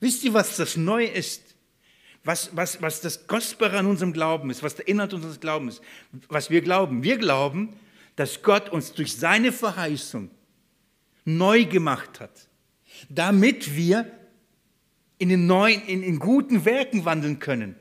Wisst 0.00 0.24
ihr, 0.24 0.34
was 0.34 0.56
das 0.56 0.76
Neue 0.76 1.08
ist? 1.08 1.53
Was, 2.24 2.50
was, 2.56 2.80
was 2.80 3.02
das 3.02 3.26
Kostbare 3.26 3.78
an 3.78 3.86
unserem 3.86 4.12
Glauben 4.12 4.50
ist, 4.50 4.62
was 4.62 4.74
der 4.74 4.88
Inhalt 4.88 5.12
unseres 5.12 5.40
Glaubens 5.40 5.74
ist, 5.74 5.82
was 6.28 6.48
wir 6.50 6.62
glauben. 6.62 7.02
Wir 7.02 7.18
glauben, 7.18 7.76
dass 8.16 8.42
Gott 8.42 8.70
uns 8.70 8.92
durch 8.92 9.16
seine 9.16 9.52
Verheißung 9.52 10.30
neu 11.26 11.64
gemacht 11.66 12.20
hat, 12.20 12.48
damit 13.10 13.76
wir 13.76 14.10
in 15.18 15.28
den 15.28 15.46
neuen, 15.46 15.82
in, 15.86 16.02
in 16.02 16.18
guten 16.18 16.64
Werken 16.64 17.04
wandeln 17.04 17.38
können. 17.38 17.76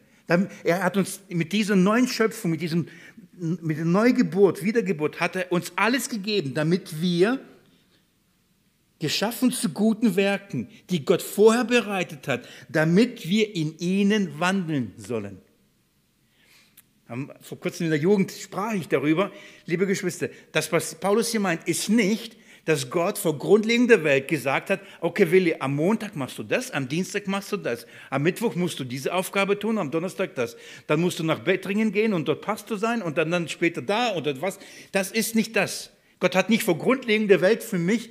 Er 0.63 0.83
hat 0.83 0.97
uns 0.97 1.21
mit 1.29 1.51
dieser 1.51 1.75
neuen 1.75 2.07
Schöpfung, 2.07 2.51
mit, 2.51 2.61
diesem, 2.61 2.87
mit 3.33 3.77
der 3.77 3.85
Neugeburt, 3.85 4.63
Wiedergeburt, 4.63 5.19
hat 5.19 5.35
er 5.35 5.51
uns 5.51 5.73
alles 5.75 6.09
gegeben, 6.09 6.53
damit 6.53 7.01
wir 7.01 7.39
geschaffen 9.03 9.51
zu 9.51 9.67
guten 9.67 10.15
Werken, 10.15 10.69
die 10.89 11.03
Gott 11.03 11.21
vorher 11.21 11.65
bereitet 11.65 12.25
hat, 12.29 12.47
damit 12.69 13.27
wir 13.27 13.53
in 13.53 13.77
ihnen 13.77 14.39
wandeln 14.39 14.93
sollen. 14.95 15.41
Vor 17.41 17.59
kurzem 17.59 17.87
in 17.87 17.89
der 17.89 17.99
Jugend 17.99 18.31
sprach 18.31 18.73
ich 18.73 18.87
darüber, 18.87 19.29
liebe 19.65 19.85
Geschwister, 19.87 20.29
das, 20.53 20.71
was 20.71 20.95
Paulus 20.95 21.31
hier 21.31 21.41
meint, 21.41 21.67
ist 21.67 21.89
nicht, 21.89 22.37
dass 22.63 22.89
Gott 22.89 23.17
vor 23.17 23.37
Grundlegung 23.37 23.89
der 23.89 24.05
Welt 24.05 24.29
gesagt 24.29 24.69
hat, 24.69 24.79
okay 25.01 25.29
Willi, 25.29 25.57
am 25.59 25.75
Montag 25.75 26.15
machst 26.15 26.37
du 26.37 26.43
das, 26.43 26.71
am 26.71 26.87
Dienstag 26.87 27.27
machst 27.27 27.51
du 27.51 27.57
das, 27.57 27.85
am 28.09 28.23
Mittwoch 28.23 28.55
musst 28.55 28.79
du 28.79 28.85
diese 28.85 29.13
Aufgabe 29.13 29.59
tun, 29.59 29.79
am 29.79 29.91
Donnerstag 29.91 30.33
das. 30.35 30.55
Dann 30.87 31.01
musst 31.01 31.19
du 31.19 31.25
nach 31.25 31.39
Bettringen 31.39 31.91
gehen 31.91 32.13
und 32.13 32.29
dort 32.29 32.39
Pastor 32.39 32.77
sein 32.77 33.01
und 33.01 33.17
dann, 33.17 33.31
dann 33.31 33.49
später 33.49 33.81
da 33.81 34.15
oder 34.15 34.41
was. 34.41 34.59
Das 34.93 35.11
ist 35.11 35.35
nicht 35.35 35.57
das. 35.57 35.91
Gott 36.21 36.37
hat 36.37 36.49
nicht 36.49 36.63
vor 36.63 36.77
Grundlegung 36.77 37.27
der 37.27 37.41
Welt 37.41 37.63
für 37.63 37.77
mich 37.77 38.09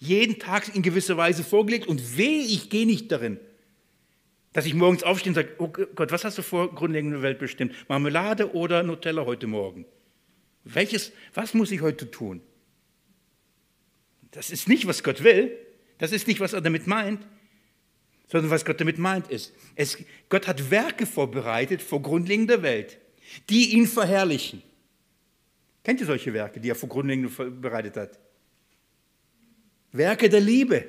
jeden 0.00 0.38
Tag 0.38 0.74
in 0.74 0.82
gewisser 0.82 1.16
Weise 1.16 1.44
vorgelegt 1.44 1.86
und 1.86 2.16
weh, 2.16 2.40
ich 2.40 2.70
gehe 2.70 2.86
nicht 2.86 3.12
darin. 3.12 3.38
Dass 4.52 4.66
ich 4.66 4.74
morgens 4.74 5.04
aufstehe 5.04 5.30
und 5.30 5.34
sage, 5.34 5.50
oh 5.58 5.68
Gott, 5.68 6.10
was 6.10 6.24
hast 6.24 6.38
du 6.38 6.42
vor 6.42 6.74
Grundlegung 6.74 7.12
der 7.12 7.22
Welt 7.22 7.38
bestimmt? 7.38 7.74
Marmelade 7.88 8.52
oder 8.54 8.82
Nutella 8.82 9.24
heute 9.24 9.46
Morgen? 9.46 9.84
Welches, 10.64 11.12
was 11.34 11.54
muss 11.54 11.70
ich 11.70 11.82
heute 11.82 12.10
tun? 12.10 12.40
Das 14.32 14.50
ist 14.50 14.68
nicht, 14.68 14.86
was 14.86 15.02
Gott 15.02 15.22
will. 15.22 15.56
Das 15.98 16.12
ist 16.12 16.26
nicht, 16.26 16.40
was 16.40 16.54
er 16.54 16.62
damit 16.62 16.86
meint. 16.86 17.26
Sondern 18.28 18.50
was 18.50 18.64
Gott 18.64 18.80
damit 18.80 18.98
meint 18.98 19.28
ist, 19.28 19.52
es, 19.74 19.98
Gott 20.28 20.46
hat 20.46 20.70
Werke 20.70 21.04
vorbereitet 21.04 21.82
vor 21.82 22.00
Grundlegung 22.00 22.46
der 22.46 22.62
Welt, 22.62 22.98
die 23.50 23.74
ihn 23.74 23.86
verherrlichen. 23.86 24.62
Kennt 25.82 26.00
ihr 26.00 26.06
solche 26.06 26.32
Werke, 26.32 26.60
die 26.60 26.70
er 26.70 26.76
vor 26.76 26.88
Grundlegung 26.88 27.28
vorbereitet 27.28 27.96
hat? 27.96 28.18
Werke 29.92 30.28
der 30.28 30.40
Liebe. 30.40 30.84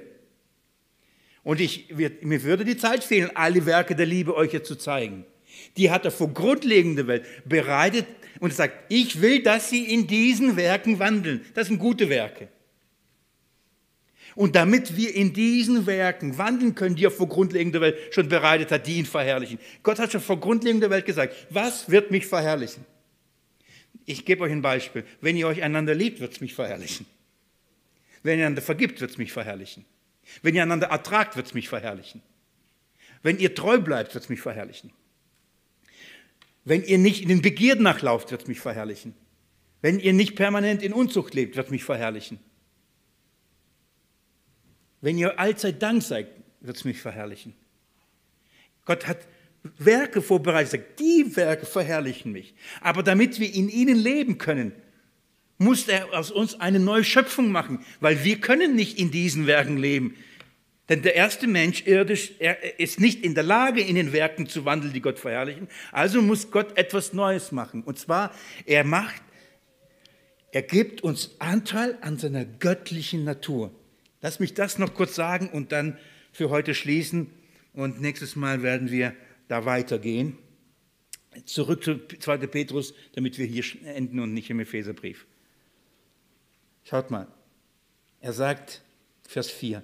Und 1.43 1.59
ich, 1.59 1.93
mir 2.21 2.43
würde 2.43 2.65
die 2.65 2.77
Zeit 2.77 3.03
fehlen, 3.03 3.31
alle 3.33 3.65
Werke 3.65 3.95
der 3.95 4.05
Liebe 4.05 4.35
euch 4.35 4.51
hier 4.51 4.63
zu 4.63 4.75
zeigen. 4.75 5.25
Die 5.77 5.89
hat 5.89 6.05
er 6.05 6.11
vor 6.11 6.29
grundlegender 6.29 7.07
Welt 7.07 7.25
bereitet 7.45 8.05
und 8.39 8.53
sagt, 8.53 8.75
ich 8.89 9.21
will, 9.21 9.41
dass 9.41 9.69
sie 9.69 9.83
in 9.91 10.07
diesen 10.07 10.55
Werken 10.55 10.99
wandeln. 10.99 11.45
Das 11.53 11.67
sind 11.67 11.79
gute 11.79 12.09
Werke. 12.09 12.47
Und 14.35 14.55
damit 14.55 14.95
wir 14.95 15.13
in 15.13 15.33
diesen 15.33 15.85
Werken 15.85 16.37
wandeln 16.37 16.73
können, 16.75 16.95
die 16.95 17.05
er 17.05 17.11
vor 17.11 17.27
grundlegender 17.27 17.81
Welt 17.81 17.97
schon 18.11 18.29
bereitet 18.29 18.71
hat, 18.71 18.87
die 18.87 18.97
ihn 18.97 19.05
verherrlichen. 19.05 19.59
Gott 19.83 19.99
hat 19.99 20.11
schon 20.11 20.21
vor 20.21 20.39
grundlegender 20.39 20.89
Welt 20.89 21.05
gesagt, 21.05 21.35
was 21.49 21.89
wird 21.89 22.11
mich 22.11 22.25
verherrlichen? 22.27 22.85
Ich 24.05 24.25
gebe 24.25 24.43
euch 24.43 24.51
ein 24.51 24.61
Beispiel. 24.61 25.03
Wenn 25.19 25.35
ihr 25.35 25.47
euch 25.47 25.61
einander 25.61 25.93
liebt, 25.93 26.21
wird 26.21 26.31
es 26.31 26.41
mich 26.41 26.53
verherrlichen. 26.53 27.05
Wenn 28.23 28.39
ihr 28.39 28.45
einander 28.45 28.61
vergibt, 28.61 29.01
wird 29.01 29.11
es 29.11 29.17
mich 29.17 29.31
verherrlichen. 29.31 29.85
Wenn 30.41 30.55
ihr 30.55 30.63
einander 30.63 30.87
ertragt, 30.87 31.35
wird 31.35 31.47
es 31.47 31.53
mich 31.53 31.69
verherrlichen. 31.69 32.21
Wenn 33.23 33.39
ihr 33.39 33.55
treu 33.55 33.79
bleibt, 33.79 34.13
wird 34.13 34.23
es 34.23 34.29
mich 34.29 34.41
verherrlichen. 34.41 34.91
Wenn 36.63 36.83
ihr 36.83 36.97
nicht 36.97 37.21
in 37.23 37.29
den 37.29 37.41
Begierden 37.41 37.83
nachlauft, 37.83 38.31
wird 38.31 38.43
es 38.43 38.47
mich 38.47 38.59
verherrlichen. 38.59 39.15
Wenn 39.81 39.99
ihr 39.99 40.13
nicht 40.13 40.35
permanent 40.35 40.83
in 40.83 40.93
Unzucht 40.93 41.33
lebt, 41.33 41.55
wird 41.55 41.67
es 41.67 41.71
mich 41.71 41.83
verherrlichen. 41.83 42.39
Wenn 45.01 45.17
ihr 45.17 45.39
allzeit 45.39 45.81
Dank 45.81 46.03
seid, 46.03 46.27
wird 46.59 46.77
es 46.77 46.85
mich 46.85 47.01
verherrlichen. 47.01 47.55
Gott 48.85 49.07
hat 49.07 49.17
Werke 49.77 50.21
vorbereitet, 50.21 50.99
die 50.99 51.35
Werke 51.35 51.65
verherrlichen 51.65 52.31
mich. 52.31 52.53
Aber 52.81 53.01
damit 53.03 53.39
wir 53.39 53.51
in 53.51 53.69
ihnen 53.69 53.97
leben 53.97 54.37
können, 54.37 54.73
muss 55.61 55.87
er 55.87 56.11
aus 56.17 56.31
uns 56.31 56.59
eine 56.59 56.79
neue 56.79 57.03
Schöpfung 57.03 57.51
machen, 57.51 57.85
weil 57.99 58.23
wir 58.23 58.41
können 58.41 58.75
nicht 58.75 58.97
in 58.97 59.11
diesen 59.11 59.45
Werken 59.45 59.77
leben. 59.77 60.15
Denn 60.89 61.03
der 61.03 61.13
erste 61.13 61.45
Mensch 61.45 61.85
irdisch, 61.85 62.31
er 62.39 62.79
ist 62.79 62.99
nicht 62.99 63.23
in 63.23 63.35
der 63.35 63.43
Lage, 63.43 63.81
in 63.81 63.95
den 63.95 64.11
Werken 64.11 64.47
zu 64.47 64.65
wandeln, 64.65 64.91
die 64.91 65.01
Gott 65.01 65.19
verherrlichen. 65.19 65.67
Also 65.91 66.21
muss 66.23 66.49
Gott 66.49 66.75
etwas 66.77 67.13
Neues 67.13 67.51
machen. 67.51 67.83
Und 67.83 67.99
zwar, 67.99 68.33
er 68.65 68.83
macht, 68.83 69.21
er 70.51 70.63
gibt 70.63 71.01
uns 71.01 71.35
Anteil 71.37 71.95
an 72.01 72.17
seiner 72.17 72.43
göttlichen 72.43 73.23
Natur. 73.23 73.71
Lass 74.21 74.39
mich 74.39 74.55
das 74.55 74.79
noch 74.79 74.95
kurz 74.95 75.13
sagen 75.13 75.47
und 75.47 75.71
dann 75.71 75.95
für 76.31 76.49
heute 76.49 76.73
schließen. 76.73 77.29
Und 77.73 78.01
nächstes 78.01 78.35
Mal 78.35 78.63
werden 78.63 78.89
wir 78.89 79.13
da 79.47 79.65
weitergehen. 79.65 80.39
Zurück 81.45 81.83
zu 81.83 81.99
2. 82.07 82.47
Petrus, 82.47 82.95
damit 83.13 83.37
wir 83.37 83.45
hier 83.45 83.63
enden 83.85 84.19
und 84.19 84.33
nicht 84.33 84.49
im 84.49 84.59
Epheserbrief. 84.59 85.27
Schaut 86.83 87.11
mal, 87.11 87.27
er 88.19 88.33
sagt, 88.33 88.81
Vers 89.27 89.49
4, 89.49 89.83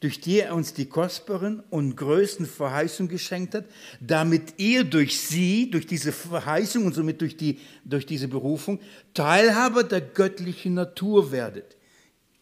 durch 0.00 0.20
die 0.20 0.40
er 0.40 0.54
uns 0.54 0.74
die 0.74 0.86
kostbaren 0.86 1.60
und 1.70 1.96
größten 1.96 2.46
Verheißungen 2.46 3.08
geschenkt 3.08 3.54
hat, 3.54 3.66
damit 4.00 4.54
ihr 4.58 4.82
durch 4.82 5.20
sie, 5.20 5.70
durch 5.70 5.86
diese 5.86 6.10
Verheißung 6.10 6.86
und 6.86 6.94
somit 6.94 7.20
durch, 7.20 7.36
die, 7.36 7.60
durch 7.84 8.04
diese 8.04 8.26
Berufung, 8.26 8.80
Teilhaber 9.14 9.84
der 9.84 10.00
göttlichen 10.00 10.74
Natur 10.74 11.30
werdet. 11.30 11.76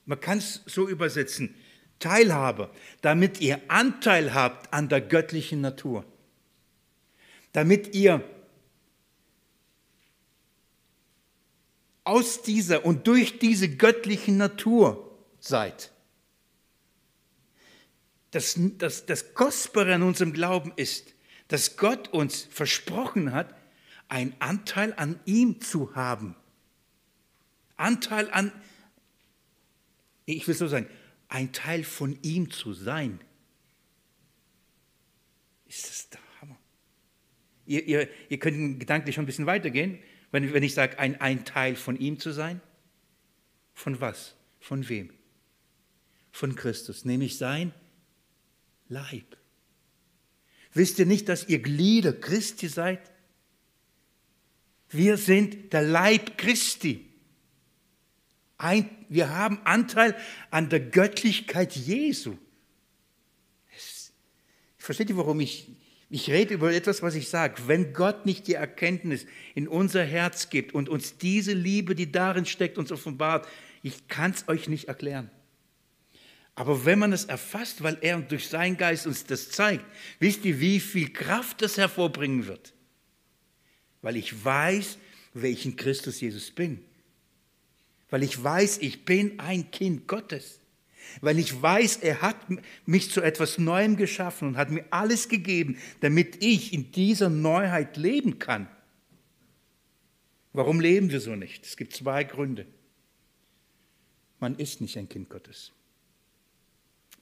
Man 0.06 0.18
kann 0.18 0.38
es 0.38 0.62
so 0.64 0.88
übersetzen, 0.88 1.54
Teilhaber, 1.98 2.70
damit 3.02 3.42
ihr 3.42 3.60
Anteil 3.68 4.32
habt 4.32 4.72
an 4.72 4.88
der 4.88 5.02
göttlichen 5.02 5.60
Natur. 5.60 6.06
Damit 7.52 7.94
ihr 7.94 8.24
aus 12.10 12.42
dieser 12.42 12.84
und 12.84 13.06
durch 13.06 13.38
diese 13.38 13.68
göttliche 13.68 14.32
Natur 14.32 15.16
seid. 15.38 15.92
Das, 18.32 18.58
das, 18.78 19.06
das 19.06 19.34
Kostbare 19.34 19.94
an 19.94 20.02
unserem 20.02 20.32
Glauben 20.32 20.72
ist, 20.74 21.14
dass 21.46 21.76
Gott 21.76 22.08
uns 22.08 22.48
versprochen 22.50 23.32
hat, 23.32 23.54
einen 24.08 24.34
Anteil 24.40 24.92
an 24.96 25.20
ihm 25.24 25.60
zu 25.60 25.94
haben. 25.94 26.34
Anteil 27.76 28.28
an, 28.32 28.50
ich 30.26 30.48
will 30.48 30.54
so 30.56 30.66
sagen, 30.66 30.88
ein 31.28 31.52
Teil 31.52 31.84
von 31.84 32.18
ihm 32.22 32.50
zu 32.50 32.72
sein. 32.72 33.20
Ist 35.68 35.88
das 35.88 36.10
der 36.10 36.20
Hammer? 36.40 36.58
Ihr, 37.66 37.84
ihr, 37.84 38.08
ihr 38.28 38.38
könnt 38.40 38.80
gedanklich 38.80 39.14
schon 39.14 39.22
ein 39.22 39.26
bisschen 39.26 39.46
weitergehen. 39.46 40.00
Wenn, 40.30 40.52
wenn 40.52 40.62
ich 40.62 40.74
sage, 40.74 40.98
ein, 40.98 41.20
ein 41.20 41.44
Teil 41.44 41.76
von 41.76 41.98
ihm 41.98 42.18
zu 42.20 42.32
sein? 42.32 42.60
Von 43.74 44.00
was? 44.00 44.34
Von 44.60 44.88
wem? 44.88 45.12
Von 46.30 46.54
Christus, 46.54 47.04
nämlich 47.04 47.38
sein 47.38 47.72
Leib. 48.88 49.36
Wisst 50.72 50.98
ihr 50.98 51.06
nicht, 51.06 51.28
dass 51.28 51.48
ihr 51.48 51.60
Glieder 51.60 52.12
Christi 52.12 52.68
seid? 52.68 53.00
Wir 54.88 55.16
sind 55.16 55.72
der 55.72 55.82
Leib 55.82 56.38
Christi. 56.38 57.08
Ein, 58.58 58.90
wir 59.08 59.30
haben 59.30 59.60
Anteil 59.64 60.16
an 60.50 60.68
der 60.68 60.80
Göttlichkeit 60.80 61.74
Jesu. 61.74 62.36
Versteht 64.76 65.10
ihr, 65.10 65.16
warum 65.16 65.40
ich 65.40 65.68
ich 66.10 66.28
rede 66.28 66.54
über 66.54 66.72
etwas, 66.72 67.02
was 67.02 67.14
ich 67.14 67.28
sage. 67.28 67.62
Wenn 67.68 67.92
Gott 67.92 68.26
nicht 68.26 68.48
die 68.48 68.54
Erkenntnis 68.54 69.26
in 69.54 69.68
unser 69.68 70.04
Herz 70.04 70.50
gibt 70.50 70.74
und 70.74 70.88
uns 70.88 71.16
diese 71.18 71.52
Liebe, 71.52 71.94
die 71.94 72.10
darin 72.10 72.46
steckt, 72.46 72.78
uns 72.78 72.90
offenbart, 72.90 73.46
ich 73.82 74.08
kann 74.08 74.32
es 74.32 74.48
euch 74.48 74.68
nicht 74.68 74.88
erklären. 74.88 75.30
Aber 76.56 76.84
wenn 76.84 76.98
man 76.98 77.12
es 77.12 77.26
erfasst, 77.26 77.84
weil 77.84 77.96
er 78.00 78.20
durch 78.20 78.48
seinen 78.48 78.76
Geist 78.76 79.06
uns 79.06 79.24
das 79.24 79.50
zeigt, 79.50 79.84
wisst 80.18 80.44
ihr, 80.44 80.58
wie 80.58 80.80
viel 80.80 81.10
Kraft 81.12 81.62
das 81.62 81.78
hervorbringen 81.78 82.48
wird? 82.48 82.74
Weil 84.02 84.16
ich 84.16 84.44
weiß, 84.44 84.98
welchen 85.32 85.76
Christus 85.76 86.20
Jesus 86.20 86.50
bin. 86.50 86.84
Weil 88.10 88.24
ich 88.24 88.42
weiß, 88.42 88.78
ich 88.78 89.04
bin 89.04 89.38
ein 89.38 89.70
Kind 89.70 90.08
Gottes 90.08 90.58
weil 91.20 91.38
ich 91.38 91.60
weiß, 91.60 91.98
er 91.98 92.22
hat 92.22 92.36
mich 92.86 93.10
zu 93.10 93.22
etwas 93.22 93.58
Neuem 93.58 93.96
geschaffen 93.96 94.48
und 94.48 94.56
hat 94.56 94.70
mir 94.70 94.84
alles 94.90 95.28
gegeben, 95.28 95.78
damit 96.00 96.42
ich 96.42 96.72
in 96.72 96.92
dieser 96.92 97.28
Neuheit 97.28 97.96
leben 97.96 98.38
kann. 98.38 98.68
Warum 100.52 100.80
leben 100.80 101.10
wir 101.10 101.20
so 101.20 101.36
nicht? 101.36 101.64
Es 101.64 101.76
gibt 101.76 101.94
zwei 101.94 102.24
Gründe. 102.24 102.66
Man 104.40 104.56
ist 104.56 104.80
nicht 104.80 104.96
ein 104.96 105.08
Kind 105.08 105.28
Gottes. 105.28 105.72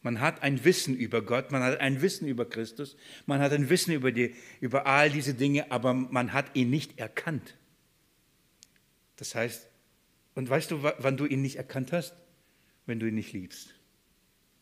Man 0.03 0.21
hat 0.21 0.43
ein 0.43 0.65
Wissen 0.65 0.97
über 0.97 1.23
Gott, 1.23 1.51
man 1.51 1.63
hat 1.63 1.81
ein 1.81 2.01
Wissen 2.01 2.29
über 2.29 2.49
Christus, 2.49 2.97
man 3.27 3.41
hat 3.41 3.53
ein 3.53 3.69
Wissen 3.69 3.93
über, 3.93 4.13
die, 4.13 4.35
über 4.61 4.87
all 4.87 5.11
diese 5.11 5.35
Dinge, 5.35 5.73
aber 5.73 5.93
man 5.93 6.33
hat 6.33 6.55
ihn 6.55 6.71
nicht 6.71 6.99
erkannt. 6.99 7.57
Das 9.17 9.35
heißt, 9.35 9.69
Und 10.39 10.49
weißt 10.49 10.71
du, 10.71 10.85
wann 10.85 11.17
du 11.17 11.27
ihn 11.27 11.43
nicht 11.43 11.57
erkannt 11.57 11.91
hast? 11.91 12.15
Wenn 12.89 12.99
du 12.99 13.07
ihn 13.07 13.17
nicht 13.17 13.35
liebst. 13.35 13.75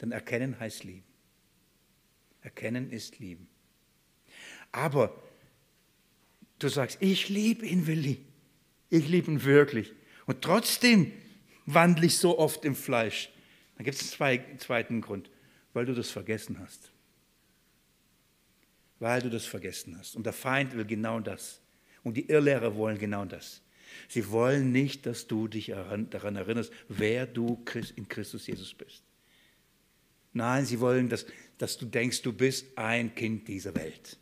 Denn 0.00 0.10
erkennen 0.10 0.58
heißt 0.58 0.82
lieben. 0.82 1.06
Erkennen 2.40 2.90
ist 2.90 3.20
lieben. 3.20 3.46
Aber 4.72 5.16
du 6.58 6.68
sagst, 6.68 6.98
ich 7.00 7.28
liebe 7.28 7.64
ihn, 7.64 7.86
Willi. 7.86 8.26
Ich 8.90 9.08
liebe 9.08 9.30
ihn 9.30 9.44
wirklich. 9.44 9.92
Und 10.26 10.42
trotzdem 10.42 11.12
wandle 11.66 12.06
ich 12.06 12.18
so 12.18 12.36
oft 12.36 12.64
im 12.64 12.74
Fleisch. 12.74 13.30
Dann 13.76 13.84
gibt 13.84 14.00
es 14.00 14.20
einen 14.20 14.58
zweiten 14.58 15.00
Grund, 15.02 15.30
weil 15.72 15.86
du 15.86 15.94
das 15.94 16.10
vergessen 16.10 16.58
hast. 16.58 16.90
Weil 18.98 19.22
du 19.22 19.30
das 19.30 19.44
vergessen 19.44 19.96
hast. 19.96 20.16
Und 20.16 20.26
der 20.26 20.32
Feind 20.32 20.74
will 20.74 20.84
genau 20.84 21.20
das. 21.20 21.60
Und 22.02 22.16
die 22.16 22.28
Irrlehrer 22.28 22.74
wollen 22.74 22.98
genau 22.98 23.24
das. 23.24 23.62
Sie 24.08 24.30
wollen 24.30 24.72
nicht, 24.72 25.06
dass 25.06 25.26
du 25.26 25.48
dich 25.48 25.66
daran 25.66 26.36
erinnerst, 26.36 26.72
wer 26.88 27.26
du 27.26 27.62
in 27.96 28.08
Christus 28.08 28.46
Jesus 28.46 28.74
bist. 28.74 29.02
Nein, 30.32 30.66
sie 30.66 30.80
wollen, 30.80 31.08
dass, 31.08 31.26
dass 31.58 31.78
du 31.78 31.86
denkst, 31.86 32.22
du 32.22 32.32
bist 32.32 32.66
ein 32.76 33.14
Kind 33.14 33.48
dieser 33.48 33.74
Welt. 33.74 34.18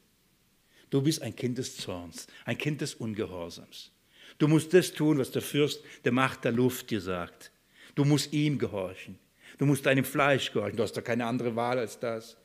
Du 0.91 1.03
bist 1.03 1.23
ein 1.23 1.35
Kind 1.35 1.59
des 1.59 1.77
Zorns, 1.77 2.29
ein 2.45 2.57
Kind 2.57 2.81
des 2.81 2.95
Ungehorsams. 2.95 3.91
Du 4.39 4.47
musst 4.47 4.73
das 4.75 4.93
tun, 4.93 5.19
was 5.19 5.33
der 5.33 5.43
Fürst 5.43 5.83
der 6.05 6.13
Macht 6.13 6.45
der 6.45 6.53
Luft 6.53 6.91
dir 6.91 7.01
sagt. 7.01 7.51
Du 7.95 8.05
musst 8.05 8.33
ihm 8.33 8.59
gehorchen. 8.59 9.19
Du 9.59 9.67
musst 9.67 9.87
deinem 9.87 10.05
Fleisch 10.05 10.53
gehorchen. 10.53 10.77
Du 10.77 10.83
hast 10.83 10.97
doch 10.97 11.05
keine 11.05 11.27
andere 11.27 11.57
Wahl 11.57 11.79
als 11.79 11.99
das. 11.99 12.37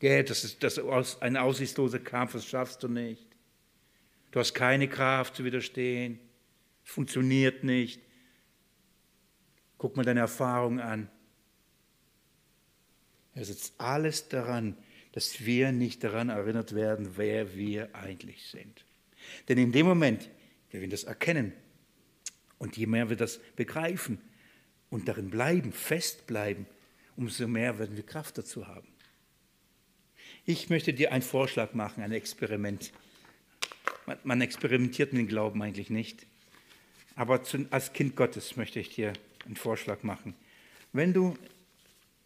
Das 0.00 0.44
ist, 0.44 0.62
das 0.62 0.78
ist 0.78 1.22
ein 1.22 1.36
aussichtsloser 1.36 1.98
Kampf, 1.98 2.32
das 2.32 2.46
schaffst 2.46 2.82
du 2.82 2.88
nicht. 2.88 3.26
Du 4.38 4.40
hast 4.40 4.54
keine 4.54 4.86
Kraft 4.86 5.34
zu 5.34 5.44
widerstehen. 5.44 6.20
Es 6.84 6.92
funktioniert 6.92 7.64
nicht. 7.64 8.00
Guck 9.78 9.96
mal 9.96 10.04
deine 10.04 10.20
Erfahrung 10.20 10.78
an. 10.78 11.10
Er 13.34 13.44
setzt 13.44 13.74
alles 13.78 14.28
daran, 14.28 14.76
dass 15.10 15.44
wir 15.44 15.72
nicht 15.72 16.04
daran 16.04 16.28
erinnert 16.28 16.76
werden, 16.76 17.16
wer 17.16 17.56
wir 17.56 17.92
eigentlich 17.96 18.46
sind. 18.46 18.84
Denn 19.48 19.58
in 19.58 19.72
dem 19.72 19.86
Moment, 19.86 20.30
wenn 20.70 20.82
wir 20.82 20.88
das 20.88 21.02
erkennen 21.02 21.52
und 22.58 22.76
je 22.76 22.86
mehr 22.86 23.10
wir 23.10 23.16
das 23.16 23.40
begreifen 23.56 24.20
und 24.88 25.08
darin 25.08 25.30
bleiben, 25.30 25.72
festbleiben, 25.72 26.66
umso 27.16 27.48
mehr 27.48 27.80
werden 27.80 27.96
wir 27.96 28.06
Kraft 28.06 28.38
dazu 28.38 28.68
haben. 28.68 28.86
Ich 30.44 30.70
möchte 30.70 30.94
dir 30.94 31.10
einen 31.10 31.22
Vorschlag 31.22 31.74
machen, 31.74 32.04
ein 32.04 32.12
Experiment. 32.12 32.92
Man 34.24 34.40
experimentiert 34.40 35.12
mit 35.12 35.22
dem 35.22 35.28
Glauben 35.28 35.62
eigentlich 35.62 35.90
nicht. 35.90 36.26
Aber 37.16 37.40
als 37.70 37.92
Kind 37.92 38.16
Gottes 38.16 38.56
möchte 38.56 38.80
ich 38.80 38.94
dir 38.94 39.12
einen 39.44 39.56
Vorschlag 39.56 40.02
machen. 40.02 40.34
Wenn 40.92 41.12
du 41.12 41.36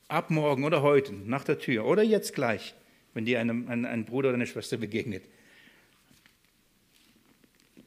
ab 0.08 0.30
morgen 0.30 0.64
oder 0.64 0.82
heute 0.82 1.12
nach 1.12 1.44
der 1.44 1.58
Tür 1.58 1.86
oder 1.86 2.02
jetzt 2.02 2.34
gleich, 2.34 2.74
wenn 3.14 3.24
dir 3.24 3.40
einem, 3.40 3.68
ein, 3.68 3.84
ein 3.84 4.04
Bruder 4.04 4.28
oder 4.28 4.36
eine 4.36 4.46
Schwester 4.46 4.76
begegnet, 4.76 5.24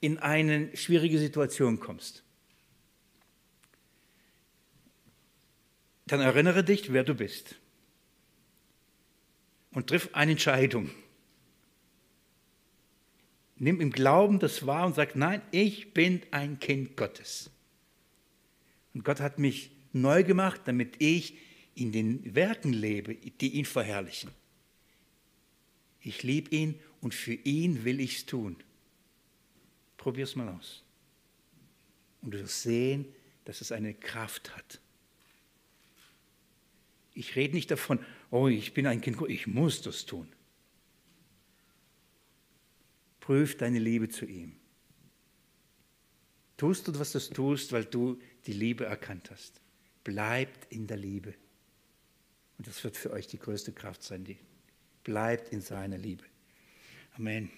in 0.01 0.17
eine 0.17 0.75
schwierige 0.75 1.19
Situation 1.19 1.79
kommst, 1.79 2.23
dann 6.07 6.21
erinnere 6.21 6.63
dich, 6.63 6.93
wer 6.93 7.03
du 7.03 7.15
bist 7.15 7.55
und 9.71 9.87
triff 9.87 10.09
eine 10.13 10.31
Entscheidung. 10.31 10.89
Nimm 13.57 13.79
im 13.79 13.91
Glauben 13.91 14.39
das 14.39 14.65
wahr 14.65 14.85
und 14.85 14.95
sag, 14.95 15.15
nein, 15.15 15.41
ich 15.51 15.93
bin 15.93 16.21
ein 16.31 16.59
Kind 16.59 16.97
Gottes. 16.97 17.49
Und 18.93 19.05
Gott 19.05 19.19
hat 19.19 19.39
mich 19.39 19.71
neu 19.93 20.23
gemacht, 20.23 20.61
damit 20.65 20.95
ich 20.99 21.37
in 21.73 21.91
den 21.91 22.35
Werken 22.35 22.73
lebe, 22.73 23.15
die 23.15 23.53
ihn 23.53 23.65
verherrlichen. 23.65 24.31
Ich 26.01 26.23
liebe 26.23 26.53
ihn 26.55 26.79
und 27.01 27.13
für 27.13 27.33
ihn 27.33 27.83
will 27.83 27.99
ich 27.99 28.17
es 28.17 28.25
tun. 28.25 28.57
Probier 29.97 30.25
es 30.25 30.35
mal 30.35 30.49
aus. 30.49 30.83
Und 32.21 32.33
du 32.33 32.39
wirst 32.39 32.61
sehen, 32.63 33.05
dass 33.45 33.61
es 33.61 33.71
eine 33.71 33.93
Kraft 33.93 34.55
hat. 34.55 34.79
Ich 37.13 37.35
rede 37.35 37.55
nicht 37.55 37.71
davon, 37.71 37.99
oh, 38.29 38.47
ich 38.47 38.73
bin 38.73 38.87
ein 38.87 39.01
Kind, 39.01 39.17
ich 39.29 39.47
muss 39.47 39.81
das 39.81 40.05
tun. 40.05 40.27
Prüf 43.25 43.57
deine 43.57 43.79
Liebe 43.79 44.07
zu 44.07 44.27
ihm. 44.27 44.55
Tust 46.57 46.87
du, 46.87 46.99
was 46.99 47.11
du 47.11 47.19
tust, 47.19 47.71
weil 47.71 47.85
du 47.85 48.19
die 48.45 48.53
Liebe 48.53 48.85
erkannt 48.85 49.31
hast. 49.31 49.61
Bleibt 50.03 50.71
in 50.71 50.85
der 50.85 50.97
Liebe. 50.97 51.33
Und 52.59 52.67
das 52.67 52.83
wird 52.83 52.95
für 52.95 53.09
euch 53.09 53.25
die 53.25 53.39
größte 53.39 53.73
Kraft 53.73 54.03
sein. 54.03 54.25
Die 54.25 54.37
bleibt 55.03 55.51
in 55.51 55.61
seiner 55.61 55.97
Liebe. 55.97 56.23
Amen. 57.15 57.49